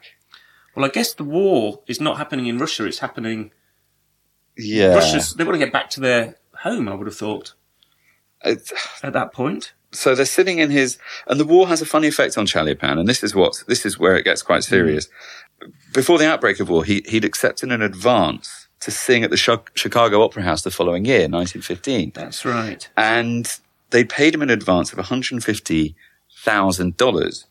Well, 0.75 0.83
I 0.85 0.89
guess 0.89 1.13
the 1.13 1.23
war 1.23 1.79
is 1.87 2.01
not 2.01 2.17
happening 2.17 2.47
in 2.47 2.57
Russia; 2.57 2.85
it's 2.85 2.99
happening. 2.99 3.51
Yeah. 4.57 4.93
Russia's. 4.95 5.33
They 5.33 5.43
want 5.43 5.55
to 5.55 5.59
get 5.65 5.73
back 5.73 5.89
to 5.91 5.99
their 5.99 6.35
home. 6.59 6.87
I 6.87 6.93
would 6.95 7.07
have 7.07 7.15
thought 7.17 7.53
It's- 8.43 8.71
at 9.03 9.13
that 9.13 9.33
point. 9.33 9.73
so 9.91 10.13
they're 10.15 10.25
sitting 10.25 10.59
in 10.59 10.69
his, 10.71 10.97
and 11.27 11.39
the 11.39 11.45
war 11.45 11.67
has 11.67 11.81
a 11.81 11.85
funny 11.85 12.07
effect 12.07 12.37
on 12.37 12.45
Chaliapin, 12.45 12.97
and 12.99 13.07
this 13.07 13.23
is 13.23 13.33
what 13.35 13.63
this 13.67 13.85
is 13.85 13.97
where 13.99 14.15
it 14.15 14.23
gets 14.23 14.41
quite 14.41 14.63
serious. 14.63 15.07
Before 15.93 16.17
the 16.17 16.27
outbreak 16.27 16.59
of 16.59 16.69
war, 16.69 16.83
he, 16.83 17.01
he'd 17.07 17.23
accepted 17.25 17.71
an 17.71 17.81
advance 17.81 18.67
to 18.81 18.91
sing 18.91 19.23
at 19.23 19.29
the 19.29 19.37
Chicago 19.37 20.21
Opera 20.21 20.43
House 20.43 20.61
the 20.63 20.69
following 20.69 21.05
year, 21.05 21.29
1915, 21.29 22.11
That's 22.13 22.43
right. 22.43 22.87
and 22.97 23.57
they 23.91 24.03
paid 24.03 24.35
him 24.35 24.41
an 24.41 24.49
advance 24.49 24.91
of 24.91 24.97
150 24.97 25.95
thousand 26.43 26.97
dollars, 26.97 27.45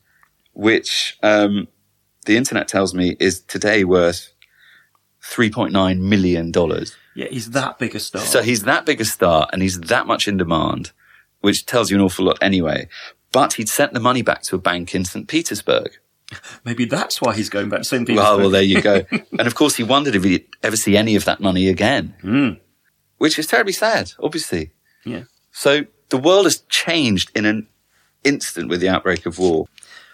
which 0.52 1.16
um, 1.22 1.66
the 2.26 2.36
internet 2.36 2.68
tells 2.68 2.94
me 2.94 3.16
is 3.18 3.40
today 3.40 3.84
worth 3.84 4.33
3.9 5.30 5.98
million 6.00 6.50
dollars. 6.50 6.96
Yeah, 7.14 7.26
he's 7.30 7.50
that 7.50 7.78
big 7.78 7.94
a 7.94 8.00
star. 8.00 8.22
So 8.22 8.42
he's 8.42 8.62
that 8.64 8.84
big 8.86 9.00
a 9.00 9.04
star 9.04 9.48
and 9.52 9.62
he's 9.62 9.80
that 9.80 10.06
much 10.06 10.26
in 10.28 10.36
demand, 10.36 10.92
which 11.40 11.64
tells 11.66 11.90
you 11.90 11.96
an 11.96 12.02
awful 12.02 12.24
lot 12.26 12.38
anyway. 12.42 12.88
But 13.32 13.54
he'd 13.54 13.68
sent 13.68 13.92
the 13.92 14.00
money 14.00 14.22
back 14.22 14.42
to 14.44 14.56
a 14.56 14.58
bank 14.58 14.94
in 14.94 15.04
St. 15.04 15.26
Petersburg. 15.28 15.92
Maybe 16.64 16.84
that's 16.84 17.20
why 17.20 17.34
he's 17.34 17.48
going 17.48 17.68
back 17.68 17.80
to 17.80 17.84
St. 17.84 18.06
Petersburg. 18.06 18.24
Well, 18.24 18.38
well, 18.38 18.50
there 18.50 18.62
you 18.62 18.80
go. 18.82 19.02
and 19.10 19.46
of 19.46 19.54
course, 19.54 19.76
he 19.76 19.82
wondered 19.84 20.14
if 20.14 20.24
he'd 20.24 20.46
ever 20.62 20.76
see 20.76 20.96
any 20.96 21.14
of 21.16 21.24
that 21.24 21.40
money 21.40 21.68
again, 21.68 22.14
Mm. 22.22 22.60
which 23.18 23.38
is 23.38 23.46
terribly 23.46 23.72
sad, 23.72 24.12
obviously. 24.20 24.72
Yeah. 25.04 25.24
So 25.52 25.84
the 26.10 26.18
world 26.18 26.46
has 26.46 26.58
changed 26.68 27.30
in 27.36 27.44
an 27.44 27.68
instant 28.24 28.68
with 28.68 28.80
the 28.80 28.88
outbreak 28.88 29.26
of 29.26 29.38
war. 29.38 29.66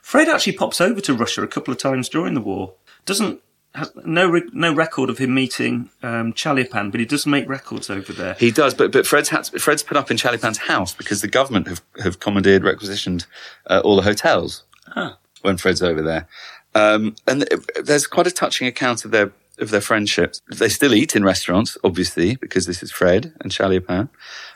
Fred 0.03 0.29
actually 0.29 0.55
pops 0.55 0.81
over 0.81 1.01
to 1.03 1.15
Russia 1.15 1.43
a 1.43 1.47
couple 1.49 1.73
of 1.73 1.79
times 1.79 2.09
during 2.09 2.35
the 2.35 2.41
war. 2.41 2.75
Doesn't 3.07 3.41
has 3.75 3.93
no 4.05 4.29
re- 4.29 4.49
no 4.53 4.75
record 4.75 5.11
of 5.11 5.19
him 5.19 5.33
meeting 5.35 5.91
um, 6.03 6.33
Chaliapin, 6.33 6.91
but 6.91 6.99
he 7.01 7.07
does 7.07 7.27
make 7.27 7.49
records 7.49 7.89
over 7.91 8.13
there. 8.13 8.35
He 8.35 8.51
does, 8.51 8.75
but 8.75 8.91
but 8.93 9.07
Fred's 9.07 9.29
had, 9.29 9.47
Fred's 9.61 9.83
put 9.83 9.97
up 9.97 10.11
in 10.11 10.17
Chaliapin's 10.17 10.59
house 10.59 10.93
because 10.95 11.21
the 11.21 11.29
government 11.29 11.69
have 11.69 11.81
have 12.03 12.19
commandeered, 12.21 12.65
requisitioned 12.65 13.27
uh, 13.69 13.81
all 13.85 13.97
the 13.97 14.03
hotels 14.03 14.65
Ah. 14.97 15.19
when 15.43 15.57
Fred's 15.57 15.83
over 15.83 16.03
there, 16.03 16.27
um, 16.75 17.15
and 17.27 17.47
th- 17.49 17.63
there's 17.85 18.07
quite 18.07 18.27
a 18.27 18.31
touching 18.33 18.67
account 18.67 19.05
of 19.05 19.13
their 19.13 19.33
of 19.59 19.71
their 19.71 19.81
friendships. 19.83 20.41
They 20.51 20.69
still 20.69 20.95
eat 20.95 21.15
in 21.15 21.23
restaurants, 21.23 21.77
obviously, 21.85 22.37
because 22.37 22.67
this 22.67 22.83
is 22.83 22.91
Fred 22.91 23.35
and 23.41 23.53
Chaliapin. 23.53 24.09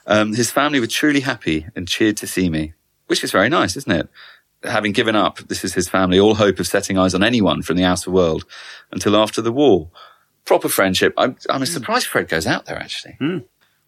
Um, 0.07 0.35
his 0.35 0.50
family 0.50 0.81
were 0.81 0.87
truly 0.87 1.20
happy 1.20 1.66
and 1.77 1.87
cheered 1.87 2.16
to 2.16 2.27
see 2.27 2.48
me, 2.50 2.72
which 3.07 3.22
is 3.22 3.31
very 3.31 3.48
nice, 3.50 3.77
isn't 3.77 3.92
it? 3.92 4.09
Having 4.64 4.92
given 4.92 5.14
up, 5.16 5.38
this 5.38 5.64
is 5.64 5.74
his 5.74 5.88
family, 5.88 6.18
all 6.18 6.35
hope 6.35 6.59
of 6.59 6.66
setting 6.66 6.98
eyes 6.98 7.14
on 7.14 7.22
anyone 7.22 7.62
from 7.62 7.77
the 7.77 7.85
outer 7.85 8.11
world 8.11 8.44
until 8.90 9.16
after 9.16 9.40
the 9.42 9.53
war. 9.53 9.90
Proper 10.44 10.68
friendship. 10.68 11.14
I'm, 11.16 11.37
I'm 11.48 11.64
surprised 11.66 12.07
Fred 12.07 12.29
goes 12.29 12.46
out 12.46 12.66
there, 12.66 12.79
actually. 12.79 13.16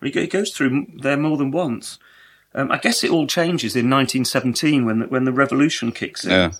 He 0.02 0.10
he 0.10 0.26
goes 0.26 0.52
through 0.52 0.86
there 1.02 1.16
more 1.16 1.36
than 1.36 1.50
once. 1.50 1.98
Um, 2.54 2.70
I 2.72 2.78
guess 2.78 3.04
it 3.04 3.10
all 3.10 3.26
changes 3.26 3.76
in 3.76 3.90
1917 3.90 4.84
when 4.86 4.98
the, 5.00 5.06
when 5.06 5.24
the 5.24 5.32
revolution 5.32 5.92
kicks 5.92 6.24
in. 6.24 6.30
Yeah. 6.30 6.52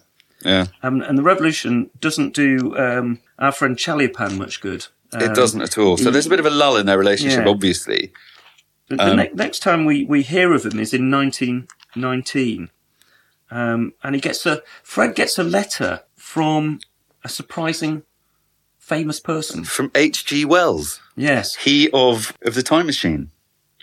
Yeah. 0.45 0.67
Um, 0.83 1.01
and 1.01 1.17
the 1.17 1.23
revolution 1.23 1.91
doesn't 2.01 2.35
do 2.35 2.77
um, 2.77 3.21
our 3.39 3.53
friend 3.53 3.77
Chaliapin 3.77 4.37
much 4.37 4.61
good. 4.61 4.87
It 5.15 5.35
doesn't 5.35 5.63
at 5.63 5.79
all. 5.79 5.97
So 5.97 6.11
there's 6.11 6.27
a 6.27 6.31
bit 6.31 6.41
of 6.41 6.47
a 6.47 6.51
lull 6.51 6.77
in 6.77 6.85
their 6.85 6.99
relationship, 6.99 7.45
Yeah. 7.47 7.51
obviously. 7.51 8.13
The, 8.89 8.97
the 8.97 9.15
ne- 9.15 9.31
next 9.33 9.61
time 9.61 9.87
we, 9.87 10.05
we 10.05 10.23
hear 10.23 10.53
of 10.53 10.67
him 10.67 10.79
is 10.79 10.93
in 10.93 11.11
1919. 11.11 12.71
Um, 13.51 13.93
and 14.03 14.15
he 14.15 14.21
gets 14.21 14.45
a, 14.47 14.63
Fred 14.83 15.15
gets 15.15 15.39
a 15.39 15.45
letter 15.45 16.01
from 16.17 16.81
a 17.25 17.29
surprising 17.29 18.03
famous 18.79 19.21
person. 19.21 19.65
From 19.65 19.91
H.G. 19.95 20.45
Wells, 20.45 21.01
Yes. 21.17 21.57
he 21.57 21.89
of, 21.93 22.37
of 22.43 22.55
the 22.55 22.63
Time 22.63 22.87
Machine 22.87 23.31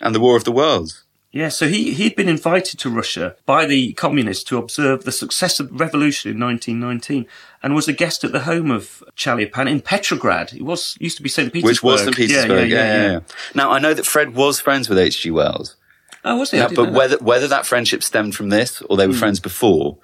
and 0.00 0.14
the 0.14 0.20
War 0.20 0.36
of 0.36 0.44
the 0.44 0.52
Worlds. 0.52 1.04
Yeah, 1.30 1.48
so 1.48 1.66
he, 1.66 1.92
he'd 1.94 2.14
been 2.14 2.28
invited 2.28 2.78
to 2.78 2.88
Russia 2.88 3.34
by 3.44 3.66
the 3.66 3.92
communists 3.94 4.44
to 4.44 4.56
observe 4.56 5.02
the 5.02 5.10
success 5.10 5.58
of 5.58 5.68
the 5.70 5.74
revolution 5.74 6.30
in 6.30 6.38
1919 6.38 7.26
and 7.60 7.74
was 7.74 7.88
a 7.88 7.92
guest 7.92 8.22
at 8.22 8.30
the 8.30 8.42
home 8.42 8.70
of 8.70 9.02
Chaliapin 9.16 9.68
in 9.68 9.80
Petrograd. 9.80 10.52
It 10.52 10.62
was, 10.62 10.96
used 11.00 11.16
to 11.16 11.24
be 11.24 11.28
St. 11.28 11.52
Petersburg. 11.52 11.70
Which 11.70 11.82
was 11.82 12.02
St. 12.04 12.14
Petersburg. 12.14 12.70
Yeah 12.70 12.76
yeah, 12.76 13.12
yeah, 13.14 13.20
Now, 13.52 13.72
I 13.72 13.80
know 13.80 13.92
that 13.94 14.06
Fred 14.06 14.36
was 14.36 14.60
friends 14.60 14.88
with 14.88 14.96
H.G. 14.96 15.32
Wells. 15.32 15.74
Oh, 16.24 16.38
was 16.38 16.50
he? 16.50 16.58
I 16.58 16.62
Now, 16.62 16.68
but 16.68 16.76
know 16.76 16.84
that. 16.86 16.92
Whether, 16.92 17.18
whether 17.18 17.48
that 17.48 17.66
friendship 17.66 18.02
stemmed 18.02 18.34
from 18.34 18.48
this 18.48 18.80
or 18.82 18.96
they 18.96 19.06
were 19.06 19.14
friends 19.14 19.40
before, 19.40 19.98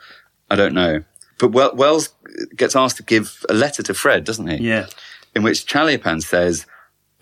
I 0.51 0.57
don't 0.57 0.75
know. 0.75 1.03
But 1.39 1.49
Wells 1.77 2.11
gets 2.55 2.77
asked 2.77 2.99
to 2.99 3.03
give 3.03 3.45
a 3.49 3.55
letter 3.55 3.83
to 3.85 3.95
Fred, 3.95 4.25
doesn't 4.25 4.47
he? 4.47 4.57
Yeah. 4.69 4.87
in 5.35 5.43
which 5.43 5.67
Chaliapin 5.67 6.23
says, 6.23 6.67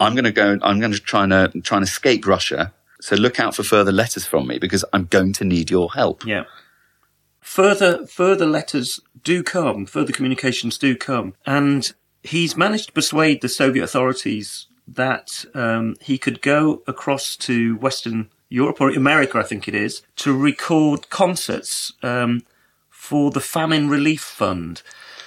I'm 0.00 0.14
going 0.14 0.24
to 0.24 0.32
go, 0.32 0.58
I'm 0.62 0.80
going 0.80 0.92
to 0.92 0.98
try 0.98 1.24
and, 1.24 1.32
uh, 1.32 1.48
try 1.62 1.78
and 1.78 1.84
escape 1.84 2.26
Russia. 2.26 2.72
So 3.00 3.14
look 3.14 3.38
out 3.38 3.54
for 3.54 3.62
further 3.62 3.92
letters 3.92 4.26
from 4.26 4.46
me 4.48 4.58
because 4.58 4.84
I'm 4.92 5.04
going 5.04 5.32
to 5.34 5.44
need 5.44 5.70
your 5.70 5.92
help. 5.92 6.24
Yeah. 6.24 6.44
Further, 7.40 8.06
further 8.06 8.46
letters 8.46 9.00
do 9.22 9.42
come, 9.42 9.86
further 9.86 10.12
communications 10.12 10.76
do 10.78 10.96
come, 10.96 11.34
and 11.46 11.92
he's 12.22 12.56
managed 12.56 12.88
to 12.88 12.92
persuade 12.92 13.40
the 13.40 13.48
Soviet 13.48 13.84
authorities 13.84 14.66
that 14.86 15.44
um, 15.54 15.94
he 16.00 16.18
could 16.18 16.42
go 16.42 16.82
across 16.86 17.36
to 17.36 17.76
Western 17.76 18.30
Europe 18.48 18.80
or 18.80 18.90
America, 18.90 19.38
I 19.38 19.42
think 19.42 19.68
it 19.68 19.74
is, 19.74 20.02
to 20.16 20.36
record 20.36 21.10
concerts 21.10 21.92
um, 22.02 22.42
for 22.88 23.30
the 23.30 23.40
Famine 23.40 23.88
Relief 23.88 24.22
Fund, 24.22 24.82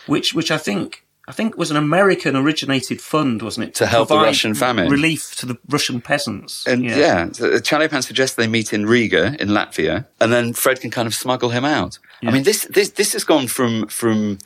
which 0.08 0.34
which 0.34 0.52
I 0.52 0.58
think. 0.58 1.06
I 1.28 1.34
think 1.34 1.56
was 1.56 1.72
an 1.72 1.78
American 1.78 2.36
originated 2.36 3.00
fund, 3.00 3.42
wasn't 3.42 3.68
it? 3.68 3.76
To 3.76 3.86
help 3.86 4.10
the 4.10 4.18
Russian 4.18 4.54
famine. 4.54 4.90
Relief 4.90 5.36
to 5.36 5.46
the 5.46 5.58
Russian 5.70 6.02
peasants. 6.02 6.68
And 6.68 6.84
yeah, 6.84 7.32
so 7.32 7.52
Chaliapin 7.60 8.04
suggests 8.04 8.36
they 8.36 8.48
meet 8.48 8.74
in 8.74 8.86
Riga 8.86 9.36
in 9.40 9.50
Latvia, 9.50 10.08
and 10.20 10.34
then 10.34 10.52
Fred 10.52 10.82
can 10.82 10.90
kind 10.90 11.08
of 11.08 11.14
smuggle 11.14 11.50
him 11.50 11.64
out. 11.64 12.00
I 12.24 12.32
mean, 12.32 12.44
this 12.44 12.66
this 12.66 12.90
this 12.90 13.14
has 13.14 13.24
gone 13.24 13.48
from 13.48 13.88
from 13.88 14.40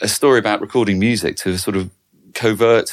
a 0.00 0.08
story 0.08 0.38
about 0.38 0.60
recording 0.60 0.98
music 0.98 1.36
to 1.36 1.50
a 1.50 1.58
sort 1.58 1.76
of 1.76 1.90
covert 2.34 2.92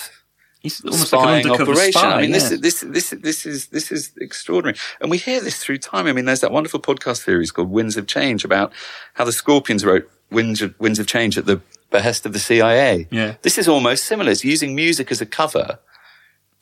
He's 0.64 0.84
almost 0.84 1.12
like 1.14 1.28
an 1.46 1.50
undercover 1.52 1.74
operation. 1.74 1.92
spy. 2.00 2.12
I 2.14 2.22
mean, 2.22 2.32
yeah. 2.32 2.40
this, 2.40 2.50
this, 2.50 2.80
this, 2.82 3.10
this 3.10 3.46
is, 3.46 3.68
this 3.68 3.92
is 3.92 4.12
extraordinary. 4.20 4.78
And 5.02 5.12
we 5.12 5.18
hear 5.18 5.42
this 5.42 5.62
through 5.62 5.78
time. 5.80 6.08
I 6.08 6.14
mean, 6.14 6.24
there's 6.26 6.40
that 6.40 6.52
wonderful 6.54 6.80
podcast 6.80 7.24
series 7.24 7.52
called 7.52 7.70
Winds 7.70 7.98
of 7.98 8.08
Change 8.08 8.46
about 8.46 8.72
how 9.16 9.26
the 9.26 9.34
Scorpions 9.34 9.84
wrote 9.86 10.10
Winds 10.32 10.62
of, 10.62 10.74
Winds 10.80 11.00
of 11.00 11.06
Change 11.06 11.38
at 11.38 11.46
the 11.46 11.62
behest 11.92 12.26
of 12.26 12.32
the 12.34 12.40
CIA. 12.40 13.08
Yeah. 13.12 13.36
This 13.42 13.58
is 13.58 13.68
almost 13.68 14.06
similar. 14.06 14.32
It's 14.32 14.46
using 14.46 14.74
music 14.74 15.12
as 15.12 15.20
a 15.22 15.26
cover 15.26 15.80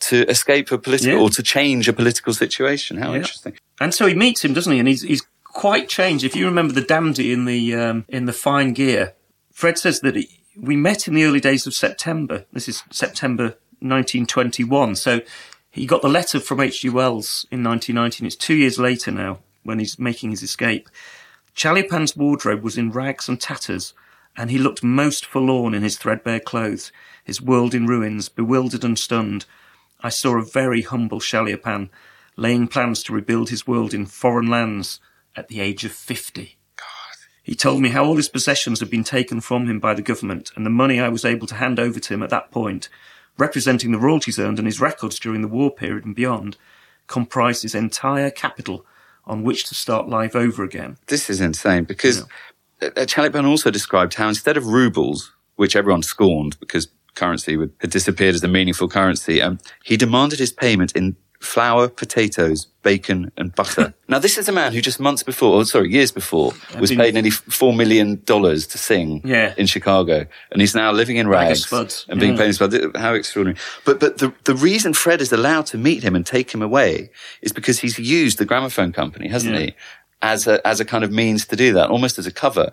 to 0.01 0.27
escape 0.27 0.71
a 0.71 0.79
political 0.79 1.17
Yeah. 1.17 1.21
or 1.23 1.29
to 1.29 1.43
change 1.43 1.87
a 1.87 1.93
political 1.93 2.33
situation. 2.33 2.97
How 2.97 3.11
Yeah. 3.11 3.17
interesting. 3.19 3.53
And 3.79 3.93
so 3.93 4.07
he 4.07 4.15
meets 4.15 4.43
him, 4.43 4.53
doesn't 4.53 4.73
he? 4.73 4.79
And 4.79 4.87
he's 4.87 5.03
he's 5.03 5.23
quite 5.43 5.89
changed. 5.89 6.23
If 6.25 6.35
you 6.35 6.45
remember 6.45 6.73
the 6.73 6.81
dandy 6.81 7.31
in 7.31 7.45
the 7.45 7.75
um, 7.75 8.05
in 8.09 8.25
the 8.25 8.33
fine 8.33 8.73
gear, 8.73 9.13
Fred 9.53 9.77
says 9.77 9.99
that 10.01 10.15
he, 10.15 10.27
we 10.57 10.75
met 10.75 11.07
in 11.07 11.13
the 11.13 11.23
early 11.23 11.39
days 11.39 11.67
of 11.67 11.75
September. 11.75 12.45
This 12.51 12.67
is 12.67 12.83
September 12.91 13.55
1921. 13.81 14.95
So 14.95 15.21
he 15.69 15.85
got 15.85 16.01
the 16.01 16.09
letter 16.09 16.39
from 16.39 16.59
H.G. 16.59 16.89
Wells 16.89 17.45
in 17.51 17.63
1919. 17.63 18.27
It's 18.27 18.35
two 18.35 18.55
years 18.55 18.79
later 18.79 19.11
now 19.11 19.39
when 19.63 19.79
he's 19.79 19.99
making 19.99 20.31
his 20.31 20.43
escape. 20.43 20.89
Chaliapin's 21.55 22.15
wardrobe 22.15 22.63
was 22.63 22.77
in 22.77 22.91
rags 22.91 23.27
and 23.27 23.39
tatters, 23.39 23.93
and 24.37 24.49
he 24.49 24.57
looked 24.57 24.83
most 24.83 25.25
forlorn 25.25 25.73
in 25.73 25.83
his 25.83 25.97
threadbare 25.97 26.39
clothes, 26.39 26.91
his 27.23 27.41
world 27.41 27.73
in 27.73 27.85
ruins, 27.85 28.29
bewildered 28.29 28.83
and 28.83 28.97
stunned. 28.97 29.45
I 30.01 30.09
saw 30.09 30.37
a 30.37 30.45
very 30.45 30.81
humble 30.81 31.19
Chaliapin 31.19 31.89
laying 32.37 32.67
plans 32.67 33.03
to 33.03 33.13
rebuild 33.13 33.49
his 33.49 33.67
world 33.67 33.93
in 33.93 34.05
foreign 34.05 34.49
lands 34.49 34.99
at 35.35 35.47
the 35.47 35.59
age 35.59 35.83
of 35.85 35.91
50. 35.91 36.57
He 37.43 37.55
told 37.55 37.81
me 37.81 37.89
how 37.89 38.05
all 38.05 38.17
his 38.17 38.29
possessions 38.29 38.79
had 38.79 38.89
been 38.89 39.03
taken 39.03 39.41
from 39.41 39.67
him 39.67 39.79
by 39.79 39.93
the 39.93 40.01
government, 40.01 40.51
and 40.55 40.65
the 40.65 40.69
money 40.69 40.99
I 40.99 41.09
was 41.09 41.25
able 41.25 41.47
to 41.47 41.55
hand 41.55 41.79
over 41.79 41.99
to 41.99 42.13
him 42.13 42.23
at 42.23 42.29
that 42.29 42.51
point, 42.51 42.87
representing 43.37 43.91
the 43.91 43.99
royalties 43.99 44.39
earned 44.39 44.59
and 44.59 44.67
his 44.67 44.81
records 44.81 45.19
during 45.19 45.41
the 45.41 45.47
war 45.47 45.71
period 45.71 46.05
and 46.05 46.15
beyond, 46.15 46.57
comprised 47.07 47.63
his 47.63 47.75
entire 47.75 48.31
capital 48.31 48.85
on 49.25 49.43
which 49.43 49.65
to 49.65 49.75
start 49.75 50.07
life 50.07 50.35
over 50.35 50.63
again. 50.63 50.97
This 51.07 51.29
is 51.29 51.41
insane 51.41 51.83
because 51.83 52.23
uh, 52.81 52.89
Chaliapin 53.05 53.45
also 53.45 53.69
described 53.69 54.15
how 54.15 54.27
instead 54.27 54.57
of 54.57 54.67
rubles, 54.67 55.31
which 55.55 55.75
everyone 55.75 56.03
scorned 56.03 56.59
because 56.59 56.87
currency 57.15 57.57
had 57.57 57.89
disappeared 57.89 58.35
as 58.35 58.43
a 58.43 58.47
meaningful 58.47 58.87
currency, 58.87 59.41
um, 59.41 59.59
he 59.83 59.97
demanded 59.97 60.39
his 60.39 60.51
payment 60.51 60.95
in 60.95 61.15
flour, 61.41 61.89
potatoes, 61.89 62.67
bacon, 62.83 63.31
and 63.35 63.53
butter. 63.55 63.93
now, 64.07 64.19
this 64.19 64.37
is 64.37 64.47
a 64.47 64.51
man 64.51 64.73
who 64.73 64.81
just 64.81 64.99
months 64.99 65.23
before, 65.23 65.55
or 65.55 65.65
sorry, 65.65 65.91
years 65.91 66.11
before, 66.11 66.53
was 66.79 66.91
been- 66.91 66.99
paid 66.99 67.13
nearly 67.13 67.31
four 67.31 67.73
million 67.73 68.21
dollars 68.25 68.67
to 68.67 68.77
sing 68.77 69.21
Yeah. 69.25 69.53
in 69.57 69.65
Chicago, 69.65 70.25
and 70.51 70.61
he's 70.61 70.75
now 70.75 70.91
living 70.91 71.17
in 71.17 71.27
rags 71.27 71.71
and 72.07 72.19
being 72.19 72.33
Yeah. 72.33 72.37
paid 72.39 72.47
in 72.47 72.53
spuds. 72.53 72.75
How 72.95 73.13
extraordinary! 73.15 73.59
But 73.85 73.99
but 73.99 74.19
the 74.19 74.33
the 74.45 74.55
reason 74.55 74.93
Fred 74.93 75.19
is 75.21 75.31
allowed 75.33 75.65
to 75.67 75.77
meet 75.77 76.03
him 76.03 76.15
and 76.15 76.25
take 76.25 76.51
him 76.53 76.61
away 76.61 77.09
is 77.41 77.51
because 77.51 77.79
he's 77.79 77.97
used 77.99 78.37
the 78.37 78.45
gramophone 78.45 78.91
company, 78.93 79.27
hasn't 79.27 79.55
Yeah. 79.55 79.61
he, 79.61 79.73
as 80.21 80.47
a 80.47 80.65
as 80.65 80.79
a 80.79 80.85
kind 80.85 81.03
of 81.03 81.11
means 81.11 81.45
to 81.47 81.55
do 81.55 81.73
that, 81.73 81.89
almost 81.89 82.17
as 82.19 82.27
a 82.27 82.31
cover. 82.31 82.71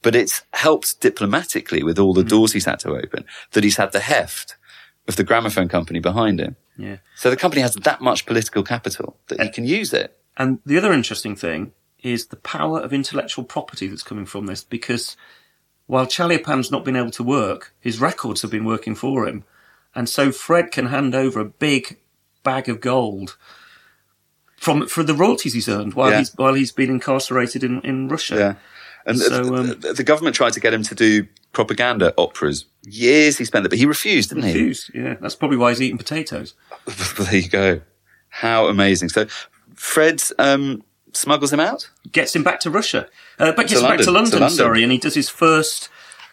But 0.00 0.14
it's 0.14 0.42
helped 0.52 1.00
diplomatically 1.00 1.82
with 1.82 1.98
all 1.98 2.14
the 2.14 2.22
Mm. 2.22 2.28
doors 2.28 2.52
he's 2.52 2.64
had 2.66 2.78
to 2.80 2.90
open 2.96 3.24
that 3.52 3.64
he's 3.64 3.76
had 3.76 3.92
the 3.92 4.00
heft 4.00 4.56
of 5.08 5.16
the 5.16 5.24
gramophone 5.24 5.68
company 5.68 5.98
behind 6.00 6.38
him. 6.40 6.54
Yeah. 6.78 6.98
So 7.16 7.28
the 7.28 7.36
company 7.36 7.60
has 7.62 7.74
that 7.74 8.00
much 8.00 8.24
political 8.24 8.62
capital 8.62 9.16
that 9.26 9.40
he 9.42 9.50
can 9.50 9.64
use 9.64 9.92
it. 9.92 10.16
And 10.36 10.60
the 10.64 10.78
other 10.78 10.92
interesting 10.92 11.34
thing 11.34 11.72
is 12.02 12.26
the 12.28 12.36
power 12.36 12.78
of 12.80 12.92
intellectual 12.92 13.44
property 13.44 13.88
that's 13.88 14.04
coming 14.04 14.24
from 14.26 14.46
this, 14.46 14.62
because 14.62 15.16
while 15.86 16.06
Chaliapin's 16.06 16.70
not 16.70 16.84
been 16.84 16.94
able 16.96 17.10
to 17.10 17.24
work, 17.24 17.74
his 17.80 18.00
records 18.00 18.42
have 18.42 18.50
been 18.52 18.64
working 18.64 18.94
for 18.94 19.26
him. 19.26 19.44
And 19.94 20.08
so 20.08 20.30
Fred 20.30 20.70
can 20.70 20.86
hand 20.86 21.14
over 21.14 21.40
a 21.40 21.44
big 21.44 21.98
bag 22.44 22.68
of 22.68 22.80
gold 22.80 23.36
from 24.56 24.86
for 24.86 25.02
the 25.02 25.14
royalties 25.14 25.54
he's 25.54 25.68
earned 25.68 25.94
while 25.94 26.10
Yeah. 26.10 26.18
he's 26.18 26.34
while 26.36 26.54
he's 26.54 26.72
been 26.72 26.90
incarcerated 26.90 27.64
in, 27.64 27.80
in 27.82 28.08
Russia. 28.08 28.36
Yeah. 28.36 28.54
And 29.06 29.18
So, 29.18 29.56
um, 29.56 29.66
the, 29.80 29.94
the 29.94 30.04
government 30.04 30.36
tried 30.36 30.52
to 30.52 30.60
get 30.60 30.74
him 30.74 30.82
to 30.84 30.94
do 30.94 31.26
propaganda 31.52 32.14
operas. 32.16 32.66
Years 32.86 33.38
he 33.38 33.44
spent 33.44 33.66
it, 33.66 33.68
but 33.68 33.78
he 33.78 33.86
refused, 33.86 34.30
didn't 34.30 34.44
he? 34.44 34.52
Refused. 34.52 34.90
Yeah, 34.94 35.14
that's 35.20 35.34
probably 35.34 35.56
why 35.56 35.70
he's 35.70 35.82
eating 35.82 35.98
potatoes. 35.98 36.54
There 37.18 37.36
you 37.36 37.48
go. 37.48 37.80
How 38.30 38.66
amazing. 38.66 39.08
So 39.10 39.26
Fred 39.74 40.22
um, 40.38 40.82
smuggles 41.12 41.52
him 41.52 41.60
out? 41.60 41.90
gets 42.12 42.34
him 42.34 42.42
back 42.42 42.60
to 42.60 42.70
Russia. 42.70 43.08
Uh, 43.38 43.52
but 43.52 43.68
gets 43.68 43.82
back 43.82 43.98
to 44.00 44.10
London, 44.10 44.14
London, 44.14 44.30
to 44.32 44.38
London. 44.40 44.56
sorry, 44.56 44.82
and 44.82 44.92
he 44.92 44.98
does 44.98 45.14
his 45.14 45.28
first 45.28 45.88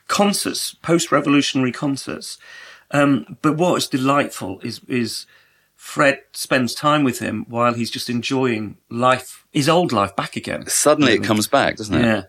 concerts, 0.07 0.73
post-revolutionary 0.75 1.71
concerts. 1.71 2.37
Um, 2.91 3.37
but 3.41 3.57
what 3.57 3.75
is 3.75 3.87
delightful 3.87 4.59
is 4.61 4.79
is 4.87 5.25
Fred 5.75 6.21
spends 6.33 6.73
time 6.73 7.03
with 7.03 7.19
him 7.19 7.45
while 7.49 7.73
he's 7.73 7.91
just 7.91 8.09
enjoying 8.09 8.77
life, 8.89 9.45
his 9.51 9.67
old 9.67 9.91
life, 9.91 10.15
back 10.15 10.35
again. 10.35 10.65
Suddenly 10.67 11.13
it 11.13 11.23
comes 11.23 11.47
back, 11.47 11.77
doesn't 11.77 11.95
it? 11.95 12.03
Yeah. 12.03 12.21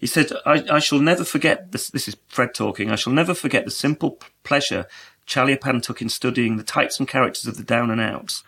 He 0.00 0.06
said, 0.06 0.32
I, 0.46 0.64
I 0.70 0.78
shall 0.78 0.98
never 0.98 1.24
forget 1.24 1.72
this. 1.72 1.90
This 1.90 2.08
is 2.08 2.16
Fred 2.28 2.54
talking. 2.54 2.90
I 2.90 2.96
shall 2.96 3.12
never 3.12 3.34
forget 3.34 3.66
the 3.66 3.70
simple 3.70 4.18
pleasure 4.44 4.86
Chaliapin 5.26 5.82
took 5.82 6.00
in 6.00 6.08
studying 6.08 6.56
the 6.56 6.62
types 6.62 6.98
and 6.98 7.06
characters 7.06 7.46
of 7.46 7.58
the 7.58 7.62
down 7.62 7.90
and 7.90 8.00
outs 8.00 8.42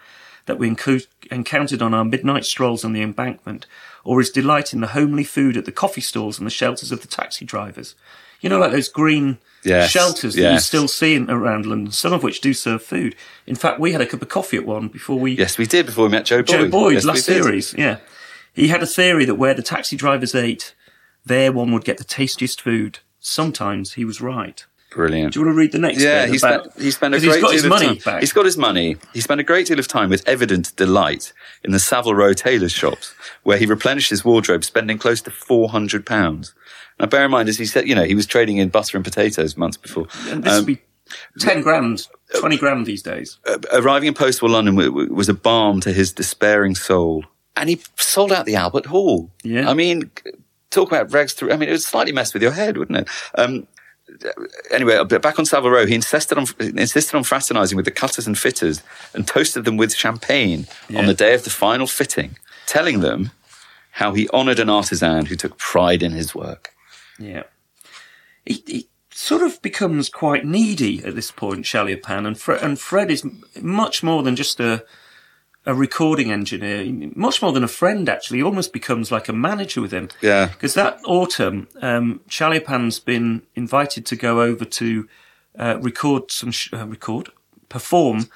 that 0.46 0.59
we 0.59 0.68
enco- 0.68 1.07
encountered 1.30 1.82
on 1.82 1.92
our 1.92 2.07
midnight 2.07 2.46
strolls 2.46 2.84
on 2.86 2.94
the 2.94 3.03
embankment, 3.03 3.66
or 4.03 4.18
his 4.18 4.30
delight 4.30 4.72
in 4.72 4.80
the 4.80 4.88
homely 4.88 5.24
food 5.24 5.59
at 5.59 5.66
the 5.66 5.70
coffee 5.72 6.00
stalls 6.00 6.38
and 6.38 6.46
the 6.46 6.50
shelters 6.50 6.90
of 6.90 7.03
the 7.03 7.07
taxi 7.07 7.44
drivers. 7.44 7.94
You 8.40 8.48
know, 8.48 8.59
like 8.59 8.72
those 8.72 8.88
green 8.88 9.38
Yes, 9.62 9.90
shelters 9.90 10.34
that 10.34 10.53
you 10.55 10.59
still 10.59 10.88
see 10.88 11.14
in, 11.14 11.30
around 11.30 11.66
London, 11.66 11.92
some 11.92 12.12
of 12.12 12.24
which 12.24 12.40
do 12.40 12.53
serve 12.53 12.82
food. 12.82 13.14
In 13.46 13.55
fact, 13.55 13.78
we 13.78 13.92
had 13.92 14.00
a 14.00 14.07
cup 14.07 14.22
of 14.22 14.28
coffee 14.28 14.57
at 14.57 14.66
one 14.66 14.88
before 14.88 15.20
we 15.20 15.34
Yes, 15.34 15.59
we 15.59 15.66
did 15.66 15.86
before 15.86 16.07
we 16.07 16.11
met 16.11 16.24
Joe 16.24 16.38
Boyd. 16.38 16.48
Joe 16.48 16.68
Boyd, 16.68 16.94
Yes, 16.94 17.05
last 17.05 17.24
series, 17.26 17.74
yeah. 17.74 17.98
He 18.53 18.68
had 18.68 18.82
a 18.82 18.86
theory 18.86 19.24
that 19.26 19.36
where 19.36 19.55
the 19.55 19.62
taxi 19.62 19.96
drivers 19.96 20.34
ate, 20.34 20.74
there 21.25 21.53
one 21.53 21.73
would 21.73 21.85
get 21.85 21.99
the 21.99 22.05
tastiest 22.05 22.61
food. 22.61 22.99
Sometimes 23.20 23.95
he 23.95 24.05
was 24.05 24.20
right. 24.20 24.64
Brilliant. 24.91 25.33
Do 25.33 25.41
you 25.41 25.47
want 25.47 25.55
to 25.57 25.59
read 25.59 25.73
the 25.73 25.79
next 25.79 26.01
Yeah, 26.01 26.27
he 26.27 26.37
about- 26.37 26.64
spent, 26.73 26.83
he 26.85 26.91
spent 26.91 27.14
a 27.14 27.18
great 27.20 27.33
he's 27.33 27.41
got 27.41 27.47
deal 27.49 27.53
his 27.55 27.64
of 27.64 27.68
money 27.70 27.87
time. 27.87 27.97
back. 28.05 28.20
He's 28.20 28.33
got 28.33 28.45
his 28.45 28.59
money. 28.59 28.97
He 29.14 29.20
spent 29.23 29.41
a 29.41 29.45
great 29.45 29.66
deal 29.66 29.79
of 29.79 29.89
time 29.89 30.11
with 30.11 30.23
evident 30.29 30.77
delight 30.77 31.33
in 31.64 31.70
the 31.73 31.79
Savile 31.79 32.14
Row 32.14 32.35
tailors' 32.35 32.73
shops, 32.73 33.14
where 33.43 33.57
he 33.57 33.64
replenished 33.64 34.11
his 34.11 34.23
wardrobe, 34.23 34.64
spending 34.64 34.99
close 34.99 35.23
to 35.23 35.31
four 35.31 35.70
hundred 35.70 36.05
pounds. 36.05 36.53
Now, 37.01 37.07
bear 37.07 37.25
in 37.25 37.31
mind, 37.31 37.49
as 37.49 37.57
he 37.57 37.64
said, 37.64 37.89
you 37.89 37.95
know, 37.95 38.05
he 38.05 38.14
was 38.14 38.27
trading 38.27 38.59
in 38.59 38.68
butter 38.68 38.99
and 38.99 39.05
potatoes 39.05 39.57
months 39.57 39.79
before. 39.79 40.09
and 40.29 40.45
this 40.45 40.53
Um, 40.53 40.59
would 40.59 40.66
be 40.66 40.83
10 41.41 41.62
grand, 41.62 42.07
20 42.39 42.59
grand 42.59 42.85
these 42.85 43.03
days. 43.03 43.39
uh, 43.47 43.59
arriving 43.73 44.09
in 44.09 44.14
post-war 44.14 44.51
London 44.51 44.77
was 45.14 45.29
a 45.31 45.35
balm 45.35 45.81
to 45.81 45.93
his 45.93 46.12
despairing 46.12 46.75
soul, 46.75 47.25
and 47.57 47.70
he 47.70 47.81
sold 47.97 48.31
out 48.31 48.45
the 48.45 48.57
Albert 48.57 48.87
Hall. 48.87 49.31
Yeah. 49.43 49.70
I 49.70 49.75
mean, 49.75 50.11
talk 50.73 50.91
about 50.91 51.12
rags 51.12 51.33
through. 51.33 51.53
I 51.53 51.57
mean, 51.57 51.68
it 51.68 51.73
would 51.73 51.83
slightly 51.83 52.12
mess 52.12 52.35
with 52.35 52.43
your 52.43 52.53
head, 52.53 52.77
wouldn't 52.77 52.99
it? 52.99 53.09
Um, 53.37 53.66
anyway, 54.70 55.03
back 55.05 55.39
on 55.39 55.47
Savile 55.47 55.70
Row, 55.70 55.87
he 55.87 55.95
insisted 55.95 56.39
on 56.39 56.47
insisted 56.61 57.16
on 57.16 57.23
fraternising 57.25 57.77
with 57.77 57.85
the 57.85 57.91
cutters 57.91 58.27
and 58.27 58.39
fitters 58.39 58.83
and 59.14 59.27
toasted 59.27 59.64
them 59.64 59.77
with 59.77 59.95
champagne 59.95 60.66
on 60.95 61.07
the 61.07 61.14
day 61.14 61.35
of 61.35 61.45
the 61.45 61.51
final 61.51 61.87
fitting, 61.87 62.37
telling 62.66 63.01
them 63.01 63.31
how 63.93 64.12
he 64.14 64.29
honoured 64.31 64.59
an 64.59 64.70
artisan 64.70 65.27
who 65.27 65.37
took 65.37 65.59
pride 65.59 66.03
in 66.03 66.12
his 66.12 66.35
work. 66.35 66.70
Yeah. 67.18 67.45
He, 68.45 68.62
he 68.66 68.89
sort 69.11 69.43
of 69.43 69.61
becomes 69.62 70.09
quite 70.09 70.45
needy 70.45 71.05
at 71.05 71.14
this 71.14 71.31
point, 71.31 71.64
Chaliapin, 71.64 72.27
and, 72.27 72.39
Fre- 72.39 72.55
and 72.55 72.81
Fred 72.81 73.11
is 73.11 73.25
m- 73.25 73.45
much 73.61 74.03
more 74.03 74.23
than 74.23 74.35
just 74.35 74.59
a, 74.61 74.85
a 75.64 75.74
recording 75.74 76.32
engineer, 76.32 77.10
much 77.14 77.40
more 77.40 77.52
than 77.52 77.62
a 77.62 77.68
friend, 77.68 78.08
actually. 78.08 78.38
He 78.38 78.44
almost 78.44 78.72
becomes 78.72 79.12
like 79.12 79.28
a 79.28 79.32
manager 79.32 79.80
with 79.80 79.92
him. 79.92 80.08
Yeah. 80.20 80.46
Because 80.46 80.74
that 80.74 81.00
autumn, 81.04 81.68
um, 81.80 82.20
Chaliapin's 82.28 82.98
been 82.98 83.42
invited 83.54 84.04
to 84.06 84.16
go 84.16 84.42
over 84.42 84.64
to 84.64 85.08
uh, 85.58 85.78
record 85.80 86.30
some, 86.30 86.50
sh- 86.50 86.72
uh, 86.72 86.86
record, 86.86 87.30
perform 87.68 88.28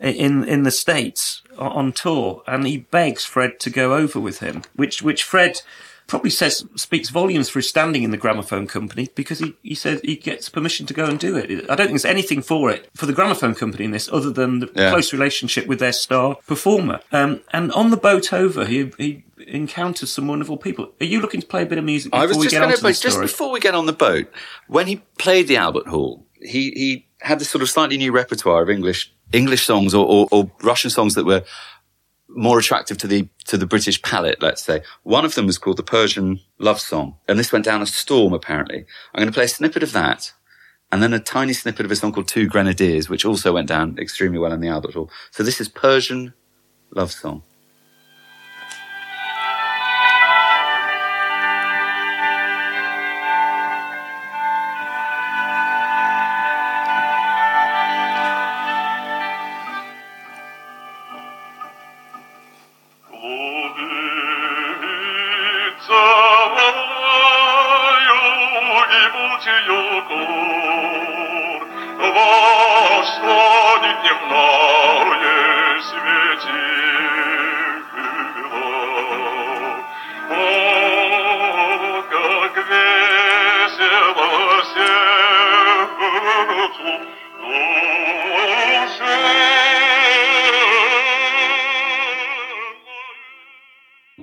in 0.00 0.44
in 0.44 0.64
the 0.64 0.70
states 0.70 1.42
on 1.56 1.92
tour, 1.92 2.42
and 2.46 2.66
he 2.66 2.78
begs 2.78 3.24
Fred 3.24 3.60
to 3.60 3.70
go 3.70 3.94
over 3.94 4.18
with 4.20 4.40
him, 4.40 4.62
which 4.74 5.02
which 5.02 5.22
Fred 5.22 5.62
probably 6.06 6.30
says 6.30 6.66
speaks 6.76 7.08
volumes 7.08 7.48
for 7.48 7.58
his 7.58 7.68
standing 7.68 8.02
in 8.02 8.10
the 8.10 8.16
gramophone 8.16 8.66
company 8.66 9.08
because 9.14 9.38
he, 9.38 9.54
he 9.62 9.74
said 9.74 10.00
he 10.04 10.16
gets 10.16 10.48
permission 10.48 10.86
to 10.86 10.94
go 10.94 11.06
and 11.06 11.18
do 11.18 11.36
it. 11.36 11.50
I 11.70 11.74
don't 11.74 11.86
think 11.86 11.90
there's 11.90 12.04
anything 12.04 12.42
for 12.42 12.70
it 12.70 12.88
for 12.94 13.06
the 13.06 13.12
gramophone 13.12 13.54
company 13.54 13.84
in 13.84 13.90
this 13.90 14.08
other 14.12 14.30
than 14.30 14.60
the 14.60 14.70
Yeah. 14.74 14.90
close 14.90 15.12
relationship 15.12 15.66
with 15.66 15.78
their 15.78 15.92
star 15.92 16.36
performer. 16.46 17.00
Um, 17.12 17.40
and 17.52 17.72
on 17.72 17.90
the 17.90 17.96
boat 17.96 18.32
over, 18.32 18.66
he 18.66 18.90
he 18.98 19.24
encounters 19.46 20.10
some 20.10 20.26
wonderful 20.26 20.56
people. 20.56 20.92
Are 21.00 21.06
you 21.06 21.20
looking 21.20 21.40
to 21.40 21.46
play 21.46 21.62
a 21.62 21.66
bit 21.66 21.78
of 21.78 21.84
music 21.84 22.12
before 22.12 22.22
I 22.22 22.26
was 22.26 22.36
we 22.36 22.44
just 22.44 22.52
get 22.54 22.60
going 22.60 22.94
to 22.94 23.00
just 23.00 23.20
before 23.20 23.50
we 23.50 23.60
get 23.60 23.74
on 23.74 23.86
the 23.86 23.92
boat, 23.92 24.30
when 24.68 24.86
he 24.86 24.96
played 25.18 25.48
the 25.48 25.56
Albert 25.56 25.86
Hall, 25.88 26.24
he 26.40 26.70
he 26.70 27.06
had 27.20 27.38
this 27.38 27.48
sort 27.48 27.62
of 27.62 27.70
slightly 27.70 27.96
new 27.96 28.12
repertoire 28.12 28.62
of 28.62 28.68
English 28.68 29.10
English 29.32 29.64
songs 29.64 29.94
or, 29.94 30.06
or, 30.06 30.28
or 30.30 30.50
Russian 30.62 30.90
songs 30.90 31.14
that 31.14 31.24
were 31.24 31.42
more 32.34 32.58
attractive 32.58 32.98
to 32.98 33.06
the 33.06 33.28
to 33.46 33.56
the 33.56 33.66
British 33.66 34.02
palate, 34.02 34.42
let's 34.42 34.62
say. 34.62 34.82
One 35.02 35.24
of 35.24 35.34
them 35.34 35.46
was 35.46 35.58
called 35.58 35.76
the 35.76 35.82
Persian 35.82 36.40
Love 36.58 36.80
Song, 36.80 37.16
and 37.28 37.38
this 37.38 37.52
went 37.52 37.64
down 37.64 37.82
a 37.82 37.86
storm. 37.86 38.32
Apparently, 38.32 38.84
I'm 39.14 39.20
going 39.20 39.28
to 39.28 39.34
play 39.34 39.44
a 39.44 39.48
snippet 39.48 39.82
of 39.82 39.92
that. 39.92 40.32
And 40.92 41.02
then 41.02 41.12
a 41.12 41.18
tiny 41.18 41.54
snippet 41.54 41.86
of 41.86 41.90
a 41.90 41.96
song 41.96 42.12
called 42.12 42.28
Two 42.28 42.46
Grenadiers, 42.46 43.08
which 43.08 43.24
also 43.24 43.52
went 43.52 43.66
down 43.66 43.98
extremely 43.98 44.38
well 44.38 44.52
in 44.52 44.60
the 44.60 44.68
Albert 44.68 44.94
Hall. 44.94 45.10
So 45.32 45.42
this 45.42 45.60
is 45.60 45.68
Persian 45.68 46.34
Love 46.92 47.10
Song. 47.10 47.42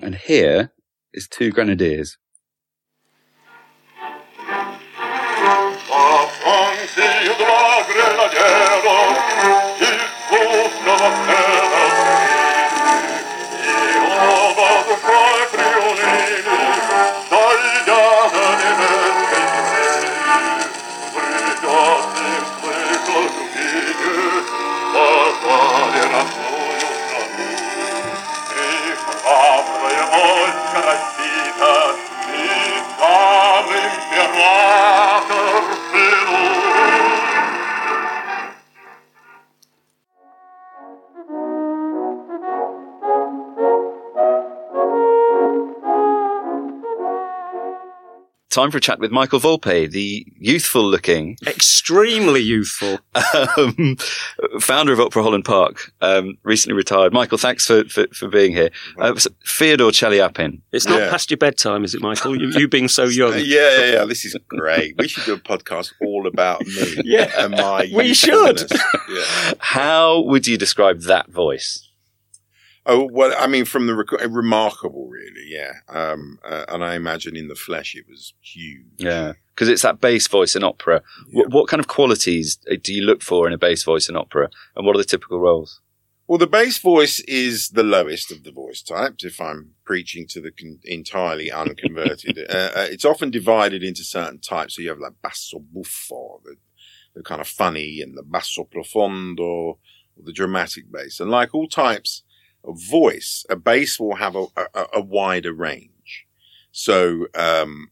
And 0.03 0.15
here 0.15 0.71
is 1.13 1.27
Two 1.27 1.51
Grenadiers. 1.51 2.17
Time 48.51 48.69
for 48.69 48.79
a 48.79 48.81
chat 48.81 48.99
with 48.99 49.11
Michael 49.11 49.39
Volpe, 49.39 49.89
the 49.89 50.27
youthful 50.37 50.83
looking 50.83 51.37
extremely 51.47 52.41
youthful. 52.41 52.99
um, 53.57 53.95
founder 54.59 54.91
of 54.91 54.99
Opera 54.99 55.23
Holland 55.23 55.45
Park, 55.45 55.93
um, 56.01 56.37
recently 56.43 56.75
retired. 56.75 57.13
Michael, 57.13 57.37
thanks 57.37 57.65
for, 57.65 57.85
for, 57.85 58.07
for 58.13 58.27
being 58.27 58.51
here. 58.51 58.69
Uh, 58.99 59.15
so 59.15 59.29
Fyodor 59.45 59.85
Chaliapin. 59.91 60.59
It's 60.73 60.85
not 60.85 60.99
Yeah. 60.99 61.09
past 61.09 61.31
your 61.31 61.37
bedtime, 61.37 61.85
is 61.85 61.95
it, 61.95 62.01
Michael? 62.01 62.35
You, 62.39 62.49
you 62.59 62.67
being 62.67 62.89
so 62.89 63.05
young. 63.05 63.31
Yeah, 63.37 63.77
yeah, 63.79 63.91
yeah. 63.93 64.05
This 64.05 64.25
is 64.25 64.35
great. 64.49 64.95
We 64.97 65.07
should 65.07 65.23
do 65.23 65.33
a 65.33 65.37
podcast 65.37 65.93
all 66.01 66.27
about 66.27 66.65
me. 66.67 66.97
Yeah. 67.05 67.31
and 67.37 67.53
my. 67.53 67.89
We 67.93 68.13
should. 68.13 68.69
Yeah. 69.09 69.53
How 69.59 70.19
would 70.21 70.45
you 70.45 70.57
describe 70.57 71.03
that 71.03 71.29
voice? 71.29 71.87
Oh 72.85 73.07
well, 73.11 73.33
I 73.37 73.47
mean, 73.47 73.65
from 73.65 73.87
the 73.87 73.95
rec- 73.95 74.29
remarkable, 74.29 75.07
really. 75.07 75.45
Yeah. 75.47 75.73
Um, 75.87 76.39
uh, 76.43 76.65
and 76.67 76.83
I 76.83 76.95
imagine 76.95 77.35
in 77.35 77.47
the 77.47 77.55
flesh 77.55 77.95
it 77.95 78.05
was 78.09 78.33
huge. 78.41 78.85
Yeah. 78.97 79.33
Because 79.53 79.69
it's 79.69 79.83
that 79.83 80.01
bass 80.01 80.27
voice 80.27 80.55
in 80.55 80.63
opera. 80.63 81.03
Yeah. 81.27 81.41
What, 81.41 81.51
what 81.51 81.67
kind 81.67 81.79
of 81.79 81.87
qualities 81.87 82.57
uh, 82.71 82.75
do 82.81 82.93
you 82.93 83.03
look 83.03 83.21
for 83.21 83.45
in 83.45 83.53
a 83.53 83.57
bass 83.57 83.83
voice 83.83 84.09
in 84.09 84.15
opera? 84.15 84.49
And 84.75 84.85
what 84.85 84.95
are 84.95 84.99
the 84.99 85.05
typical 85.05 85.39
roles? 85.39 85.79
Well, 86.27 86.39
the 86.39 86.47
bass 86.47 86.79
voice 86.79 87.19
is 87.27 87.69
the 87.69 87.83
lowest 87.83 88.31
of 88.31 88.43
the 88.43 88.51
voice 88.51 88.81
types. 88.81 89.23
If 89.23 89.39
I'm 89.39 89.71
preaching 89.83 90.25
to 90.29 90.41
the 90.41 90.51
con- 90.51 90.79
entirely 90.83 91.51
unconverted, 91.51 92.39
uh, 92.49 92.71
uh, 92.73 92.87
it's 92.89 93.05
often 93.05 93.29
divided 93.29 93.83
into 93.83 94.03
certain 94.03 94.39
types. 94.39 94.75
So 94.75 94.81
you 94.81 94.89
have 94.89 94.99
like 94.99 95.21
basso 95.21 95.59
buffo, 95.59 96.41
the, 96.43 96.55
the 97.13 97.21
kind 97.21 97.41
of 97.41 97.47
funny, 97.47 98.01
and 98.01 98.17
the 98.17 98.23
basso 98.23 98.63
profondo, 98.63 99.43
or 99.43 99.77
the 100.23 100.33
dramatic 100.33 100.91
bass. 100.91 101.19
And 101.19 101.29
like 101.29 101.53
all 101.53 101.67
types 101.67 102.23
voice, 102.65 103.45
a 103.49 103.55
bass 103.55 103.99
will 103.99 104.15
have 104.15 104.35
a, 104.35 104.45
a, 104.73 104.85
a 104.95 105.01
wider 105.01 105.53
range. 105.53 106.27
So, 106.71 107.27
um, 107.35 107.89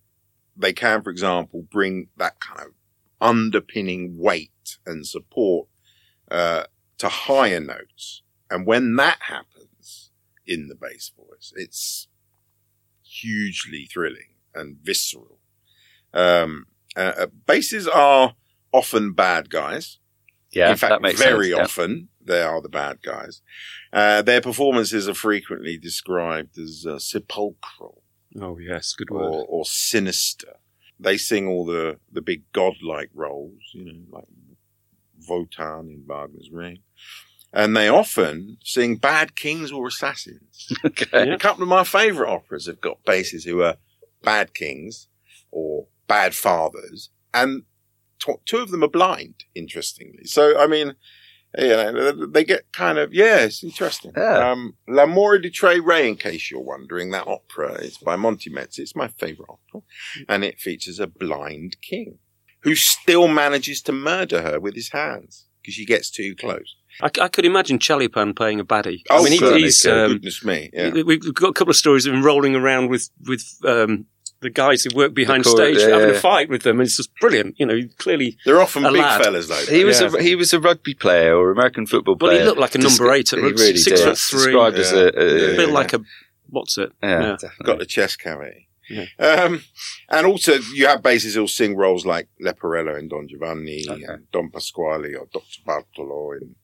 they 0.55 0.73
can, 0.73 1.01
for 1.01 1.09
example, 1.09 1.65
bring 1.71 2.07
that 2.17 2.39
kind 2.39 2.67
of 2.67 2.73
underpinning 3.21 4.17
weight 4.17 4.77
and 4.85 5.07
support 5.07 5.67
uh, 6.29 6.63
to 6.97 7.07
higher 7.09 7.59
notes. 7.59 8.23
And 8.49 8.65
when 8.65 8.95
that 8.97 9.19
happens 9.21 10.11
in 10.45 10.67
the 10.67 10.75
bass 10.75 11.11
voice, 11.15 11.53
it's 11.55 12.07
hugely 13.03 13.85
thrilling 13.85 14.35
and 14.53 14.77
visceral. 14.81 15.39
Um, 16.13 16.65
uh, 16.95 17.13
uh, 17.17 17.27
basses 17.45 17.87
are 17.87 18.35
often 18.73 19.13
bad 19.13 19.49
guys. 19.49 19.99
Yeah, 20.51 20.71
In 20.71 20.77
fact, 20.77 20.91
that 20.91 21.01
makes 21.01 21.21
very 21.21 21.51
sense. 21.51 21.57
yeah. 21.57 21.63
often 21.63 22.09
they 22.21 22.41
are 22.41 22.61
the 22.61 22.69
bad 22.69 23.01
guys. 23.01 23.41
Uh, 23.91 24.21
their 24.21 24.41
performances 24.41 25.09
are 25.09 25.13
frequently 25.15 25.77
described 25.77 26.57
as 26.57 26.85
uh, 26.87 26.99
sepulchral 26.99 28.03
Oh, 28.39 28.59
yes. 28.59 28.93
Good 28.93 29.09
word. 29.09 29.23
or, 29.23 29.45
or 29.47 29.65
sinister. 29.65 30.57
They 30.99 31.17
sing 31.17 31.47
all 31.47 31.65
the, 31.65 31.97
the 32.11 32.21
big 32.21 32.43
godlike 32.53 33.09
roles, 33.13 33.61
you 33.73 33.85
know, 33.85 33.99
like 34.11 34.25
Wotan 35.27 35.89
in 35.89 36.03
Wagner's 36.07 36.49
Ring. 36.51 36.79
And 37.51 37.75
they 37.75 37.87
often 37.87 38.57
sing 38.63 38.97
bad 38.97 39.35
kings 39.35 39.71
or 39.71 39.87
assassins. 39.87 40.71
Okay. 40.85 41.31
A 41.31 41.37
couple 41.39 41.63
of 41.63 41.69
my 41.69 41.83
favourite 41.83 42.29
operas 42.31 42.67
have 42.67 42.79
got 42.81 43.03
basses 43.05 43.45
who 43.45 43.61
are 43.63 43.77
bad 44.23 44.53
kings 44.53 45.07
or 45.51 45.87
bad 46.07 46.35
fathers, 46.35 47.09
and 47.33 47.63
t- 48.23 48.33
two 48.45 48.57
of 48.57 48.69
them 48.69 48.83
are 48.83 48.87
blind, 48.89 49.45
interestingly. 49.55 50.25
So, 50.25 50.59
I 50.59 50.67
mean, 50.67 50.93
you 51.57 51.67
know, 51.69 52.25
they 52.27 52.43
get 52.43 52.71
kind 52.73 52.97
of, 52.97 53.13
yeah, 53.13 53.37
it's 53.39 53.63
interesting. 53.63 54.11
Yeah. 54.15 54.51
Um, 54.51 54.75
L'Amore 54.87 55.39
dei 55.39 55.49
Tre 55.49 55.79
Re, 55.79 56.07
in 56.07 56.15
case 56.15 56.51
you're 56.51 56.61
wondering, 56.61 57.11
that 57.11 57.27
opera, 57.27 57.73
is 57.75 57.97
by 57.97 58.15
Montemezzi. 58.15 58.79
It's 58.79 58.95
my 58.95 59.07
favourite 59.07 59.49
opera. 59.49 59.81
And 60.27 60.43
it 60.43 60.59
features 60.59 60.99
a 60.99 61.07
blind 61.07 61.77
king 61.81 62.19
who 62.61 62.75
still 62.75 63.27
manages 63.27 63.81
to 63.83 63.91
murder 63.91 64.41
her 64.41 64.59
with 64.59 64.75
his 64.75 64.89
hands 64.91 65.47
because 65.61 65.73
she 65.73 65.85
gets 65.85 66.09
too 66.09 66.35
close. 66.35 66.75
I, 67.01 67.09
I 67.21 67.27
could 67.29 67.45
imagine 67.45 67.79
Chaliapin 67.79 68.35
playing 68.35 68.59
a 68.59 68.65
baddie. 68.65 69.01
Oh, 69.09 69.19
I 69.19 69.23
mean, 69.23 69.31
he, 69.33 69.37
certainly. 69.39 69.61
he's. 69.63 69.81
Good- 69.83 69.93
Um, 70.05 70.11
goodness 70.13 70.43
me. 70.43 70.69
Yeah. 70.73 70.89
we- 70.91 71.03
We've 71.03 71.33
got 71.33 71.49
a 71.49 71.53
couple 71.53 71.71
of 71.71 71.77
stories 71.77 72.05
of 72.05 72.13
him 72.13 72.23
rolling 72.23 72.55
around 72.55 72.89
with 72.89 73.09
with 73.25 73.43
um, 73.65 74.05
the 74.41 74.49
guys 74.49 74.83
who 74.83 74.95
work 74.95 75.13
behind 75.13 75.43
chor- 75.43 75.55
stage, 75.57 75.77
yeah, 75.77 75.89
having 75.89 76.09
yeah. 76.09 76.15
a 76.15 76.19
fight 76.19 76.49
with 76.49 76.63
them. 76.63 76.79
And 76.79 76.87
it's 76.87 76.97
just 76.97 77.13
brilliant. 77.19 77.55
You 77.59 77.65
know, 77.65 77.79
clearly. 77.97 78.37
They're 78.45 78.61
often 78.61 78.85
A 78.85 78.91
big 78.91 79.01
lad. 79.01 79.21
fellas, 79.21 79.47
though. 79.47 79.65
He 79.73 79.83
was 79.83 79.99
Yeah. 80.01 80.11
a 80.17 80.21
he 80.21 80.35
was 80.35 80.53
a 80.53 80.59
rugby 80.59 80.93
player 80.93 81.35
or 81.35 81.51
American 81.51 81.85
football 81.85 82.15
Well, 82.19 82.29
player. 82.31 82.39
he 82.41 82.45
looked 82.45 82.59
like 82.59 82.75
a 82.75 82.79
number 82.79 83.11
eight, 83.11 83.29
He 83.29 83.37
at 83.37 83.43
really 83.43 83.77
six 83.77 83.99
did. 83.99 84.07
foot 84.07 84.17
three. 84.17 84.43
Described 84.53 84.77
as 84.77 84.91
a, 84.93 85.05
a, 85.19 85.23
A 85.23 85.51
Yeah. 85.51 85.57
bit 85.57 85.69
like 85.69 85.93
a. 85.93 85.99
What's 86.51 86.77
it? 86.77 86.91
yeah, 87.03 87.09
yeah. 87.21 87.31
definitely. 87.33 87.65
got 87.65 87.79
the 87.79 87.85
chest 87.85 88.19
cavity. 88.19 88.67
Yeah. 88.89 89.05
Um, 89.19 89.61
and 90.09 90.25
also 90.25 90.53
you 90.73 90.87
have 90.87 91.03
basses 91.03 91.35
who'll 91.35 91.47
sing 91.47 91.75
roles 91.75 92.07
like 92.07 92.27
Leporello 92.43 92.97
in 92.97 93.07
Don 93.07 93.27
Giovanni 93.27 93.85
Okay. 93.87 94.03
and 94.03 94.31
Don 94.31 94.49
Pasquale 94.49 95.13
or 95.13 95.27
Dr. 95.31 95.61
Bartolo 95.63 96.31
in 96.31 96.55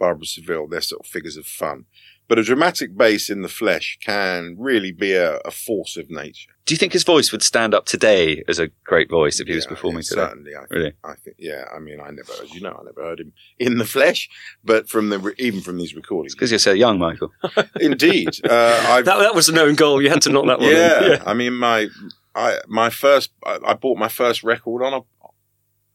Barber 0.00 0.22
of 0.22 0.28
Seville. 0.28 0.66
They're 0.66 0.80
sort 0.80 1.02
of 1.02 1.06
figures 1.06 1.36
of 1.36 1.46
fun. 1.46 1.84
But 2.26 2.38
a 2.38 2.44
dramatic 2.44 2.96
bass 2.96 3.28
in 3.28 3.42
the 3.42 3.48
flesh 3.48 3.98
can 4.00 4.54
really 4.56 4.92
be 4.92 5.14
a, 5.14 5.38
a 5.38 5.50
force 5.50 5.96
of 5.96 6.10
nature. 6.10 6.52
Do 6.64 6.74
you 6.74 6.78
think 6.78 6.92
his 6.92 7.02
voice 7.02 7.32
would 7.32 7.42
stand 7.42 7.74
up 7.74 7.86
today 7.86 8.44
as 8.46 8.60
a 8.60 8.68
great 8.84 9.10
voice 9.10 9.40
if 9.40 9.48
he 9.48 9.56
was 9.56 9.66
performing 9.66 10.04
yeah, 10.04 10.08
today? 10.10 10.20
Certainly, 10.20 10.54
I 10.54 10.58
think, 10.60 10.70
Really? 10.70 10.92
I 11.02 11.14
think, 11.14 11.36
yeah. 11.40 11.64
I 11.74 11.80
mean, 11.80 12.00
I 12.00 12.10
never, 12.10 12.32
as 12.40 12.54
you 12.54 12.60
know, 12.60 12.78
I 12.80 12.84
never 12.84 13.02
heard 13.02 13.18
him 13.18 13.32
in 13.58 13.78
the 13.78 13.84
flesh, 13.84 14.28
but 14.62 14.88
from 14.88 15.08
the, 15.08 15.34
even 15.38 15.60
from 15.60 15.78
these 15.78 15.96
recordings, 15.96 16.36
Because 16.36 16.52
you're 16.52 16.60
so 16.60 16.70
young, 16.72 17.00
Michael. 17.00 17.32
indeed, 17.80 18.28
uh, 18.44 19.02
That, 19.02 19.18
that 19.18 19.34
was 19.34 19.48
a 19.48 19.52
known 19.52 19.74
goal. 19.74 20.00
You 20.00 20.10
had 20.10 20.22
to 20.22 20.30
knock 20.30 20.46
that 20.46 20.60
one 20.60 20.68
in. 20.68 20.76
yeah, 20.76 21.22
I 21.26 21.34
mean, 21.34 21.54
my, 21.54 21.88
I, 22.36 22.60
my 22.68 22.90
first, 22.90 23.30
I, 23.44 23.58
I 23.66 23.74
bought 23.74 23.98
my 23.98 24.08
first 24.08 24.44
record 24.44 24.84
on 24.84 24.92
a, 24.92 25.00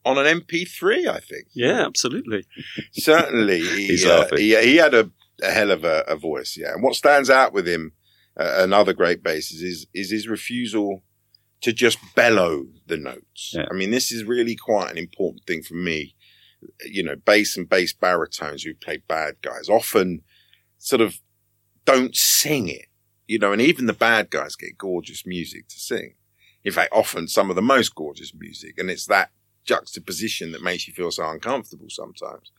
on 0.05 0.17
an 0.17 0.41
MP3, 0.41 1.07
I 1.07 1.19
think. 1.19 1.47
Yeah, 1.53 1.85
absolutely. 1.85 2.45
Certainly, 2.93 3.61
he, 3.61 4.05
uh, 4.09 4.27
he, 4.35 4.55
he 4.61 4.75
had 4.77 4.93
a, 4.93 5.09
a 5.41 5.51
hell 5.51 5.71
of 5.71 5.83
a, 5.83 6.03
a 6.07 6.15
voice, 6.15 6.55
yeah. 6.57 6.73
And 6.73 6.83
what 6.83 6.95
stands 6.95 7.29
out 7.29 7.51
with 7.51 7.67
him, 7.67 7.93
uh, 8.39 8.59
and 8.59 8.73
other 8.73 8.93
great 8.93 9.23
basses, 9.23 9.61
is, 9.61 9.87
is 9.93 10.11
his 10.11 10.27
refusal 10.27 11.01
to 11.61 11.73
just 11.73 11.97
bellow 12.15 12.67
the 12.85 12.97
notes. 12.97 13.53
Yeah. 13.53 13.65
I 13.69 13.73
mean, 13.73 13.91
this 13.91 14.11
is 14.11 14.23
really 14.23 14.55
quite 14.55 14.91
an 14.91 14.97
important 14.97 15.45
thing 15.47 15.63
for 15.63 15.73
me. 15.73 16.15
You 16.85 17.03
know, 17.03 17.15
bass 17.15 17.57
and 17.57 17.67
bass 17.67 17.93
baritones 17.93 18.63
who 18.63 18.73
play 18.75 19.01
bad 19.07 19.35
guys 19.41 19.69
often 19.69 20.21
sort 20.77 21.01
of 21.01 21.19
don't 21.85 22.15
sing 22.15 22.67
it, 22.67 22.87
you 23.27 23.39
know, 23.39 23.51
and 23.51 23.61
even 23.61 23.85
the 23.85 23.93
bad 23.93 24.29
guys 24.29 24.55
get 24.55 24.77
gorgeous 24.77 25.25
music 25.25 25.67
to 25.69 25.79
sing. 25.79 26.15
In 26.63 26.71
fact, 26.71 26.91
often 26.91 27.27
some 27.27 27.49
of 27.49 27.55
the 27.55 27.61
most 27.61 27.93
gorgeous 27.93 28.33
music, 28.35 28.77
and 28.77 28.89
it's 28.89 29.05
that 29.05 29.29
juxtaposition 29.66 30.51
that 30.51 30.61
makes 30.63 30.88
you 30.88 30.93
feel 30.93 31.11
so 31.11 31.30
uncomfortable 31.30 31.89
sometimes. 31.89 32.51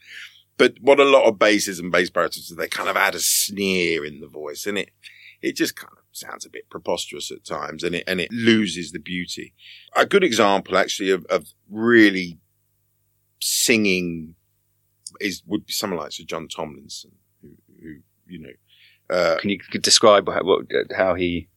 But 0.58 0.74
what 0.80 1.00
a 1.00 1.04
lot 1.04 1.24
of 1.24 1.38
basses 1.38 1.78
and 1.78 1.92
bass 1.92 2.10
baritones 2.10 2.48
do, 2.48 2.54
they 2.54 2.68
kind 2.68 2.88
of 2.88 2.96
add 2.96 3.14
a 3.14 3.20
sneer 3.20 4.04
in 4.04 4.20
the 4.20 4.28
voice, 4.28 4.66
and 4.66 4.78
it 4.78 4.90
it 5.42 5.54
just 5.54 5.76
kind 5.76 5.92
of 5.92 6.04
sounds 6.12 6.46
a 6.46 6.50
bit 6.50 6.70
preposterous 6.70 7.30
at 7.30 7.44
times, 7.44 7.82
and 7.84 7.94
it 7.94 8.04
and 8.06 8.20
it 8.20 8.32
loses 8.32 8.92
the 8.92 8.98
beauty. 8.98 9.54
A 9.94 10.06
good 10.06 10.24
example, 10.24 10.76
actually, 10.78 11.10
of, 11.10 11.24
of 11.26 11.46
really 11.70 12.38
singing 13.40 14.34
is 15.20 15.42
would 15.46 15.66
be 15.66 15.72
someone 15.72 16.00
like 16.00 16.12
Sir 16.12 16.24
John 16.24 16.48
Tomlinson, 16.48 17.12
who, 17.42 17.50
who 17.82 17.96
you 18.26 18.38
know, 18.38 19.14
uh, 19.14 19.38
Can 19.38 19.50
you 19.50 19.58
describe 19.80 20.28
how, 20.28 20.42
what, 20.42 20.66
how 20.96 21.14
he? 21.14 21.48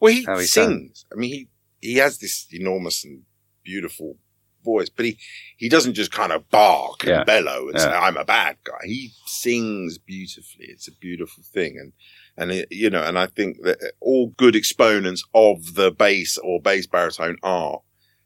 well, 0.00 0.12
he 0.12 0.24
How 0.24 0.38
he 0.38 0.46
sings. 0.46 1.04
I 1.12 1.16
mean, 1.16 1.30
he 1.30 1.48
he 1.80 1.96
has 1.96 2.18
this 2.18 2.46
enormous 2.50 3.04
and 3.04 3.22
beautiful 3.62 4.16
voice, 4.64 4.88
but 4.88 5.04
he 5.06 5.18
he 5.56 5.68
doesn't 5.68 5.94
just 5.94 6.12
kind 6.12 6.32
of 6.32 6.48
bark 6.50 7.02
and 7.02 7.10
Yeah. 7.10 7.24
bellow 7.24 7.68
and 7.68 7.78
say, 7.80 7.90
"I'm 7.90 8.16
a 8.16 8.24
bad 8.24 8.56
guy." 8.64 8.80
He 8.84 9.10
sings 9.26 9.98
beautifully. 9.98 10.66
It's 10.68 10.88
a 10.88 10.92
beautiful 10.92 11.42
thing, 11.44 11.78
and 11.78 11.92
and 12.36 12.50
it, 12.52 12.68
you 12.70 12.88
know, 12.90 13.02
and 13.02 13.18
I 13.18 13.26
think 13.26 13.62
that 13.62 13.78
all 14.00 14.28
good 14.36 14.56
exponents 14.56 15.24
of 15.34 15.74
the 15.74 15.90
bass 15.90 16.38
or 16.38 16.60
bass 16.60 16.86
baritone 16.86 17.36
are 17.42 17.80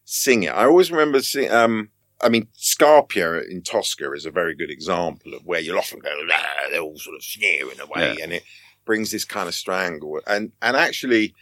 sing 0.05 0.43
it. 0.45 0.51
I 0.51 0.65
always 0.65 0.91
remember 0.91 1.21
seeing. 1.23 1.51
Um, 1.51 1.91
I 2.23 2.29
mean, 2.29 2.49
Scarpia 2.57 3.43
in 3.51 3.63
Tosca 3.63 4.13
is 4.13 4.25
a 4.25 4.31
very 4.31 4.55
good 4.55 4.71
example 4.71 5.35
of 5.35 5.45
where 5.45 5.61
you'll 5.61 5.79
often 5.79 5.99
go, 5.99 6.11
"Ah," 6.31 6.69
they're 6.71 6.81
all 6.81 6.99
sort 6.99 7.17
of 7.17 7.25
sneering 7.25 7.81
away, 7.81 8.17
and 8.23 8.33
it 8.33 8.45
brings 8.87 9.11
this 9.11 9.25
kind 9.25 9.49
of 9.49 9.55
strangle. 9.55 10.21
And 10.27 10.53
and 10.63 10.77
actually, 10.77 11.35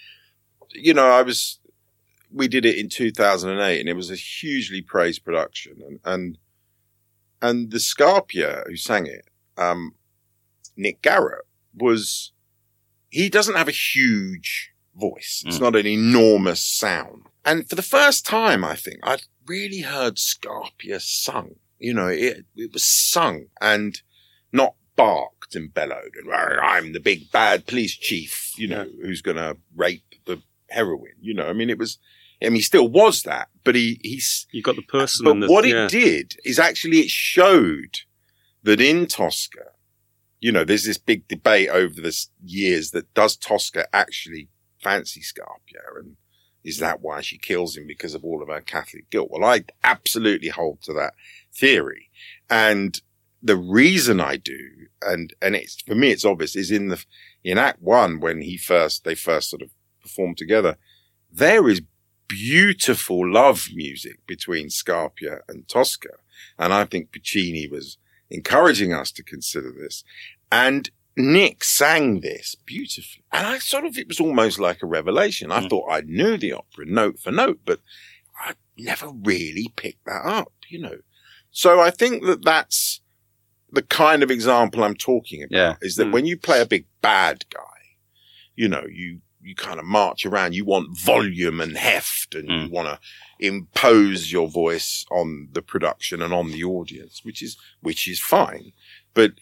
you 0.70 0.94
know, 0.94 1.08
I 1.08 1.22
was 1.22 1.58
we 2.32 2.48
did 2.48 2.64
it 2.64 2.78
in 2.78 2.88
2008 2.88 3.80
and 3.80 3.88
it 3.88 3.94
was 3.94 4.10
a 4.10 4.16
hugely 4.16 4.80
praised 4.82 5.24
production. 5.24 5.74
And 5.86 6.00
and 6.04 6.38
and 7.40 7.70
the 7.70 7.78
Scarpia 7.78 8.66
who 8.66 8.76
sang 8.76 9.06
it 9.06 9.26
um 9.56 9.94
Nick 10.76 11.02
Garrett 11.02 11.44
was 11.74 12.32
he 13.10 13.28
doesn't 13.28 13.56
have 13.56 13.68
a 13.68 13.72
huge 13.72 14.72
voice. 14.94 15.42
It's 15.46 15.58
Mm. 15.58 15.62
not 15.62 15.76
an 15.76 15.86
enormous 15.86 16.60
sound. 16.60 17.26
And 17.44 17.68
for 17.68 17.74
the 17.76 17.82
first 17.82 18.24
time 18.26 18.64
I 18.64 18.76
think 18.76 18.98
I'd 19.02 19.24
really 19.46 19.80
heard 19.80 20.16
Scarpia 20.16 21.00
sung. 21.00 21.56
You 21.78 21.94
know 21.94 22.06
it 22.08 22.44
it 22.56 22.72
was 22.72 22.84
sung 22.84 23.46
and 23.60 24.00
not 24.52 24.74
barked 24.94 25.54
and 25.56 25.72
bellowed 25.72 26.12
and 26.16 26.30
I'm 26.60 26.92
the 26.92 27.00
big 27.00 27.30
bad 27.32 27.66
police 27.66 27.96
chief 27.96 28.52
you 28.56 28.68
know 28.68 28.86
who's 29.02 29.22
going 29.22 29.38
to 29.38 29.56
rape 29.74 30.04
the 30.26 30.40
heroine. 30.70 31.16
You 31.20 31.34
know 31.34 31.48
I 31.48 31.52
mean 31.54 31.70
it 31.70 31.78
was 31.78 31.98
I 32.42 32.48
mean, 32.48 32.56
he 32.56 32.62
still 32.62 32.88
was 32.88 33.22
that, 33.22 33.48
but 33.64 33.74
he, 33.74 34.00
he's, 34.02 34.46
You 34.52 34.62
got 34.62 34.76
the 34.76 34.82
person. 34.82 35.24
but 35.24 35.40
the, 35.40 35.52
what 35.52 35.66
yeah. 35.66 35.84
it 35.84 35.90
did 35.90 36.36
is 36.44 36.58
actually 36.58 37.00
it 37.00 37.10
showed 37.10 38.00
that 38.62 38.80
in 38.80 39.06
Tosca, 39.06 39.66
you 40.40 40.52
know, 40.52 40.64
there's 40.64 40.84
this 40.84 40.98
big 40.98 41.28
debate 41.28 41.68
over 41.68 42.00
the 42.00 42.16
years 42.44 42.90
that 42.90 43.12
does 43.14 43.36
Tosca 43.36 43.86
actually 43.92 44.48
fancy 44.80 45.20
Scarpia 45.20 46.00
and 46.00 46.16
is 46.64 46.78
that 46.78 47.00
why 47.00 47.20
she 47.20 47.38
kills 47.38 47.76
him 47.76 47.86
because 47.86 48.14
of 48.14 48.24
all 48.24 48.42
of 48.42 48.48
her 48.48 48.60
Catholic 48.60 49.10
guilt? 49.10 49.30
Well, 49.30 49.44
I 49.44 49.64
absolutely 49.82 50.48
hold 50.48 50.82
to 50.82 50.92
that 50.92 51.14
theory. 51.52 52.08
And 52.48 53.00
the 53.42 53.56
reason 53.56 54.20
I 54.20 54.36
do, 54.36 54.58
and, 55.00 55.34
and 55.42 55.56
it's, 55.56 55.80
for 55.82 55.94
me, 55.94 56.10
it's 56.10 56.24
obvious 56.24 56.54
is 56.54 56.70
in 56.70 56.88
the, 56.88 57.04
in 57.42 57.58
act 57.58 57.82
one, 57.82 58.20
when 58.20 58.42
he 58.42 58.56
first, 58.56 59.04
they 59.04 59.16
first 59.16 59.50
sort 59.50 59.62
of 59.62 59.70
performed 60.00 60.38
together, 60.38 60.76
there 61.30 61.68
is 61.68 61.82
beautiful 62.32 63.30
love 63.30 63.68
music 63.74 64.18
between 64.26 64.68
Scarpia 64.68 65.40
and 65.48 65.68
Tosca. 65.68 66.08
And 66.58 66.72
I 66.72 66.84
think 66.86 67.12
Puccini 67.12 67.68
was 67.68 67.98
encouraging 68.30 68.92
us 68.92 69.12
to 69.12 69.22
consider 69.22 69.70
this. 69.72 70.02
And 70.50 70.90
Nick 71.16 71.62
sang 71.64 72.20
this 72.20 72.54
beautifully. 72.54 73.24
And 73.32 73.46
I 73.46 73.58
sort 73.58 73.84
of, 73.84 73.98
it 73.98 74.08
was 74.08 74.20
almost 74.20 74.58
like 74.58 74.82
a 74.82 74.86
revelation. 74.86 75.52
I 75.52 75.60
Mm. 75.60 75.68
thought 75.70 75.90
I 75.92 76.00
knew 76.00 76.36
the 76.38 76.52
opera 76.54 76.86
note 76.86 77.18
for 77.20 77.30
note, 77.30 77.60
but 77.64 77.80
I 78.40 78.54
never 78.78 79.08
really 79.10 79.68
picked 79.76 80.04
that 80.06 80.22
up, 80.24 80.52
you 80.68 80.78
know. 80.80 80.98
So 81.50 81.80
I 81.80 81.90
think 81.90 82.24
that 82.24 82.42
that's 82.44 83.00
the 83.70 83.82
kind 83.82 84.22
of 84.22 84.30
example 84.30 84.82
I'm 84.82 84.96
talking 84.96 85.42
about 85.42 85.56
Yeah. 85.56 85.76
is 85.82 85.96
that 85.96 86.06
Mm. 86.08 86.12
when 86.12 86.26
you 86.26 86.36
play 86.38 86.60
a 86.62 86.66
big 86.66 86.86
bad 87.02 87.44
guy, 87.50 87.60
you 88.56 88.68
know, 88.68 88.86
you, 88.90 89.20
you 89.42 89.54
kind 89.54 89.78
of 89.78 89.84
march 89.84 90.24
around. 90.26 90.54
You 90.54 90.64
want 90.64 90.96
volume 90.98 91.60
and 91.60 91.76
heft 91.76 92.34
and 92.34 92.48
Mm. 92.48 92.64
you 92.66 92.70
want 92.70 92.88
to 92.88 92.98
impose 93.46 94.30
your 94.30 94.48
voice 94.48 95.04
on 95.10 95.48
the 95.52 95.62
production 95.62 96.22
and 96.22 96.32
on 96.32 96.52
the 96.52 96.62
audience, 96.64 97.20
which 97.24 97.42
is, 97.42 97.56
which 97.80 98.06
is 98.08 98.20
fine, 98.20 98.72
but 99.14 99.32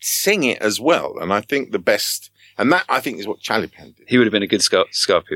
sing 0.00 0.42
it 0.44 0.60
as 0.60 0.80
well. 0.80 1.14
And 1.18 1.32
I 1.32 1.40
think 1.40 1.72
the 1.72 1.78
best, 1.78 2.30
and 2.58 2.70
that 2.72 2.84
I 2.88 3.00
think 3.00 3.18
is 3.18 3.26
what 3.26 3.40
Chaliapin 3.40 3.96
did. 3.96 4.08
He 4.08 4.18
would 4.18 4.26
have 4.26 4.32
been 4.32 4.42
a 4.42 4.46
good 4.46 4.62
Scar- 4.62 4.86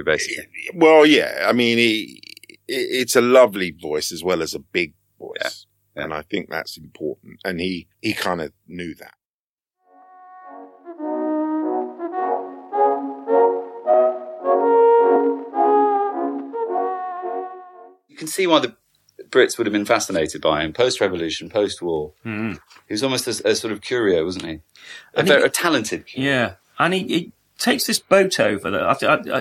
basically. 0.04 0.46
Well, 0.74 1.06
yeah. 1.06 1.46
I 1.48 1.52
mean, 1.52 1.78
he, 1.78 2.20
it's 2.68 3.16
a 3.16 3.20
lovely 3.20 3.70
voice 3.70 4.12
as 4.12 4.22
well 4.22 4.42
as 4.42 4.54
a 4.54 4.58
big 4.58 4.94
voice. 5.18 5.36
Yeah, 5.40 5.50
yeah. 5.96 6.04
And 6.04 6.14
I 6.14 6.22
think 6.22 6.50
that's 6.50 6.76
important. 6.76 7.40
And 7.44 7.60
he, 7.60 7.88
he 8.00 8.12
kind 8.14 8.40
of 8.40 8.52
knew 8.66 8.94
that. 8.96 9.14
You 18.14 18.18
can 18.18 18.28
see 18.28 18.46
why 18.46 18.60
the 18.60 18.76
Brits 19.28 19.58
would 19.58 19.66
have 19.66 19.72
been 19.72 19.84
fascinated 19.84 20.40
by 20.40 20.62
him 20.62 20.72
post-revolution, 20.72 21.48
post-war. 21.50 22.12
Mm. 22.24 22.60
He 22.86 22.94
was 22.94 23.02
almost 23.02 23.26
a, 23.26 23.48
a 23.48 23.56
sort 23.56 23.72
of 23.72 23.80
curio, 23.80 24.24
wasn't 24.24 24.44
he? 24.44 24.60
A, 25.14 25.24
very, 25.24 25.40
he- 25.40 25.46
a 25.46 25.50
talented 25.50 26.06
curio. 26.06 26.30
Yeah, 26.30 26.54
and 26.78 26.94
he, 26.94 27.00
he 27.08 27.32
takes 27.58 27.86
this 27.86 27.98
boat 27.98 28.38
over, 28.38 28.70
that 28.70 28.82
I, 29.02 29.06
I, 29.06 29.14
I, 29.14 29.40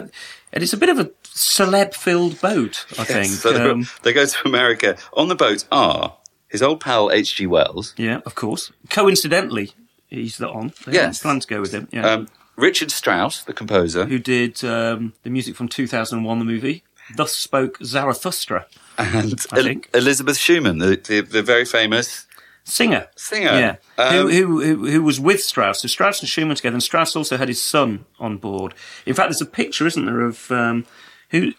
and 0.51 0.63
it's 0.63 0.73
a 0.73 0.77
bit 0.77 0.89
of 0.89 0.97
a 0.97 1.11
celeb-filled 1.23 2.41
boat, 2.41 2.85
I 2.97 3.03
think. 3.03 3.27
So 3.27 3.53
they- 3.53 3.69
Um, 3.69 3.87
they 4.01 4.11
go 4.13 4.25
to 4.25 4.37
America. 4.47 4.97
On 5.13 5.27
the 5.27 5.35
boat 5.35 5.65
are 5.71 6.17
his 6.49 6.63
old 6.63 6.79
pal 6.79 7.11
H.G. 7.11 7.45
Wells, 7.45 7.93
yeah, 7.97 8.21
of 8.25 8.33
course. 8.33 8.71
Coincidentally, 8.89 9.71
he's 10.07 10.37
the 10.37 10.49
on. 10.49 10.73
They 10.87 10.93
Yes. 10.93 11.21
plan 11.21 11.39
to 11.39 11.47
go 11.47 11.61
with 11.61 11.71
him. 11.73 11.87
Yeah. 11.91 12.07
um, 12.09 12.27
Richard 12.55 12.91
Strauss, 12.91 13.43
the 13.43 13.53
composer, 13.53 14.05
who 14.05 14.19
did 14.19 14.63
um, 14.63 15.13
the 15.23 15.29
music 15.29 15.55
from 15.55 15.67
2001, 15.67 16.39
the 16.39 16.45
movie. 16.45 16.83
Thus 17.15 17.33
spoke 17.35 17.77
Zarathustra, 17.83 18.65
and 18.97 19.39
El-. 19.51 19.81
Elizabeth 19.93 20.37
Schumann, 20.37 20.77
the, 20.79 20.95
the, 20.95 21.21
the 21.21 21.43
very 21.43 21.65
famous 21.65 22.25
singer. 22.63 23.07
singer. 23.15 23.51
Yeah, 23.51 23.75
Um, 23.97 24.13
who, 24.13 24.29
who, 24.29 24.61
who, 24.61 24.85
who 24.91 25.03
was 25.03 25.19
with 25.19 25.41
Strauss. 25.43 25.81
So 25.81 25.87
Strauss 25.87 26.21
and 26.21 26.29
Schumann 26.29 26.55
together, 26.55 26.75
and 26.75 26.83
Strauss 26.83 27.15
also 27.15 27.37
had 27.37 27.47
his 27.49 27.61
son 27.61 28.05
on 28.19 28.37
board. 28.37 28.73
In 29.05 29.13
fact, 29.13 29.29
there's 29.29 29.41
a 29.41 29.45
picture, 29.45 29.85
isn't 29.85 30.05
there, 30.05 30.21
of 30.21 30.49
um, 30.51 30.85
who, 31.29 31.51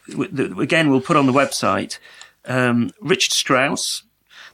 again, 0.59 0.89
we'll 0.91 1.01
put 1.01 1.17
on 1.17 1.27
the 1.27 1.33
website. 1.33 1.99
Um, 2.47 2.91
Richard 3.01 3.33
Strauss. 3.33 4.05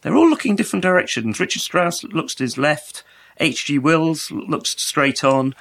They're 0.02 0.16
all 0.16 0.28
looking 0.30 0.56
different 0.56 0.82
directions. 0.82 1.38
Richard 1.38 1.60
Strauss 1.60 2.02
looks 2.04 2.34
to 2.36 2.44
his 2.44 2.56
left. 2.56 3.04
H.G. 3.38 3.78
Wells 3.78 4.30
looks 4.30 4.70
straight 4.82 5.22
on. 5.22 5.54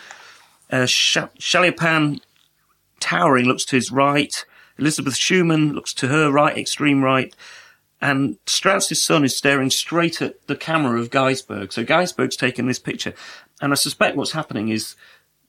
Uh, 0.71 0.85
Sh- 0.85 1.17
Chaliapin 1.39 2.21
towering 2.99 3.45
looks 3.45 3.65
to 3.65 3.75
his 3.75 3.91
right. 3.91 4.45
Elizabeth 4.79 5.15
Schumann 5.15 5.73
looks 5.73 5.93
to 5.95 6.07
her 6.07 6.31
right, 6.31 6.57
extreme 6.57 7.03
right. 7.03 7.33
And 8.01 8.37
Strauss's 8.45 9.03
son 9.03 9.25
is 9.25 9.35
staring 9.35 9.69
straight 9.69 10.21
at 10.21 10.47
the 10.47 10.55
camera 10.55 10.99
of 10.99 11.09
Gaisberg. 11.09 11.73
So 11.73 11.83
Gaisberg's 11.83 12.37
taken 12.37 12.67
this 12.67 12.79
picture. 12.79 13.13
And 13.61 13.73
I 13.73 13.75
suspect 13.75 14.15
what's 14.15 14.31
happening 14.31 14.69
is 14.69 14.95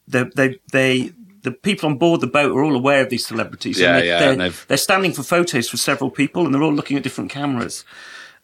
they, 0.09 0.25
they, 0.35 0.59
they, 0.73 1.13
the 1.43 1.53
people 1.53 1.89
on 1.89 1.97
board 1.97 2.21
the 2.21 2.27
boat 2.27 2.51
are 2.51 2.65
all 2.65 2.75
aware 2.75 3.03
of 3.03 3.11
these 3.11 3.25
celebrities. 3.25 3.79
Yeah, 3.79 3.95
and 3.95 4.03
they, 4.03 4.09
yeah, 4.09 4.19
They're, 4.19 4.33
and 4.33 4.55
they're 4.67 4.77
standing 4.77 5.13
for 5.13 5.23
photos 5.23 5.69
for 5.69 5.77
several 5.77 6.11
people 6.11 6.45
and 6.45 6.53
they're 6.53 6.63
all 6.63 6.75
looking 6.75 6.97
at 6.97 7.05
different 7.05 7.31
cameras. 7.31 7.85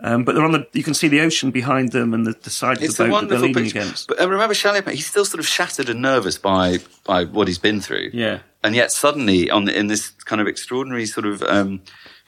Um, 0.00 0.24
but 0.24 0.34
they're 0.34 0.44
on 0.44 0.52
the, 0.52 0.66
you 0.74 0.82
can 0.82 0.92
see 0.92 1.08
the 1.08 1.20
ocean 1.20 1.50
behind 1.50 1.92
them 1.92 2.12
and 2.12 2.26
the, 2.26 2.32
the 2.42 2.50
side 2.50 2.82
It's 2.82 2.98
of 3.00 3.06
the 3.06 3.10
boat 3.12 3.20
that 3.22 3.28
they're 3.30 3.38
leaning 3.38 3.54
picture. 3.54 3.78
against. 3.78 4.08
But 4.08 4.20
uh, 4.20 4.28
remember, 4.28 4.54
Chaliapin, 4.54 4.92
he's 4.92 5.06
still 5.06 5.24
sort 5.24 5.40
of 5.40 5.46
shattered 5.46 5.88
and 5.88 6.02
nervous 6.02 6.36
by 6.36 6.78
by 7.04 7.24
what 7.24 7.48
he's 7.48 7.58
been 7.58 7.80
through. 7.80 8.10
Yeah. 8.12 8.40
And 8.62 8.74
yet 8.74 8.92
suddenly, 8.92 9.50
on 9.50 9.68
in 9.70 9.86
this 9.86 10.10
kind 10.10 10.40
of 10.40 10.46
extraordinary 10.48 11.06
sort 11.06 11.24
of 11.24 11.42
um, 11.44 11.80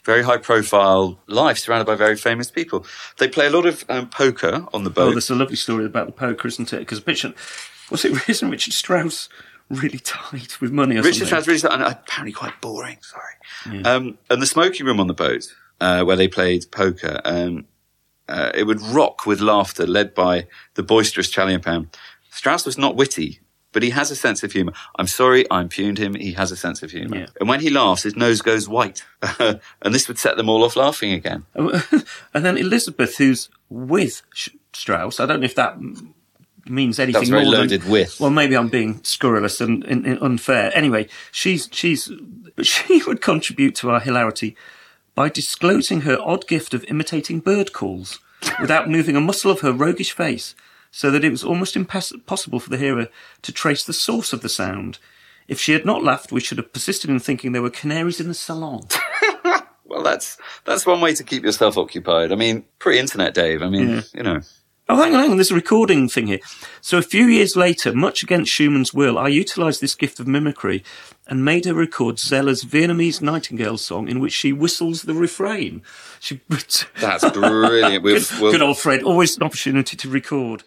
very 0.04 0.22
high 0.22 0.38
profile 0.38 1.20
life, 1.26 1.58
surrounded 1.58 1.84
by 1.84 1.94
very 1.94 2.16
famous 2.16 2.50
people, 2.50 2.86
they 3.18 3.28
play 3.28 3.46
a 3.46 3.50
lot 3.50 3.66
of 3.66 3.84
um, 3.90 4.08
poker 4.08 4.66
on 4.72 4.84
the 4.84 4.90
boat. 4.90 5.02
Oh, 5.02 5.06
boat. 5.08 5.12
there's 5.12 5.28
a 5.30 5.34
lovely 5.34 5.56
story 5.56 5.84
about 5.84 6.06
the 6.06 6.12
poker, 6.12 6.48
isn't 6.48 6.72
it? 6.72 6.78
Because 6.78 7.06
Richard, 7.06 7.34
was 7.90 8.02
it 8.04 8.16
isn't 8.30 8.50
Richard 8.50 8.72
Strauss 8.72 9.28
really 9.68 9.98
tight 9.98 10.58
with 10.62 10.70
money 10.72 10.96
Richard 10.96 11.26
something? 11.26 11.42
Strauss 11.42 11.64
really, 11.64 11.74
and 11.74 11.82
apparently 11.82 12.32
quite 12.32 12.58
boring. 12.62 12.96
Sorry. 13.02 13.82
Um, 13.84 14.16
and 14.30 14.40
the 14.40 14.46
smoking 14.46 14.86
room 14.86 15.00
on 15.00 15.08
the 15.08 15.14
boat, 15.14 15.46
uh, 15.80 16.04
where 16.04 16.16
they 16.16 16.28
played 16.28 16.70
poker, 16.70 17.20
um, 17.24 17.66
uh, 18.28 18.50
it 18.54 18.64
would 18.64 18.80
rock 18.82 19.26
with 19.26 19.40
laughter, 19.40 19.86
led 19.86 20.14
by 20.14 20.46
the 20.74 20.82
boisterous 20.82 21.30
Chaliapin. 21.30 21.88
Strauss 22.30 22.66
was 22.66 22.76
not 22.76 22.94
witty, 22.96 23.40
but 23.72 23.82
he 23.82 23.90
has 23.90 24.10
a 24.10 24.16
sense 24.16 24.42
of 24.42 24.52
humour. 24.52 24.72
I'm 24.96 25.06
sorry, 25.06 25.48
I 25.50 25.60
impugned 25.60 25.98
him. 25.98 26.14
He 26.14 26.32
has 26.32 26.52
a 26.52 26.56
sense 26.56 26.82
of 26.82 26.90
humour, 26.90 27.18
Yeah. 27.18 27.26
and 27.40 27.48
when 27.48 27.60
he 27.60 27.70
laughs, 27.70 28.02
his 28.02 28.16
nose 28.16 28.42
goes 28.42 28.68
white, 28.68 29.04
and 29.38 29.94
this 29.94 30.08
would 30.08 30.18
set 30.18 30.36
them 30.36 30.48
all 30.48 30.64
off 30.64 30.76
laughing 30.76 31.12
again. 31.12 31.44
and 31.54 32.44
then 32.44 32.58
Elizabeth, 32.58 33.16
who's 33.16 33.48
with 33.70 34.22
Strauss. 34.72 35.20
I 35.20 35.26
don't 35.26 35.40
know 35.40 35.46
if 35.46 35.54
that 35.54 35.78
means 36.66 36.98
anything 36.98 37.20
That's 37.20 37.30
very 37.30 37.44
more 37.44 37.52
loaded 37.52 37.82
than, 37.82 37.90
with. 37.90 38.20
Well, 38.20 38.30
maybe 38.30 38.56
I'm 38.56 38.68
being 38.68 39.02
scurrilous 39.02 39.60
and, 39.60 39.84
and, 39.84 40.06
and 40.06 40.20
unfair. 40.20 40.70
Anyway, 40.74 41.08
she's 41.32 41.68
she's 41.72 42.10
she 42.62 43.02
would 43.06 43.22
contribute 43.22 43.74
to 43.76 43.90
our 43.90 44.00
hilarity 44.00 44.56
by 45.18 45.28
disclosing 45.28 46.02
her 46.02 46.16
odd 46.20 46.46
gift 46.46 46.72
of 46.72 46.84
imitating 46.84 47.40
bird 47.40 47.72
calls 47.72 48.20
without 48.60 48.88
moving 48.96 49.16
a 49.16 49.20
muscle 49.20 49.50
of 49.50 49.62
her 49.62 49.72
roguish 49.72 50.12
face, 50.12 50.54
so 50.92 51.10
that 51.10 51.24
it 51.24 51.30
was 51.30 51.42
almost 51.42 51.74
impossible 51.74 52.60
for 52.60 52.70
the 52.70 52.78
hearer 52.78 53.08
to 53.42 53.50
trace 53.50 53.82
the 53.82 53.92
source 53.92 54.32
of 54.32 54.42
the 54.42 54.48
sound. 54.48 55.00
If 55.48 55.58
she 55.58 55.72
had 55.72 55.84
not 55.84 56.04
laughed, 56.04 56.30
we 56.30 56.38
should 56.38 56.58
have 56.58 56.72
persisted 56.72 57.10
in 57.10 57.18
thinking 57.18 57.50
there 57.50 57.62
were 57.62 57.68
canaries 57.68 58.20
in 58.20 58.28
the 58.28 58.34
salon. 58.34 58.86
Well, 59.88 60.02
that's 60.02 60.36
that's 60.66 60.84
one 60.84 61.00
way 61.00 61.14
to 61.14 61.24
keep 61.24 61.44
yourself 61.44 61.78
occupied. 61.78 62.30
I 62.30 62.34
mean, 62.34 62.66
pre-internet, 62.78 63.32
Dave. 63.32 63.62
I 63.62 63.70
mean, 63.70 64.02
you 64.12 64.22
know. 64.22 64.42
Oh, 64.90 64.96
hang 64.96 65.14
on, 65.14 65.20
hang 65.20 65.30
on. 65.32 65.36
There's 65.36 65.50
a 65.50 65.54
recording 65.54 66.08
thing 66.08 66.28
here. 66.28 66.40
So 66.80 66.96
a 66.96 67.02
few 67.02 67.26
years 67.26 67.56
later, 67.56 67.92
much 67.94 68.22
against 68.22 68.50
Schumann's 68.50 68.94
will, 68.94 69.18
I 69.18 69.28
utilised 69.28 69.82
this 69.82 69.94
gift 69.94 70.18
of 70.18 70.26
mimicry 70.26 70.82
and 71.26 71.44
made 71.44 71.66
her 71.66 71.74
record 71.74 72.18
Zeller's 72.18 72.64
Vietnamese 72.64 73.20
Nightingale 73.20 73.76
song 73.76 74.08
in 74.08 74.18
which 74.18 74.32
she 74.32 74.50
whistles 74.50 75.02
the 75.02 75.12
refrain. 75.12 75.82
She, 76.20 76.40
That's 77.00 77.28
brilliant. 77.30 78.02
We'll, 78.02 78.18
good, 78.18 78.26
we'll, 78.40 78.52
good 78.52 78.62
old 78.62 78.78
Fred. 78.78 79.02
Always 79.02 79.36
an 79.36 79.42
opportunity 79.42 79.94
to 79.94 80.08
record. 80.08 80.64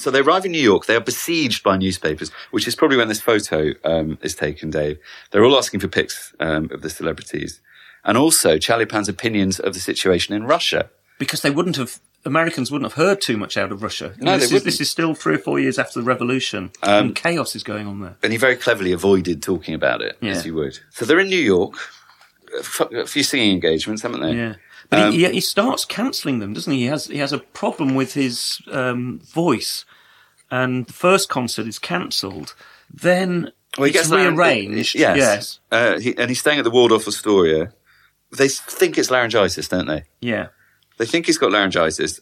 So 0.00 0.10
they 0.10 0.20
arrive 0.20 0.46
in 0.46 0.52
New 0.52 0.60
York. 0.60 0.86
They 0.86 0.96
are 0.96 1.00
besieged 1.00 1.62
by 1.62 1.76
newspapers, 1.76 2.30
which 2.50 2.66
is 2.66 2.74
probably 2.74 2.96
when 2.96 3.08
this 3.08 3.20
photo 3.20 3.72
um, 3.84 4.18
is 4.22 4.34
taken, 4.34 4.70
Dave. 4.70 4.98
They're 5.30 5.44
all 5.44 5.56
asking 5.58 5.80
for 5.80 5.88
pics 5.88 6.34
um, 6.40 6.70
of 6.72 6.80
the 6.82 6.90
celebrities. 6.90 7.60
And 8.04 8.16
also 8.16 8.58
Chaliapin's 8.58 9.08
opinions 9.08 9.60
of 9.60 9.74
the 9.74 9.80
situation 9.80 10.34
in 10.34 10.44
Russia. 10.44 10.88
Because 11.18 11.42
they 11.42 11.50
wouldn't 11.50 11.76
have, 11.76 12.00
Americans 12.24 12.70
wouldn't 12.70 12.90
have 12.90 12.96
heard 12.96 13.20
too 13.20 13.36
much 13.36 13.58
out 13.58 13.70
of 13.72 13.82
Russia. 13.82 14.14
No, 14.18 14.38
this, 14.38 14.50
is, 14.50 14.64
this 14.64 14.80
is 14.80 14.88
still 14.88 15.14
three 15.14 15.34
or 15.34 15.38
four 15.38 15.60
years 15.60 15.78
after 15.78 16.00
the 16.00 16.06
revolution. 16.06 16.70
Um, 16.82 17.08
and 17.08 17.14
chaos 17.14 17.54
is 17.54 17.62
going 17.62 17.86
on 17.86 18.00
there. 18.00 18.16
And 18.22 18.32
he 18.32 18.38
very 18.38 18.56
cleverly 18.56 18.92
avoided 18.92 19.42
talking 19.42 19.74
about 19.74 20.00
it, 20.00 20.16
Yeah. 20.22 20.32
as 20.32 20.46
you 20.46 20.54
would. 20.54 20.78
So 20.90 21.04
they're 21.04 21.20
in 21.20 21.28
New 21.28 21.36
York. 21.36 21.74
A 22.58 23.06
few 23.06 23.22
singing 23.22 23.52
engagements, 23.52 24.02
haven't 24.02 24.20
they? 24.20 24.34
Yeah. 24.34 24.54
But 24.88 25.00
Um, 25.00 25.12
he, 25.12 25.28
he, 25.30 25.40
starts 25.40 25.84
cancelling 25.84 26.40
them, 26.40 26.52
doesn't 26.52 26.72
he? 26.72 26.80
He 26.80 26.86
has 26.86 27.06
he 27.06 27.18
has 27.18 27.32
a 27.32 27.38
problem 27.38 27.94
with 27.94 28.14
his 28.14 28.60
um, 28.72 29.20
voice, 29.20 29.84
and 30.50 30.86
the 30.86 30.92
first 30.92 31.28
concert 31.28 31.66
is 31.66 31.78
cancelled. 31.78 32.54
Then 32.92 33.52
Well, 33.78 33.84
he 33.86 33.90
it's 33.96 34.08
gets 34.08 34.10
rearranged. 34.10 34.96
Yes. 34.96 35.16
yes, 35.16 35.60
Uh, 35.70 36.00
he, 36.00 36.16
and 36.18 36.28
he's 36.28 36.40
staying 36.40 36.58
at 36.58 36.64
the 36.64 36.70
Waldorf 36.70 37.06
Astoria. 37.06 37.72
They 38.36 38.48
think 38.48 38.98
it's 38.98 39.10
laryngitis, 39.10 39.68
don't 39.68 39.86
they? 39.86 40.04
yeah. 40.20 40.48
They 40.98 41.06
think 41.06 41.26
he's 41.26 41.38
got 41.38 41.50
laryngitis, 41.52 42.20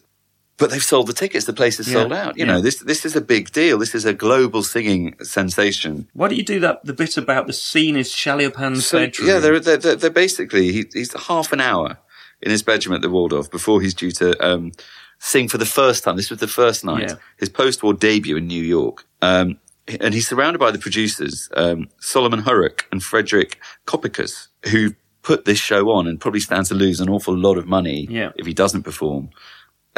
but 0.59 0.69
they've 0.69 0.83
sold 0.83 1.07
the 1.07 1.13
tickets. 1.13 1.45
The 1.45 1.53
place 1.53 1.79
is 1.79 1.87
Yeah, 1.87 1.93
sold 2.01 2.13
out. 2.13 2.37
You 2.37 2.45
yeah. 2.45 2.53
know, 2.53 2.61
this 2.61 2.79
this 2.79 3.05
is 3.05 3.15
a 3.15 3.21
big 3.21 3.51
deal. 3.51 3.77
This 3.77 3.95
is 3.95 4.05
a 4.05 4.13
global 4.13 4.61
singing 4.63 5.15
sensation. 5.23 6.07
Why 6.13 6.27
don't 6.27 6.37
you 6.37 6.43
do 6.43 6.59
that? 6.59 6.83
The 6.83 6.93
bit 6.93 7.17
about 7.17 7.47
the 7.47 7.53
scene 7.53 7.95
is 7.95 8.11
Chaliapin's 8.13 8.85
So 8.85 8.99
bedroom. 8.99 9.27
yeah, 9.27 9.39
they're, 9.39 9.59
they're 9.59 9.95
they're 9.95 10.09
basically 10.09 10.71
he, 10.71 10.85
he's 10.93 11.13
half 11.27 11.51
an 11.53 11.61
hour 11.61 11.97
in 12.41 12.51
his 12.51 12.63
bedroom 12.63 12.95
at 12.95 13.01
the 13.01 13.09
Waldorf 13.09 13.49
before 13.51 13.81
he's 13.81 13.93
due 13.93 14.11
to 14.11 14.27
um, 14.45 14.71
sing 15.19 15.47
for 15.49 15.57
the 15.57 15.65
first 15.65 16.03
time. 16.03 16.15
This 16.15 16.29
was 16.29 16.39
the 16.39 16.47
first 16.47 16.85
night, 16.85 17.09
Yeah. 17.09 17.15
his 17.37 17.49
post-war 17.49 17.93
debut 17.93 18.37
in 18.37 18.47
New 18.47 18.63
York. 18.63 19.05
Um, 19.21 19.57
and 19.99 20.13
he's 20.13 20.27
surrounded 20.29 20.59
by 20.59 20.71
the 20.71 20.77
producers, 20.79 21.49
um, 21.57 21.89
Solomon 21.99 22.43
Hurok 22.43 22.83
and 22.91 23.03
Frederick 23.03 23.59
Coppicus, 23.87 24.47
who 24.71 24.93
put 25.23 25.43
this 25.45 25.57
show 25.59 25.89
on 25.89 26.07
and 26.07 26.21
probably 26.21 26.39
stand 26.39 26.65
to 26.67 26.75
lose 26.75 27.01
an 27.01 27.09
awful 27.09 27.35
lot 27.35 27.57
of 27.57 27.65
money 27.67 28.07
if 28.37 28.45
he 28.45 28.53
doesn't 28.53 28.83
perform. 28.83 29.29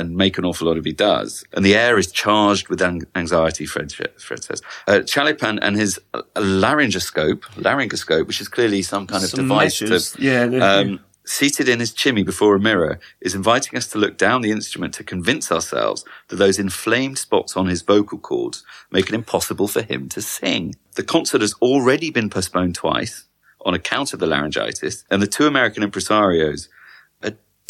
And 0.01 0.15
make 0.15 0.37
an 0.39 0.45
awful 0.45 0.67
lot 0.67 0.77
of 0.77 0.85
he 0.85 0.93
does. 0.93 1.43
And 1.53 1.63
the 1.63 1.75
air 1.75 1.97
is 1.99 2.11
charged 2.11 2.69
with 2.69 2.81
an- 2.81 3.05
anxiety, 3.13 3.65
Fred, 3.67 3.91
Fred 3.91 4.43
says. 4.43 4.61
Uh, 4.87 5.01
Chaliapin 5.05 5.59
and 5.61 5.77
his 5.77 5.99
uh, 6.15 6.23
laryngoscope, 6.35 7.41
laryngoscope, 7.55 8.25
which 8.27 8.41
is 8.41 8.47
clearly 8.47 8.81
some 8.81 9.05
kind 9.05 9.23
of 9.23 9.29
Some 9.29 9.47
device 9.47 9.77
to, 9.79 9.85
Yeah, 10.19 10.45
um, 10.45 10.99
seated 11.23 11.69
in 11.69 11.79
his 11.79 11.93
chimney 11.93 12.23
before 12.23 12.55
a 12.55 12.59
mirror, 12.59 12.99
is 13.21 13.35
inviting 13.35 13.77
us 13.77 13.87
to 13.87 13.99
look 13.99 14.17
down 14.17 14.41
the 14.41 14.51
instrument 14.51 14.93
to 14.95 15.03
convince 15.03 15.51
ourselves 15.51 16.03
that 16.29 16.37
those 16.37 16.57
inflamed 16.57 17.17
spots 17.19 17.55
on 17.55 17.67
his 17.67 17.83
vocal 17.83 18.17
cords 18.17 18.63
make 18.91 19.07
it 19.07 19.13
impossible 19.13 19.67
for 19.67 19.83
him 19.83 20.09
to 20.09 20.21
sing. 20.21 20.75
The 20.95 21.03
concert 21.03 21.41
has 21.41 21.53
already 21.61 22.09
been 22.09 22.29
postponed 22.29 22.75
twice 22.75 23.25
on 23.63 23.75
account 23.75 24.13
of 24.13 24.19
the 24.19 24.25
laryngitis, 24.25 25.05
and 25.11 25.21
the 25.21 25.27
two 25.27 25.45
American 25.45 25.83
impresarios 25.83 26.67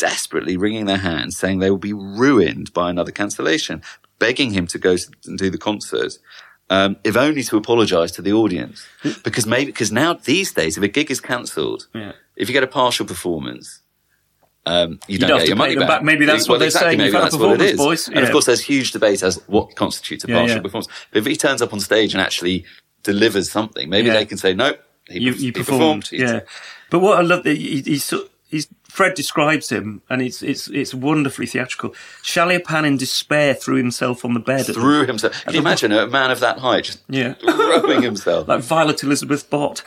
desperately 0.01 0.57
wringing 0.57 0.85
their 0.87 0.97
hands, 1.11 1.37
saying 1.37 1.59
they 1.59 1.69
will 1.69 1.77
be 1.91 1.93
ruined 2.23 2.73
by 2.73 2.89
another 2.89 3.11
cancellation, 3.11 3.81
begging 4.19 4.51
him 4.51 4.65
to 4.67 4.77
go 4.79 4.95
and 5.25 5.37
do 5.37 5.49
the 5.49 5.57
concert. 5.69 6.13
Um, 6.69 6.95
if 7.03 7.15
only 7.17 7.43
to 7.43 7.57
apologise 7.57 8.11
to 8.13 8.21
the 8.21 8.33
audience, 8.33 8.77
because 9.23 9.45
maybe 9.45 9.67
because 9.71 9.91
now 9.91 10.13
these 10.13 10.53
days, 10.53 10.77
if 10.77 10.83
a 10.83 10.87
gig 10.87 11.11
is 11.11 11.19
cancelled, 11.21 11.87
Yeah. 11.93 12.13
if 12.35 12.47
you 12.49 12.53
get 12.53 12.63
a 12.63 12.67
partial 12.81 13.05
performance, 13.05 13.81
um, 14.65 14.99
you 15.07 15.17
don't 15.19 15.29
don't 15.29 15.39
get 15.39 15.47
your 15.49 15.57
money 15.57 15.75
back. 15.75 15.87
back. 15.87 16.03
Maybe 16.03 16.25
that's 16.25 16.47
what 16.47 16.59
they're 16.59 16.69
saying. 16.69 16.97
Maybe 16.97 17.05
You've 17.05 17.13
had 17.13 17.21
a 17.21 17.23
that's 17.25 17.35
what 17.35 17.59
it 17.59 17.71
is. 17.73 17.77
boys. 17.77 18.07
And 18.07 18.19
of 18.19 18.31
course, 18.31 18.45
there's 18.45 18.61
huge 18.63 18.91
debate 18.93 19.21
as 19.23 19.35
what 19.47 19.75
constitutes 19.75 20.23
a 20.23 20.27
partial 20.27 20.57
yeah. 20.57 20.61
performance. 20.61 20.87
But 21.11 21.19
if 21.19 21.25
he 21.25 21.35
turns 21.35 21.61
up 21.61 21.73
on 21.73 21.79
stage 21.79 22.13
and 22.13 22.21
actually 22.21 22.65
delivers 23.03 23.51
something, 23.51 23.89
maybe 23.89 24.07
Yeah. 24.07 24.13
they 24.19 24.25
can 24.25 24.37
say, 24.37 24.53
no, 24.53 24.73
he, 25.09 25.19
you, 25.19 25.31
you 25.33 25.45
he 25.47 25.51
performed, 25.51 26.07
He- 26.07 26.19
yeah. 26.19 26.41
But 26.89 26.99
what 26.99 27.17
I 27.17 27.21
love 27.21 27.43
that 27.43 27.57
he, 27.57 27.81
he's, 27.81 28.13
he's 28.49 28.67
Fred 28.91 29.13
describes 29.13 29.69
him, 29.69 30.01
and 30.09 30.21
it's 30.21 30.43
it's 30.43 30.67
it's 30.67 30.93
wonderfully 30.93 31.47
theatrical. 31.47 31.95
Chaliapin 32.23 32.83
in 32.85 32.97
despair 32.97 33.53
threw 33.53 33.77
himself 33.77 34.25
on 34.25 34.33
the 34.33 34.39
bed. 34.41 34.65
the- 34.65 34.73
Threw 34.73 35.05
himself. 35.05 35.45
Can 35.45 35.53
you 35.53 35.61
imagine 35.61 35.93
a 35.93 36.07
man 36.07 36.29
of 36.29 36.41
that 36.41 36.59
height 36.59 36.83
just 36.83 36.99
yeah, 37.07 37.33
throwing 37.39 38.01
himself? 38.01 38.49
like 38.49 38.59
Violet 38.61 39.01
Elizabeth 39.01 39.49
Bott, 39.49 39.83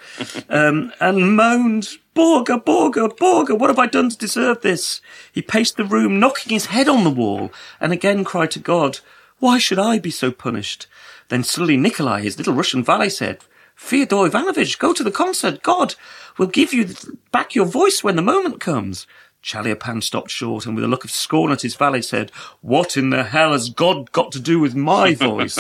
um, 0.48 0.90
and 1.00 1.36
moaned, 1.36 1.98
"Borga, 2.16 2.64
Borga, 2.64 3.14
Borga! 3.18 3.58
What 3.58 3.68
have 3.68 3.78
I 3.78 3.86
done 3.86 4.08
to 4.08 4.16
deserve 4.16 4.62
this?" 4.62 5.02
He 5.30 5.42
paced 5.42 5.76
the 5.76 5.84
room, 5.84 6.18
knocking 6.18 6.54
his 6.54 6.66
head 6.66 6.88
on 6.88 7.04
the 7.04 7.10
wall, 7.10 7.52
and 7.80 7.92
again 7.92 8.24
cried 8.24 8.50
to 8.52 8.58
God, 8.58 9.00
"Why 9.38 9.58
should 9.58 9.78
I 9.78 9.98
be 9.98 10.10
so 10.10 10.30
punished?" 10.30 10.86
Then 11.28 11.44
suddenly 11.44 11.76
Nikolai, 11.76 12.22
his 12.22 12.38
little 12.38 12.54
Russian 12.54 12.82
valet, 12.82 13.10
said. 13.10 13.38
Fyodor 13.74 14.26
Ivanovich, 14.26 14.78
go 14.78 14.92
to 14.92 15.04
the 15.04 15.10
concert. 15.10 15.62
God 15.62 15.94
will 16.38 16.46
give 16.46 16.72
you 16.72 16.94
back 17.32 17.54
your 17.54 17.66
voice 17.66 18.02
when 18.02 18.16
the 18.16 18.22
moment 18.22 18.60
comes. 18.60 19.06
Chaliapin 19.42 20.02
stopped 20.02 20.30
short 20.30 20.64
and 20.64 20.74
with 20.74 20.84
a 20.84 20.88
look 20.88 21.04
of 21.04 21.10
scorn 21.10 21.52
at 21.52 21.62
his 21.62 21.74
valet 21.74 22.00
said, 22.00 22.30
What 22.62 22.96
in 22.96 23.10
the 23.10 23.24
hell 23.24 23.52
has 23.52 23.68
God 23.68 24.10
got 24.12 24.32
to 24.32 24.40
do 24.40 24.58
with 24.58 24.74
my 24.74 25.14
voice? 25.14 25.58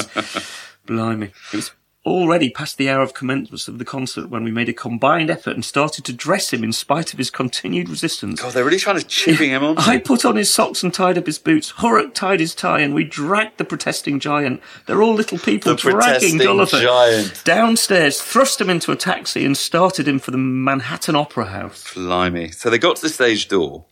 Blimey. 0.86 1.32
It 1.52 1.56
was 1.56 1.72
already 2.04 2.50
past 2.50 2.76
the 2.76 2.88
hour 2.88 3.02
of 3.02 3.14
commencement 3.14 3.66
of 3.66 3.78
the 3.78 3.84
concert 3.84 4.28
when 4.28 4.44
we 4.44 4.50
made 4.50 4.68
a 4.68 4.72
combined 4.72 5.30
effort 5.30 5.52
and 5.52 5.64
started 5.64 6.04
to 6.04 6.12
dress 6.12 6.52
him 6.52 6.62
in 6.62 6.72
spite 6.72 7.12
of 7.12 7.18
his 7.18 7.30
continued 7.30 7.88
resistance. 7.88 8.40
God, 8.40 8.52
they're 8.52 8.64
really 8.64 8.78
trying 8.78 8.98
to 8.98 9.06
chipping 9.06 9.50
him 9.50 9.64
on. 9.64 9.78
I 9.78 9.98
put 9.98 10.24
on 10.24 10.36
his 10.36 10.52
socks 10.52 10.82
and 10.82 10.92
tied 10.92 11.16
up 11.16 11.26
his 11.26 11.38
boots. 11.38 11.72
Hurok 11.74 12.14
tied 12.14 12.40
his 12.40 12.54
tie, 12.54 12.80
and 12.80 12.94
we 12.94 13.04
dragged 13.04 13.58
the 13.58 13.64
protesting 13.64 14.20
giant. 14.20 14.60
They're 14.86 15.02
all 15.02 15.14
little 15.14 15.38
people 15.38 15.74
The 15.74 15.80
dragging 15.80 16.38
Gulliver 16.38 17.30
downstairs, 17.44 18.20
thrust 18.20 18.60
him 18.60 18.68
into 18.68 18.92
a 18.92 18.96
taxi, 18.96 19.44
and 19.44 19.56
started 19.56 20.06
him 20.06 20.18
for 20.18 20.30
the 20.30 20.38
Manhattan 20.38 21.16
Opera 21.16 21.46
House. 21.46 21.94
Blimey. 21.94 22.50
So 22.50 22.68
they 22.70 22.78
got 22.78 22.96
to 22.96 23.02
the 23.02 23.08
stage 23.08 23.48
door. 23.48 23.86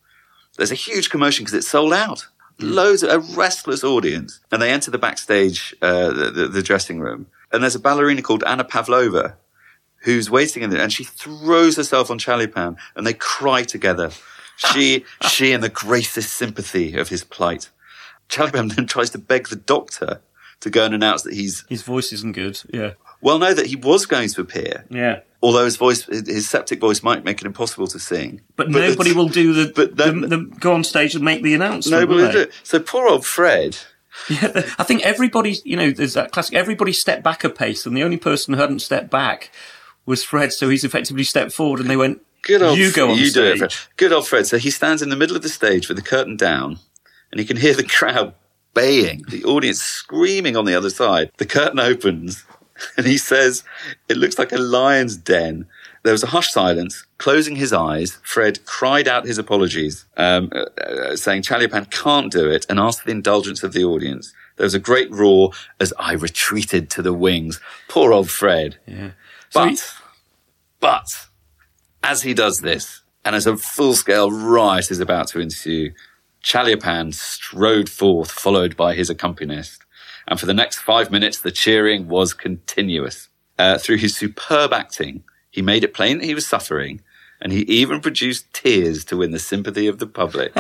There's 0.56 0.70
a 0.70 0.76
huge 0.76 1.08
commotion 1.08 1.44
because 1.44 1.54
it's 1.54 1.68
sold 1.68 1.94
out. 1.94 2.26
Loads 2.58 3.02
of 3.02 3.10
a 3.10 3.18
restless 3.34 3.82
audience. 3.82 4.40
And 4.52 4.60
they 4.60 4.70
enter 4.70 4.90
the 4.90 4.98
backstage, 4.98 5.74
uh, 5.80 6.08
the, 6.08 6.30
the, 6.30 6.48
the 6.48 6.62
dressing 6.62 7.00
room. 7.00 7.26
And 7.52 7.62
there's 7.62 7.74
a 7.74 7.80
ballerina 7.80 8.22
called 8.22 8.44
Anna 8.44 8.64
Pavlova 8.64 9.36
who's 9.98 10.30
waiting 10.30 10.62
in 10.62 10.70
there 10.70 10.80
and 10.82 10.92
she 10.92 11.04
throws 11.04 11.76
herself 11.76 12.10
on 12.10 12.18
Chaliapin 12.18 12.76
and 12.96 13.06
they 13.06 13.12
cry 13.14 13.62
together. 13.62 14.10
She, 14.56 15.04
she 15.28 15.52
in 15.52 15.60
the 15.60 15.68
greatest 15.68 16.32
sympathy 16.32 16.96
of 16.96 17.08
his 17.08 17.22
plight. 17.24 17.70
Chaliapin 18.28 18.74
then 18.74 18.86
tries 18.86 19.10
to 19.10 19.18
beg 19.18 19.48
the 19.48 19.56
doctor 19.56 20.20
to 20.60 20.70
go 20.70 20.84
and 20.84 20.94
announce 20.94 21.22
that 21.22 21.34
he's, 21.34 21.64
His 21.68 21.82
voice 21.82 22.12
isn't 22.12 22.32
good. 22.32 22.60
Yeah. 22.72 22.92
well, 23.20 23.38
no, 23.38 23.52
that 23.52 23.66
he 23.66 23.76
was 23.76 24.06
going 24.06 24.28
to 24.30 24.40
appear. 24.40 24.84
Yeah. 24.90 25.20
Although 25.42 25.64
his 25.64 25.76
voice, 25.76 26.04
his 26.04 26.48
septic 26.48 26.78
voice 26.80 27.02
might 27.02 27.24
make 27.24 27.40
it 27.40 27.46
impossible 27.46 27.88
to 27.88 27.98
sing. 27.98 28.42
But, 28.54 28.70
the- 28.72 28.78
nobody 28.78 29.12
will 29.12 29.28
do 29.28 29.52
the, 29.52 29.72
but 29.74 29.96
then- 29.96 30.20
the, 30.20 30.28
the 30.28 30.36
go 30.60 30.72
on 30.72 30.84
stage 30.84 31.14
and 31.16 31.24
make 31.24 31.42
the 31.42 31.54
announcement. 31.54 32.00
Nobody 32.00 32.22
will 32.22 32.32
do 32.32 32.40
it. 32.42 32.52
So 32.62 32.78
poor 32.78 33.08
old 33.08 33.26
Fred. 33.26 33.76
Yeah, 34.28 34.50
I 34.78 34.84
think 34.84 35.02
everybody, 35.02 35.56
you 35.64 35.76
know, 35.76 35.90
there's 35.90 36.14
that 36.14 36.32
classic. 36.32 36.54
Everybody 36.54 36.92
stepped 36.92 37.22
back 37.22 37.44
a 37.44 37.50
pace, 37.50 37.86
and 37.86 37.96
the 37.96 38.02
only 38.02 38.18
person 38.18 38.54
who 38.54 38.60
hadn't 38.60 38.80
stepped 38.80 39.10
back 39.10 39.50
was 40.06 40.22
Fred. 40.22 40.52
So 40.52 40.68
he's 40.68 40.84
effectively 40.84 41.24
stepped 41.24 41.52
forward, 41.52 41.80
and 41.80 41.88
they 41.88 41.96
went, 41.96 42.20
Good 42.42 42.60
old 42.60 42.76
You 42.76 42.92
go 42.92 43.10
on 43.10 43.18
you 43.18 43.30
do 43.30 43.44
it, 43.44 43.56
stage. 43.56 43.58
Fred. 43.58 43.96
Good 43.96 44.12
old 44.12 44.26
Fred. 44.26 44.46
So 44.46 44.58
he 44.58 44.70
stands 44.70 45.00
in 45.00 45.10
the 45.10 45.16
middle 45.16 45.36
of 45.36 45.42
the 45.42 45.48
stage 45.48 45.88
with 45.88 45.96
the 45.96 46.02
curtain 46.02 46.36
down, 46.36 46.78
and 47.30 47.40
he 47.40 47.46
can 47.46 47.56
hear 47.56 47.74
the 47.74 47.84
crowd 47.84 48.34
baying, 48.74 49.24
the 49.28 49.44
audience 49.44 49.80
screaming 49.80 50.56
on 50.56 50.64
the 50.64 50.74
other 50.74 50.90
side. 50.90 51.30
The 51.36 51.46
curtain 51.46 51.78
opens, 51.78 52.44
and 52.96 53.06
he 53.06 53.16
says, 53.16 53.62
"It 54.08 54.16
looks 54.16 54.38
like 54.38 54.52
a 54.52 54.58
lion's 54.58 55.16
den." 55.16 55.66
There 56.02 56.12
was 56.12 56.22
a 56.24 56.28
hushed 56.28 56.52
silence. 56.52 57.04
Closing 57.18 57.56
his 57.56 57.72
eyes, 57.72 58.18
Fred 58.24 58.64
cried 58.64 59.06
out 59.06 59.24
his 59.24 59.38
apologies, 59.38 60.04
um, 60.16 60.50
uh, 60.52 60.64
uh, 60.80 61.16
saying 61.16 61.42
Chaliapin 61.42 61.90
can't 61.90 62.32
do 62.32 62.50
it, 62.50 62.66
and 62.68 62.80
asked 62.80 63.00
for 63.00 63.06
the 63.06 63.12
indulgence 63.12 63.62
of 63.62 63.72
the 63.72 63.84
audience. 63.84 64.32
There 64.56 64.64
was 64.64 64.74
a 64.74 64.80
great 64.80 65.10
roar 65.10 65.52
as 65.80 65.92
I 65.98 66.12
retreated 66.14 66.90
to 66.90 67.02
the 67.02 67.12
wings. 67.12 67.60
Poor 67.88 68.12
old 68.12 68.30
Fred. 68.30 68.78
"Yeah." 68.86 69.10
So 69.50 69.60
But, 69.60 69.70
he- 69.70 69.78
but, 70.80 71.26
as 72.02 72.22
he 72.22 72.34
does 72.34 72.60
this, 72.60 73.02
and 73.24 73.36
as 73.36 73.46
a 73.46 73.56
full-scale 73.56 74.30
riot 74.32 74.90
is 74.90 74.98
about 74.98 75.28
to 75.28 75.40
ensue, 75.40 75.92
Chaliapin 76.42 77.12
strode 77.14 77.88
forth, 77.88 78.32
followed 78.32 78.76
by 78.76 78.94
his 78.94 79.08
accompanist. 79.08 79.84
And 80.26 80.40
for 80.40 80.46
the 80.46 80.54
next 80.54 80.78
five 80.78 81.10
minutes, 81.12 81.38
the 81.38 81.52
cheering 81.52 82.08
was 82.08 82.34
continuous. 82.34 83.28
Uh, 83.58 83.78
through 83.78 83.98
his 83.98 84.16
superb 84.16 84.72
acting, 84.72 85.22
he 85.52 85.62
made 85.62 85.84
it 85.84 85.94
plain 85.94 86.18
that 86.18 86.24
he 86.24 86.34
was 86.34 86.46
suffering, 86.46 87.02
and 87.40 87.52
he 87.52 87.60
even 87.60 88.00
produced 88.00 88.52
tears 88.52 89.04
to 89.04 89.18
win 89.18 89.30
the 89.30 89.38
sympathy 89.38 89.86
of 89.86 89.98
the 89.98 90.06
public. 90.06 90.52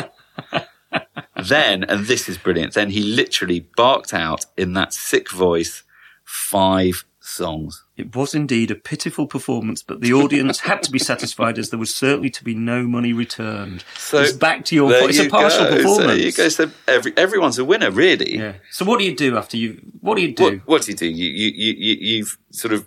then, 1.48 1.82
and 1.84 2.06
this 2.06 2.28
is 2.28 2.38
brilliant, 2.38 2.74
then 2.74 2.90
he 2.90 3.02
literally 3.02 3.66
barked 3.76 4.14
out 4.14 4.44
in 4.56 4.74
that 4.74 4.92
sick 4.92 5.30
voice 5.30 5.82
five 6.24 7.04
songs. 7.20 7.84
It 7.96 8.14
was 8.14 8.34
indeed 8.34 8.70
a 8.70 8.74
pitiful 8.74 9.26
performance, 9.26 9.82
but 9.82 10.00
the 10.00 10.12
audience 10.12 10.60
had 10.60 10.82
to 10.82 10.90
be 10.90 10.98
satisfied 11.12 11.58
as 11.58 11.70
there 11.70 11.78
was 11.78 11.94
certainly 11.94 12.30
to 12.30 12.44
be 12.44 12.54
no 12.54 12.84
money 12.84 13.12
returned. 13.12 13.84
So 13.96 14.20
it's 14.20 14.32
back 14.32 14.64
to 14.66 14.74
your 14.74 14.90
point. 14.92 15.10
It's 15.10 15.18
a 15.20 15.28
partial 15.28 15.64
go. 15.64 15.76
performance. 15.76 16.20
So 16.20 16.26
you 16.26 16.32
go. 16.32 16.48
So 16.48 16.70
every 16.88 17.16
everyone's 17.16 17.58
a 17.58 17.64
winner, 17.64 17.90
really. 17.90 18.36
Yeah. 18.36 18.54
So 18.70 18.84
what 18.84 18.98
do 18.98 19.04
you 19.04 19.16
do 19.16 19.36
after 19.36 19.56
you? 19.56 19.80
What 20.00 20.16
do 20.16 20.22
you 20.22 20.34
do? 20.34 20.44
What, 20.44 20.66
what 20.66 20.82
do 20.82 20.92
you 20.92 20.96
do? 20.96 21.06
You, 21.06 21.30
you, 21.30 21.50
you, 21.54 21.72
you, 21.72 21.96
you've 22.00 22.38
sort 22.50 22.74
of 22.74 22.86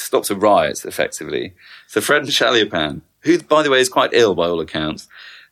s- 0.00 0.06
stopped 0.06 0.30
a 0.30 0.34
riot, 0.34 0.84
effectively. 0.84 1.54
So 1.86 2.00
Fred 2.00 2.22
and 2.22 2.30
Chaliapin, 2.30 3.02
who, 3.20 3.38
by 3.42 3.62
the 3.62 3.70
way, 3.70 3.80
is 3.80 3.88
quite 3.88 4.10
ill 4.12 4.34
by 4.34 4.48
all 4.48 4.60
accounts, 4.60 5.08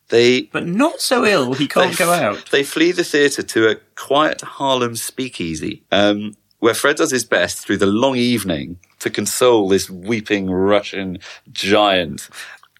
they 0.08 0.42
But 0.42 0.66
not 0.66 1.00
so 1.00 1.24
ill. 1.24 1.52
He 1.52 1.66
can't 1.68 1.96
they, 1.96 2.04
go 2.04 2.10
out. 2.10 2.50
They 2.50 2.62
flee 2.62 2.92
the 2.92 3.04
theatre 3.04 3.42
to 3.42 3.68
a 3.68 3.76
quiet 3.94 4.40
Harlem 4.40 4.96
speakeasy, 4.96 5.82
um, 5.92 6.34
where 6.60 6.74
Fred 6.74 6.96
does 6.96 7.10
his 7.10 7.24
best 7.24 7.58
through 7.58 7.76
the 7.76 7.86
long 7.86 8.16
evening 8.16 8.78
to 9.00 9.10
console 9.10 9.68
this 9.68 9.90
weeping 9.90 10.50
Russian 10.50 11.18
giant. 11.52 12.28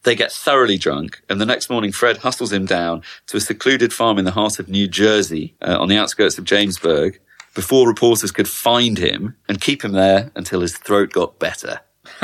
They 0.04 0.14
get 0.14 0.32
thoroughly 0.32 0.78
drunk, 0.78 1.22
and 1.28 1.40
the 1.40 1.46
next 1.46 1.68
morning, 1.68 1.92
Fred 1.92 2.18
hustles 2.18 2.52
him 2.52 2.64
down 2.66 3.02
to 3.26 3.36
a 3.36 3.40
secluded 3.40 3.92
farm 3.92 4.18
in 4.18 4.24
the 4.24 4.30
heart 4.30 4.58
of 4.58 4.68
New 4.68 4.88
Jersey, 4.88 5.54
uh, 5.60 5.76
on 5.78 5.88
the 5.88 5.98
outskirts 5.98 6.38
of 6.38 6.44
Jamesburg, 6.44 7.18
before 7.54 7.86
reporters 7.88 8.30
could 8.32 8.48
find 8.48 8.98
him 8.98 9.36
and 9.48 9.60
keep 9.60 9.84
him 9.84 9.92
there 9.92 10.30
until 10.34 10.60
his 10.60 10.76
throat 10.76 11.12
got 11.12 11.38
better. 11.38 11.80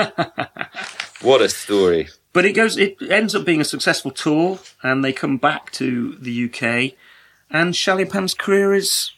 what 1.23 1.41
a 1.41 1.49
story. 1.49 2.09
But 2.33 2.45
it 2.45 2.53
goes. 2.53 2.77
It 2.77 2.97
ends 3.11 3.35
up 3.35 3.45
being 3.45 3.61
a 3.61 3.65
successful 3.65 4.11
tour, 4.11 4.59
and 4.83 5.05
they 5.05 5.13
come 5.13 5.37
back 5.37 5.71
to 5.73 6.17
the 6.17 6.45
UK, 6.47 6.95
and 7.51 7.75
Chaliapin's 7.75 8.35
career 8.35 8.75
is 8.75 9.13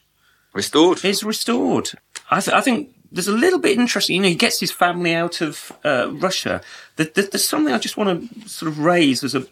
Restored. 0.52 1.04
is 1.04 1.22
restored. 1.24 1.90
I, 2.30 2.40
th- 2.40 2.54
I 2.54 2.61
think 2.61 2.94
there's 3.11 3.28
a 3.28 3.32
little 3.32 3.59
bit 3.59 3.78
interesting. 3.78 4.16
You 4.16 4.22
know, 4.22 4.28
he 4.28 4.34
gets 4.34 4.61
his 4.61 4.72
family 4.72 5.14
out 5.14 5.40
of 5.40 5.72
uh, 5.84 6.11
Russia. 6.12 6.61
There, 6.96 7.07
there- 7.14 7.24
there's 7.24 7.48
something 7.48 7.72
I 7.72 7.78
just 7.78 7.96
want 7.96 8.30
to 8.42 8.48
sort 8.48 8.70
of 8.70 8.78
raise 8.80 9.24
as 9.24 9.34
a 9.34 9.46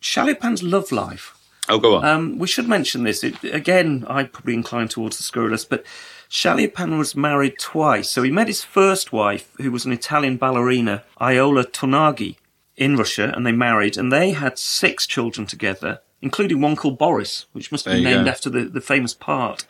Chaliapin's 0.00 0.62
love 0.62 0.90
life. 0.90 1.34
Oh, 1.68 1.78
go 1.78 1.96
on. 1.96 2.04
Um, 2.04 2.38
we 2.38 2.46
should 2.46 2.68
mention 2.68 3.04
this. 3.04 3.22
It, 3.22 3.42
again, 3.44 4.04
I 4.08 4.24
probably 4.24 4.54
incline 4.54 4.88
towards 4.88 5.16
the 5.18 5.22
scurrilous, 5.22 5.64
but 5.64 5.84
Chaliapin 6.30 6.98
was 6.98 7.14
married 7.14 7.58
twice. 7.58 8.08
So 8.10 8.22
he 8.22 8.30
met 8.30 8.46
his 8.48 8.64
first 8.64 9.12
wife, 9.12 9.52
who 9.58 9.70
was 9.70 9.84
an 9.84 9.92
Italian 9.92 10.36
ballerina, 10.36 11.04
Iola 11.20 11.64
Tornaghi, 11.64 12.36
in 12.76 12.96
Russia, 12.96 13.32
and 13.34 13.44
they 13.46 13.52
married, 13.52 13.96
and 13.96 14.12
they 14.12 14.30
had 14.32 14.58
six 14.58 15.06
children 15.06 15.46
together. 15.46 16.00
including 16.20 16.60
one 16.60 16.74
called 16.74 16.98
Boris, 16.98 17.46
which 17.52 17.70
must 17.70 17.84
There 17.84 17.94
be 17.96 18.02
named 18.02 18.24
go. 18.24 18.30
after 18.30 18.50
the, 18.50 18.64
the 18.64 18.80
famous 18.80 19.14
part. 19.14 19.64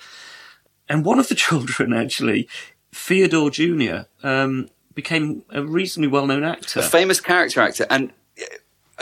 And 0.88 1.04
one 1.04 1.18
of 1.18 1.28
the 1.28 1.34
children, 1.46 1.92
actually, 1.92 2.48
Theodore 2.92 3.50
Jr., 3.50 3.98
um, 4.22 4.68
became 4.94 5.44
a 5.50 5.62
reasonably 5.62 6.08
well-known 6.08 6.44
actor. 6.44 6.80
a 6.80 6.82
famous 6.82 7.20
character 7.20 7.60
actor, 7.60 7.86
and 7.90 8.12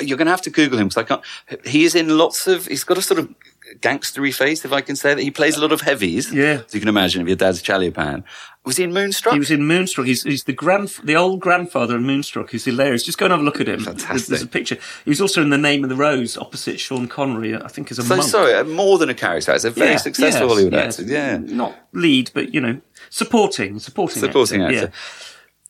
you're 0.00 0.18
going 0.18 0.26
to 0.26 0.32
have 0.32 0.42
to 0.42 0.50
Google 0.50 0.78
him 0.78 0.88
because 0.88 1.02
I 1.02 1.06
can't. 1.06 1.22
He 1.66 1.84
is 1.84 1.94
in 1.94 2.16
lots 2.16 2.46
of. 2.46 2.66
He's 2.66 2.84
got 2.84 2.98
a 2.98 3.02
sort 3.02 3.20
of 3.20 3.34
gangstery 3.80 4.32
face, 4.34 4.64
if 4.64 4.72
I 4.72 4.80
can 4.80 4.94
say 4.96 5.14
that. 5.14 5.22
He 5.22 5.30
plays 5.30 5.56
a 5.56 5.60
lot 5.60 5.72
of 5.72 5.80
heavies. 5.80 6.32
Yeah. 6.32 6.62
as 6.66 6.74
you 6.74 6.80
can 6.80 6.88
imagine, 6.88 7.22
if 7.22 7.28
your 7.28 7.36
dad's 7.36 7.62
Chaliapin. 7.62 8.22
Was 8.64 8.76
he 8.78 8.84
in 8.84 8.92
Moonstruck? 8.92 9.32
He 9.32 9.38
was 9.38 9.50
in 9.52 9.64
Moonstruck. 9.64 10.06
He's, 10.08 10.24
he's 10.24 10.42
the 10.44 10.52
grand, 10.52 10.88
the 11.04 11.14
old 11.14 11.38
grandfather 11.40 11.94
in 11.96 12.02
Moonstruck. 12.02 12.50
He's 12.50 12.64
hilarious. 12.64 13.04
Just 13.04 13.16
go 13.16 13.26
and 13.26 13.30
have 13.32 13.40
a 13.40 13.44
look 13.44 13.60
at 13.60 13.68
him. 13.68 13.84
There's, 13.84 14.02
Fantastic. 14.02 14.28
there's 14.28 14.42
a 14.42 14.46
picture. 14.48 14.76
He 15.04 15.10
was 15.10 15.20
also 15.20 15.40
in 15.40 15.50
The 15.50 15.58
Name 15.58 15.84
of 15.84 15.90
the 15.90 15.94
Rose 15.96 16.36
opposite 16.36 16.80
Sean 16.80 17.06
Connery, 17.06 17.54
I 17.54 17.68
think, 17.68 17.92
as 17.92 18.00
a 18.00 18.02
so 18.02 18.16
monk. 18.16 18.28
sorry, 18.28 18.54
uh, 18.54 18.64
more 18.64 18.98
than 18.98 19.08
a 19.08 19.14
character 19.14 19.52
It's 19.52 19.64
a 19.64 19.70
very 19.70 19.90
Yeah, 19.92 19.96
successful 19.98 20.42
yes, 20.42 20.50
Hollywood 20.50 20.72
yes. 20.72 20.98
actor. 20.98 21.12
Yeah, 21.12 21.36
Not 21.38 21.76
lead, 21.92 22.32
but 22.34 22.52
you 22.52 22.60
know, 22.60 22.80
supporting, 23.08 23.78
supporting, 23.78 24.20
Supporting 24.20 24.62
actor. 24.62 24.74
Yeah. 24.74 24.88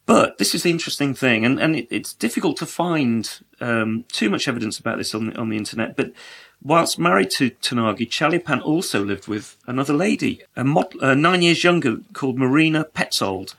But 0.07 0.39
this 0.39 0.55
is 0.55 0.63
the 0.63 0.71
interesting 0.71 1.15
thing, 1.15 1.45
and, 1.45 1.61
and 1.61 1.75
it, 1.75 1.89
it's 1.91 2.15
difficult 2.15 2.57
to 2.59 2.67
find 2.67 3.41
um, 3.61 4.05
too 4.13 4.31
much 4.31 4.47
evidence 4.47 4.79
about 4.79 4.99
this 4.99 5.15
on 5.15 5.27
the, 5.27 5.37
on 5.37 5.49
the 5.49 5.57
internet. 5.57 5.97
But 5.97 6.13
whilst 6.63 6.97
married 6.99 7.31
to 7.33 7.51
Tornaghi, 7.51 8.09
Chaliapin 8.09 8.63
also 8.63 9.05
lived 9.05 9.27
with 9.27 9.57
another 9.67 9.93
lady, 9.93 10.43
a 10.57 10.61
uh, 10.61 11.15
nine 11.15 11.43
years 11.43 11.65
younger, 11.65 11.99
called 12.13 12.39
Marina 12.39 12.85
Petzold. 12.95 13.55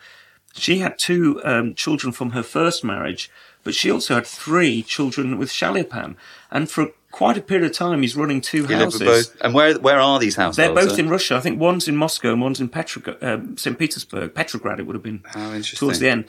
She 0.53 0.79
had 0.79 0.97
two 0.97 1.41
um, 1.43 1.75
children 1.75 2.13
from 2.13 2.31
her 2.31 2.43
first 2.43 2.81
marriage, 2.81 3.29
but 3.63 3.75
she 3.75 3.91
also 3.91 4.15
had 4.15 4.25
three 4.25 4.81
children 4.81 5.37
with 5.37 5.49
Chaliapin. 5.49 6.15
And 6.49 6.71
for 6.71 6.91
quite 7.17 7.35
a 7.35 7.41
period 7.41 7.65
of 7.65 7.75
time, 7.75 8.03
he's 8.03 8.15
running 8.15 8.41
two 8.41 8.67
he 8.67 8.75
houses. 8.75 9.01
both. 9.01 9.37
And 9.41 9.51
where 9.51 9.73
where 9.79 9.99
are 9.99 10.19
these 10.19 10.35
houses? 10.35 10.57
They're 10.57 10.71
both 10.71 10.99
in 10.99 11.09
Russia. 11.09 11.35
I 11.35 11.39
think 11.39 11.59
one's 11.59 11.87
in 11.87 11.95
Moscow 11.95 12.31
and 12.31 12.39
one's 12.39 12.61
in 12.61 12.69
Petrograd, 12.69 13.17
um, 13.23 13.57
St. 13.57 13.75
Petersburg. 13.79 14.35
Petrograd, 14.35 14.79
it 14.79 14.83
would 14.85 14.95
have 14.95 15.01
been 15.01 15.23
How 15.25 15.47
interesting. 15.47 15.79
towards 15.79 15.97
the 15.97 16.09
end. 16.09 16.25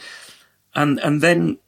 And 0.74 0.98
and 1.00 1.20
then 1.20 1.58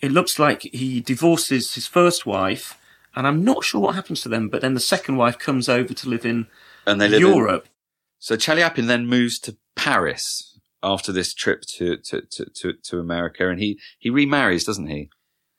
it 0.00 0.12
looks 0.12 0.38
like 0.38 0.60
he 0.62 1.00
divorces 1.00 1.74
his 1.74 1.86
first 1.86 2.26
wife, 2.26 2.78
and 3.14 3.26
I'm 3.26 3.42
not 3.42 3.64
sure 3.64 3.80
what 3.80 3.94
happens 3.94 4.20
to 4.22 4.28
them. 4.28 4.50
But 4.50 4.60
then 4.60 4.74
the 4.74 4.80
second 4.94 5.16
wife 5.16 5.38
comes 5.38 5.70
over 5.70 5.94
to 5.94 6.08
live 6.10 6.26
in 6.26 6.46
and 6.86 7.00
they 7.00 7.08
live 7.08 7.22
in- 7.22 7.28
Europe. 7.28 7.68
So 8.18 8.36
Chaliapin 8.36 8.88
then 8.88 9.06
moves 9.06 9.38
to 9.40 9.56
Paris 9.74 10.58
after 10.82 11.12
this 11.12 11.32
trip 11.32 11.62
to 11.76 11.96
to, 11.96 12.20
to, 12.20 12.44
to, 12.44 12.72
to 12.74 12.98
America, 12.98 13.48
and 13.48 13.58
he 13.58 13.78
he 13.98 14.10
remarries, 14.10 14.64
doesn't 14.64 14.88
he, 14.88 15.08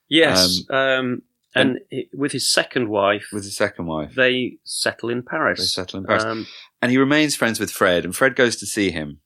Yes, 0.07 0.61
um, 0.70 1.24
and 1.60 1.80
with 2.14 2.32
his 2.32 2.51
second 2.51 2.89
wife, 2.89 3.28
with 3.34 3.43
his 3.43 3.55
second 3.55 3.86
wife? 3.86 4.14
they 4.16 4.58
settle 4.64 5.10
in 5.10 5.24
Paris. 5.24 5.60
They 5.60 5.66
settle 5.66 5.99
in 5.99 6.05
Paris. 6.05 6.24
Um, 6.24 6.47
and 6.82 6.91
he 6.91 6.97
remains 6.97 7.36
friends 7.36 7.60
with 7.60 7.72
Fred, 7.72 8.05
and 8.05 8.16
Fred 8.16 8.36
goes 8.36 8.55
to 8.58 8.66
see 8.66 8.91
him. 8.91 9.20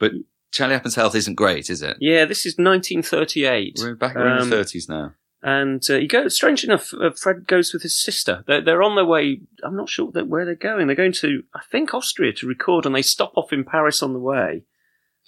But 0.00 0.12
Charlie 0.52 0.74
Chaliapin's 0.74 0.94
health 0.94 1.14
isn't 1.14 1.34
great, 1.34 1.68
is 1.70 1.82
it? 1.82 1.96
yeah, 2.00 2.24
this 2.24 2.46
is 2.46 2.56
1938. 2.58 3.78
We're 3.80 3.94
back 3.94 4.14
we're 4.14 4.26
in 4.26 4.42
Um, 4.42 4.50
the 4.50 4.56
thirties 4.56 4.88
now. 4.88 5.14
and 5.42 5.82
uh, 5.90 5.98
he 5.98 6.06
goes. 6.06 6.34
Strange 6.34 6.64
enough, 6.64 6.92
uh, 6.94 7.10
Fred 7.10 7.46
goes 7.46 7.72
with 7.72 7.82
his 7.82 8.00
sister. 8.00 8.42
They're, 8.46 8.62
they're 8.62 8.82
on 8.82 8.96
their 8.96 9.04
way. 9.04 9.40
I'm 9.62 9.76
not 9.76 9.88
sure 9.88 10.10
that 10.12 10.28
where 10.28 10.44
they're 10.44 10.54
going. 10.54 10.86
They're 10.86 10.96
going 10.96 11.12
to, 11.12 11.42
I 11.54 11.60
think, 11.70 11.94
Austria 11.94 12.32
to 12.34 12.46
record, 12.46 12.86
and 12.86 12.94
they 12.94 13.02
stop 13.02 13.32
off 13.36 13.52
in 13.52 13.64
Paris 13.64 14.02
on 14.02 14.12
the 14.12 14.18
way. 14.18 14.62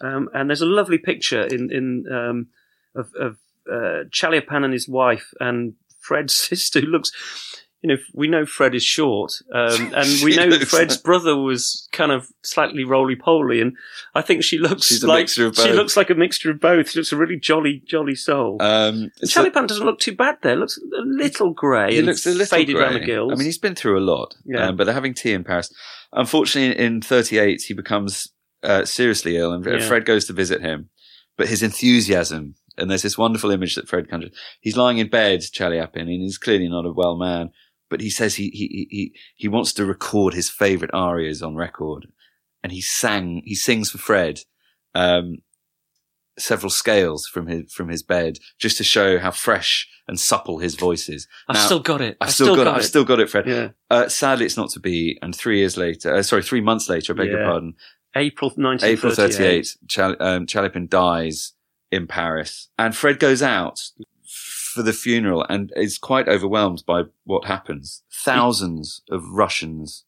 Um, 0.01 0.29
and 0.33 0.49
there's 0.49 0.63
a 0.63 0.67
lovely 0.67 0.99
picture 0.99 1.43
in 1.43 1.71
in 1.73 2.05
um, 2.13 2.47
of, 2.95 3.11
of 3.19 3.37
uh, 3.71 4.05
Chaliapin 4.11 4.65
and 4.65 4.73
his 4.73 4.89
wife 4.89 5.35
and 5.41 5.75
Fred's 6.09 6.35
sister, 6.49 6.81
who 6.81 6.87
looks. 6.87 7.11
You 7.81 7.91
know, 7.91 7.97
we 8.13 8.27
know 8.27 8.45
Fred 8.45 8.75
is 8.75 8.83
short, 8.83 9.31
um, 9.55 9.93
and 9.97 10.09
we 10.25 10.35
know 10.35 10.51
Fred's 10.59 10.97
like- 10.97 11.05
brother 11.05 11.37
was 11.37 11.87
kind 11.93 12.11
of 12.11 12.27
slightly 12.43 12.83
roly 12.83 13.15
poly, 13.15 13.61
and 13.61 13.77
I 14.17 14.21
think 14.23 14.43
she 14.43 14.59
looks 14.59 14.87
She's 14.89 15.05
like 15.05 15.29
she 15.29 15.45
looks 15.45 15.97
like 15.97 16.11
a 16.11 16.17
mixture 16.17 16.51
of 16.51 16.59
both. 16.59 16.91
She 16.91 16.99
looks 16.99 17.13
a 17.13 17.17
really 17.17 17.39
jolly, 17.39 17.81
jolly 17.87 18.17
soul. 18.17 18.57
Um, 18.61 19.13
so- 19.23 19.45
Chaliapin 19.45 19.69
doesn't 19.69 19.87
look 19.87 20.01
too 20.01 20.17
bad 20.17 20.39
there. 20.43 20.57
Looks 20.57 20.77
a 20.77 21.03
little 21.05 21.53
grey. 21.53 21.93
he 21.93 21.99
and 21.99 22.09
looks 22.09 22.27
a 22.27 22.31
little 22.31 22.47
faded 22.47 22.75
grey. 22.75 22.83
around 22.85 22.95
the 22.95 23.07
gills. 23.07 23.31
I 23.33 23.37
mean, 23.37 23.45
he's 23.47 23.59
been 23.59 23.77
through 23.77 23.97
a 24.01 24.03
lot, 24.03 24.35
Yeah. 24.45 24.71
um, 24.71 24.77
but 24.77 24.83
they're 24.85 24.95
having 24.95 25.15
tea 25.15 25.33
in 25.33 25.45
Paris. 25.45 25.73
Unfortunately, 26.13 26.85
in 26.85 27.01
'38, 27.01 27.63
he 27.69 27.75
becomes 27.75 28.27
uh, 28.65 28.85
seriously 28.87 29.37
ill, 29.37 29.53
and 29.53 29.65
Yeah. 29.65 29.87
Fred 29.87 30.05
goes 30.05 30.25
to 30.25 30.33
visit 30.33 30.63
him. 30.63 30.89
But 31.37 31.47
his 31.49 31.63
enthusiasm, 31.63 32.57
and 32.79 32.91
there's 32.91 33.03
this 33.03 33.19
wonderful 33.19 33.51
image 33.51 33.75
that 33.75 33.89
Fred 33.89 34.09
conjures. 34.09 34.37
He's 34.61 34.77
lying 34.77 34.99
in 34.99 35.09
bed, 35.09 35.41
Chaliapin, 35.41 36.03
and 36.03 36.23
he's 36.23 36.39
clearly 36.39 36.69
not 36.69 36.87
a 36.87 36.93
well 36.93 37.17
man. 37.17 37.51
But 37.91 38.01
he 38.01 38.11
says 38.11 38.35
he 38.37 38.49
he 38.51 38.87
he 38.91 39.13
he 39.37 39.49
wants 39.49 39.73
to 39.75 39.87
record 39.87 40.35
his 40.35 40.51
favourite 40.51 40.93
arias 40.95 41.43
on 41.43 41.55
record, 41.57 42.07
and 42.63 42.71
he 42.73 42.81
sang 42.81 43.43
he 43.45 43.55
sings 43.55 43.91
for 43.91 43.99
Fred. 43.99 44.41
Um, 44.95 45.39
several 46.39 46.71
scales 46.71 47.27
from 47.27 47.47
his 47.49 47.73
from 47.73 47.89
his 47.89 48.03
bed 48.03 48.39
just 48.59 48.77
to 48.79 48.85
show 48.85 49.19
how 49.19 49.31
fresh 49.31 49.89
and 50.07 50.19
supple 50.19 50.59
his 50.59 50.75
voice 50.75 51.09
is. 51.09 51.27
I've 51.49 51.57
Now- 51.57 51.67
still 51.67 51.81
got 51.81 52.01
it. 52.01 52.17
I've 52.21 52.33
still, 52.33 52.57
got, 52.57 52.67
it. 52.67 52.71
I've 52.75 52.85
still 52.85 53.05
got 53.05 53.21
it, 53.21 53.29
Fred. 53.29 53.47
Yeah. 53.47 53.69
Uh, 53.91 54.09
sadly, 54.09 54.47
it's 54.47 54.57
not 54.57 54.71
to 54.71 54.81
be. 54.81 55.19
And 55.21 55.35
three 55.35 55.59
years 55.59 55.77
later, 55.77 56.15
uh, 56.15 56.23
sorry, 56.23 56.43
three 56.43 56.61
months 56.63 56.89
later, 56.89 57.13
I 57.13 57.17
beg 57.17 57.29
your 57.29 57.45
pardon, 57.45 57.75
April 58.17 58.51
1938. 58.57 58.93
April 58.93 59.15
38, 59.15 59.77
Chal- 59.87 60.17
um, 60.21 60.47
Chaliapin 60.47 60.89
dies 60.89 61.53
in 61.91 62.07
Paris. 62.07 62.69
And 62.79 62.95
Fred 62.97 63.19
goes 63.19 63.43
out 63.43 63.81
for 64.27 64.83
the 64.83 64.93
funeral 64.93 65.45
and 65.49 65.73
is 65.77 65.99
quite 65.99 66.29
overwhelmed 66.29 66.85
by 66.87 67.03
what 67.25 67.47
happens. 67.47 68.03
Thousands 68.13 69.03
of 69.11 69.23
Russians 69.31 70.05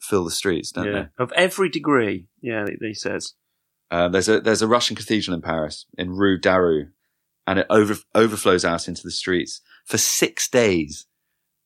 fill 0.00 0.24
the 0.24 0.30
streets, 0.30 0.70
don't 0.72 0.86
Yeah. 0.86 1.06
Of 1.18 1.32
every 1.32 1.68
degree. 1.68 2.26
Yeah, 2.42 2.66
he- 2.68 2.88
he 2.88 2.94
says. 2.94 3.34
Uh, 3.90 4.08
there's 4.08 4.28
a 4.28 4.40
there's 4.40 4.62
a 4.62 4.66
Russian 4.66 4.96
cathedral 4.96 5.34
in 5.34 5.40
Paris, 5.42 5.86
in 5.96 6.10
Rue 6.10 6.38
Daru, 6.38 6.88
and 7.46 7.58
it 7.60 7.66
over, 7.70 7.96
overflows 8.14 8.64
out 8.64 8.88
into 8.88 9.02
the 9.02 9.10
streets. 9.10 9.60
For 9.86 9.98
six 9.98 10.48
days, 10.48 11.06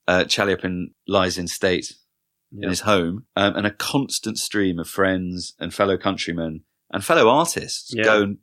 uh, 0.06 0.24
Chaliapin 0.24 0.88
lies 1.06 1.38
in 1.38 1.48
state 1.48 1.94
Yeah. 2.50 2.64
in 2.64 2.68
his 2.70 2.80
home, 2.80 3.26
um, 3.34 3.56
and 3.56 3.66
a 3.66 3.70
constant 3.70 4.38
stream 4.38 4.78
of 4.78 4.88
friends 4.88 5.54
and 5.58 5.72
fellow 5.72 5.96
countrymen 5.96 6.64
and 6.92 7.04
fellow 7.04 7.28
artists 7.28 7.92
Yeah. 7.94 8.04
go 8.04 8.22
and 8.22 8.38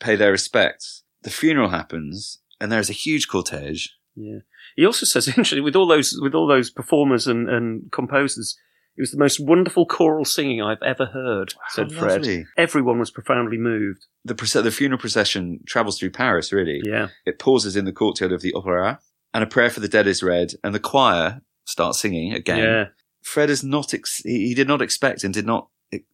pay 0.00 0.16
their 0.16 0.32
respects. 0.32 1.02
The 1.22 1.30
funeral 1.30 1.68
happens, 1.68 2.40
and 2.60 2.72
there's 2.72 2.90
a 2.90 2.94
huge 2.94 3.28
cortege. 3.28 3.90
Yeah. 4.16 4.38
He 4.76 4.84
also 4.86 5.06
says, 5.06 5.28
interestingly, 5.28 5.62
with 5.62 5.76
all 5.76 5.86
those 5.86 6.18
with 6.20 6.34
all 6.34 6.46
those 6.48 6.70
performers 6.70 7.26
and, 7.26 7.48
and 7.48 7.92
composers, 7.92 8.56
it 8.96 9.02
was 9.02 9.12
the 9.12 9.18
most 9.18 9.38
wonderful 9.40 9.86
choral 9.86 10.24
singing 10.24 10.60
I've 10.62 10.82
ever 10.82 11.06
heard, 11.06 11.54
said 11.68 11.92
Fred. 11.92 12.20
lovely. 12.22 12.46
Everyone 12.56 12.98
was 12.98 13.10
profoundly 13.10 13.56
moved. 13.58 14.06
The, 14.24 14.34
proce- 14.34 14.62
the 14.62 14.70
funeral 14.70 14.98
procession 14.98 15.60
travels 15.66 15.98
through 15.98 16.10
Paris, 16.10 16.52
really. 16.52 16.80
Yeah. 16.84 17.08
It 17.24 17.38
pauses 17.38 17.76
in 17.76 17.84
the 17.84 17.92
courtyard 17.92 18.32
of 18.32 18.42
the 18.42 18.52
Opera, 18.54 18.98
and 19.32 19.44
a 19.44 19.46
prayer 19.46 19.70
for 19.70 19.80
the 19.80 19.88
dead 19.88 20.06
is 20.06 20.22
read, 20.22 20.52
and 20.64 20.74
the 20.74 20.80
choir 20.80 21.40
starts 21.64 22.00
singing 22.00 22.32
again. 22.32 22.58
Yeah. 22.58 22.84
Fred 23.22 23.50
is 23.50 23.62
not, 23.62 23.92
ex- 23.94 24.22
he 24.24 24.48
he 24.48 24.54
did 24.54 24.66
not 24.68 24.80
expect 24.82 25.24
and 25.24 25.32
did 25.34 25.46
not 25.46 25.68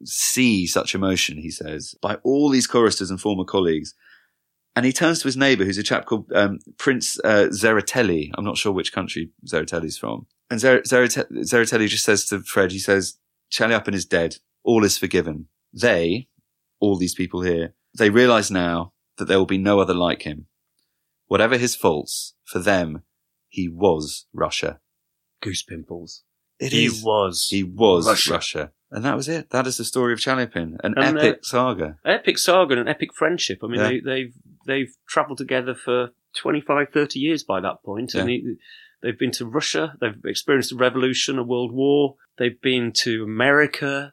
see 0.05 0.67
such 0.67 0.95
emotion, 0.95 1.39
he 1.39 1.51
says, 1.51 1.95
by 2.01 2.17
all 2.23 2.49
these 2.49 2.67
choristers 2.67 3.11
and 3.11 3.21
former 3.21 3.45
colleagues. 3.45 3.95
And 4.75 4.85
he 4.85 4.93
turns 4.93 5.21
to 5.21 5.29
his 5.29 5.37
neighbour, 5.37 5.65
who's 5.65 5.79
a 5.79 5.83
chap 5.83 6.05
called 6.05 6.31
um, 6.35 6.59
Prince 6.77 7.19
uh, 7.25 7.49
Tsereteli. 7.51 8.31
I'm 8.37 8.45
not 8.45 8.59
sure 8.59 8.73
which 8.73 8.93
country 8.93 9.31
Tsereteli's 9.47 9.97
from. 9.97 10.27
And 10.51 10.61
Zer- 10.61 10.83
Zerate- 10.83 11.31
Tsereteli 11.31 11.89
just 11.89 12.05
says 12.05 12.27
to 12.27 12.41
Fred, 12.41 12.73
he 12.73 12.79
says, 12.79 13.19
Chaliapin 13.51 13.95
is 13.95 14.05
dead. 14.05 14.37
All 14.65 14.85
is 14.85 14.99
forgiven. 14.99 15.49
They, 15.73 16.29
all 16.79 16.97
these 16.97 17.15
people 17.15 17.43
here, 17.43 17.75
they 17.97 18.11
realise 18.11 18.51
now 18.51 18.93
that 19.17 19.27
there 19.27 19.39
will 19.39 19.47
be 19.47 19.59
no 19.59 19.81
other 19.81 19.95
like 19.95 20.23
him. 20.23 20.47
Whatever 21.27 21.57
his 21.57 21.75
faults, 21.75 22.35
for 22.45 22.59
them, 22.59 23.03
he 23.49 23.69
was 23.69 24.27
Russia. 24.33 24.81
Goose 25.41 25.63
pimples. 25.63 26.23
It 26.59 26.73
he 26.73 26.87
is. 26.87 27.03
was. 27.03 27.49
He 27.51 27.63
was 27.63 28.07
Russia. 28.07 28.33
Russia. 28.33 28.73
And 28.91 29.05
that 29.05 29.17
was 29.17 29.29
it. 29.29 29.51
That 29.51 29.67
is 29.67 29.77
the 29.79 29.85
story 29.85 30.13
of 30.13 30.21
Chaliapin, 30.21 30.77
an 30.85 30.95
And, 30.97 31.19
uh, 31.19 31.21
epic 31.21 31.45
saga. 31.45 31.99
epic 32.05 32.39
saga 32.39 32.73
and 32.75 32.83
an 32.83 32.89
epic 32.89 33.11
friendship. 33.15 33.59
I 33.63 33.67
mean, 33.67 33.81
Yeah. 33.81 33.89
they, 33.89 34.01
they've 34.01 34.35
they've 34.67 34.95
travelled 35.09 35.39
together 35.39 35.75
for 35.75 36.11
25, 36.37 36.89
30 36.93 37.19
years 37.19 37.43
by 37.45 37.61
that 37.61 37.83
point, 37.85 38.15
and 38.15 38.29
Yeah. 38.31 38.37
he, 38.37 38.55
they've 39.03 39.19
been 39.19 39.31
to 39.33 39.47
Russia. 39.47 39.95
They've 40.01 40.21
experienced 40.25 40.73
a 40.73 40.77
revolution, 40.77 41.39
a 41.39 41.43
world 41.45 41.73
war. 41.73 42.15
They've 42.39 42.61
been 42.61 42.93
to 43.05 43.25
America. 43.25 44.13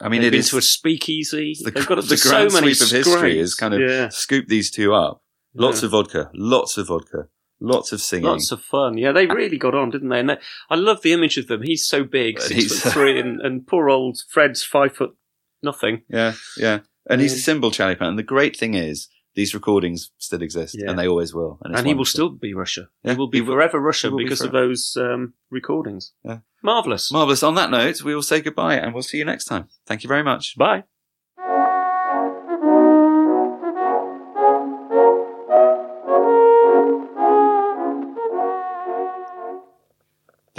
I 0.00 0.08
mean, 0.08 0.22
they've 0.22 0.32
been 0.32 0.40
is 0.40 0.50
to 0.50 0.58
a 0.58 0.62
speakeasy. 0.62 1.54
the, 1.62 1.70
they've 1.70 1.86
got 1.86 1.96
the 1.96 2.20
grand 2.20 2.50
so 2.50 2.60
many 2.60 2.74
sweep 2.74 2.86
of 2.88 2.96
history 2.96 3.18
scrapes. 3.18 3.38
has 3.40 3.54
kind 3.54 3.74
of 3.74 3.80
yeah. 3.80 4.08
scooped 4.08 4.48
these 4.48 4.70
two 4.70 4.92
up. 4.94 5.22
Lots 5.54 5.82
of 5.82 5.90
vodka, 5.92 6.30
lots 6.34 6.76
of 6.78 6.88
vodka, 6.88 7.28
lots 7.62 7.92
of 7.92 8.00
singing. 8.00 8.26
Lots 8.26 8.50
of 8.52 8.60
fun. 8.62 8.98
Yeah, 8.98 9.12
they 9.12 9.26
really 9.26 9.58
got 9.58 9.74
on, 9.74 9.90
didn't 9.90 10.08
they? 10.10 10.20
And 10.20 10.28
they, 10.30 10.38
I 10.68 10.74
love 10.76 11.02
the 11.02 11.12
image 11.12 11.36
of 11.38 11.46
them. 11.46 11.62
He's 11.62 11.86
so 11.86 12.04
big, 12.04 12.36
But 12.36 12.44
six 12.44 12.60
he's- 12.60 12.80
foot 12.82 12.92
three, 12.92 13.18
and, 13.20 13.40
and 13.40 13.66
poor 13.66 13.88
old 13.88 14.18
Fred's 14.28 14.62
five 14.64 14.94
foot 14.96 15.14
nothing. 15.62 16.02
yeah, 16.08 16.34
yeah. 16.56 16.80
And 17.10 17.20
he's 17.20 17.34
a 17.34 17.38
symbol, 17.38 17.70
Chaliapin. 17.70 18.02
And 18.08 18.18
the 18.18 18.22
great 18.22 18.56
thing 18.56 18.74
is 18.74 19.08
these 19.34 19.54
recordings 19.54 20.10
still 20.18 20.42
exist, 20.42 20.76
Yeah. 20.78 20.90
and 20.90 20.98
they 20.98 21.08
always 21.08 21.34
will. 21.34 21.58
it's 21.64 21.78
and 21.78 21.86
he 21.86 21.94
will 21.94 22.04
still 22.04 22.28
be 22.30 22.54
Russia. 22.54 22.88
Yeah, 23.02 23.12
he 23.12 23.18
will 23.18 23.28
be 23.28 23.38
he 23.38 23.42
will- 23.42 23.54
forever 23.54 23.80
Russia 23.80 24.10
will 24.10 24.18
be 24.18 24.24
because 24.24 24.40
of 24.42 24.52
those 24.52 24.96
um, 25.00 25.34
recordings. 25.50 26.12
Yeah. 26.24 26.38
Marvelous. 26.62 27.10
Marvelous. 27.10 27.42
On 27.42 27.54
that 27.56 27.70
note, 27.70 28.02
we 28.02 28.14
will 28.14 28.22
say 28.22 28.40
goodbye 28.40 28.76
and 28.76 28.92
we'll 28.94 29.02
see 29.02 29.18
you 29.18 29.24
next 29.24 29.46
time. 29.46 29.68
Thank 29.86 30.04
you 30.04 30.08
very 30.08 30.22
much. 30.22 30.56
Bye. 30.56 30.84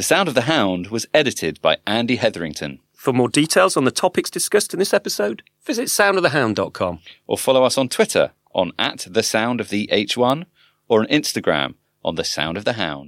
The 0.03 0.07
Sound 0.07 0.27
of 0.27 0.35
the 0.35 0.41
Hound 0.41 0.87
was 0.87 1.07
edited 1.13 1.61
by 1.61 1.77
Andy 1.87 2.17
Hetherington. 2.17 2.79
For 2.93 3.13
more 3.13 3.29
details 3.29 3.77
on 3.77 3.85
the 3.85 3.89
topics 3.89 4.29
discussed 4.29 4.73
in 4.73 4.79
this 4.79 4.93
episode, 4.93 5.43
visit 5.65 5.85
soundofthehound.com. 5.85 6.99
Or 7.25 7.37
follow 7.37 7.63
us 7.63 7.77
on 7.77 7.87
Twitter 7.87 8.33
on 8.53 8.73
at 8.77 9.07
the 9.09 9.23
sound 9.23 9.61
of 9.61 9.69
the 9.69 9.87
H1 9.93 10.43
or 10.89 10.99
on 10.99 11.07
Instagram 11.07 11.75
on 12.03 12.15
the 12.15 12.25
sound 12.25 12.57
of 12.57 12.65
the 12.65 12.73
hound. 12.73 13.01